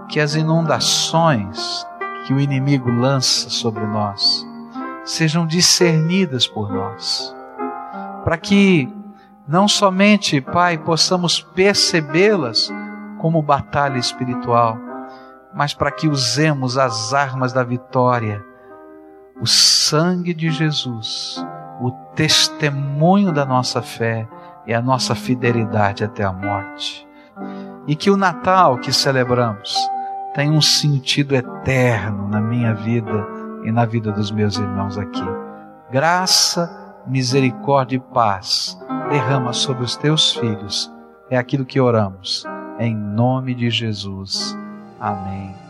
que 0.08 0.18
as 0.18 0.34
inundações 0.34 1.86
que 2.26 2.32
o 2.32 2.40
inimigo 2.40 2.90
lança 2.90 3.50
sobre 3.50 3.84
nós 3.84 4.42
sejam 5.04 5.46
discernidas 5.46 6.46
por 6.46 6.72
nós, 6.72 7.36
para 8.24 8.38
que 8.38 8.90
não 9.46 9.68
somente, 9.68 10.40
Pai, 10.40 10.78
possamos 10.78 11.38
percebê-las 11.38 12.72
como 13.18 13.42
batalha 13.42 13.98
espiritual, 13.98 14.78
mas 15.54 15.72
para 15.72 15.90
que 15.90 16.08
usemos 16.08 16.76
as 16.76 17.14
armas 17.14 17.52
da 17.52 17.62
vitória, 17.62 18.44
o 19.40 19.46
sangue 19.46 20.34
de 20.34 20.50
Jesus, 20.50 21.44
o 21.80 21.90
testemunho 22.14 23.32
da 23.32 23.44
nossa 23.44 23.80
fé 23.80 24.28
e 24.66 24.74
a 24.74 24.82
nossa 24.82 25.14
fidelidade 25.14 26.04
até 26.04 26.24
a 26.24 26.32
morte. 26.32 27.06
E 27.86 27.94
que 27.94 28.10
o 28.10 28.16
Natal 28.16 28.78
que 28.78 28.92
celebramos 28.92 29.76
tenha 30.34 30.52
um 30.52 30.60
sentido 30.60 31.34
eterno 31.34 32.28
na 32.28 32.40
minha 32.40 32.74
vida 32.74 33.26
e 33.64 33.70
na 33.70 33.84
vida 33.84 34.10
dos 34.10 34.30
meus 34.30 34.56
irmãos 34.56 34.98
aqui. 34.98 35.24
Graça, 35.90 36.96
misericórdia 37.06 37.96
e 37.96 38.00
paz 38.00 38.78
derrama 39.10 39.52
sobre 39.52 39.84
os 39.84 39.96
teus 39.96 40.32
filhos. 40.34 40.92
É 41.30 41.36
aquilo 41.36 41.64
que 41.64 41.80
oramos. 41.80 42.44
Em 42.78 42.96
nome 42.96 43.54
de 43.54 43.70
Jesus. 43.70 44.56
Amém. 45.04 45.63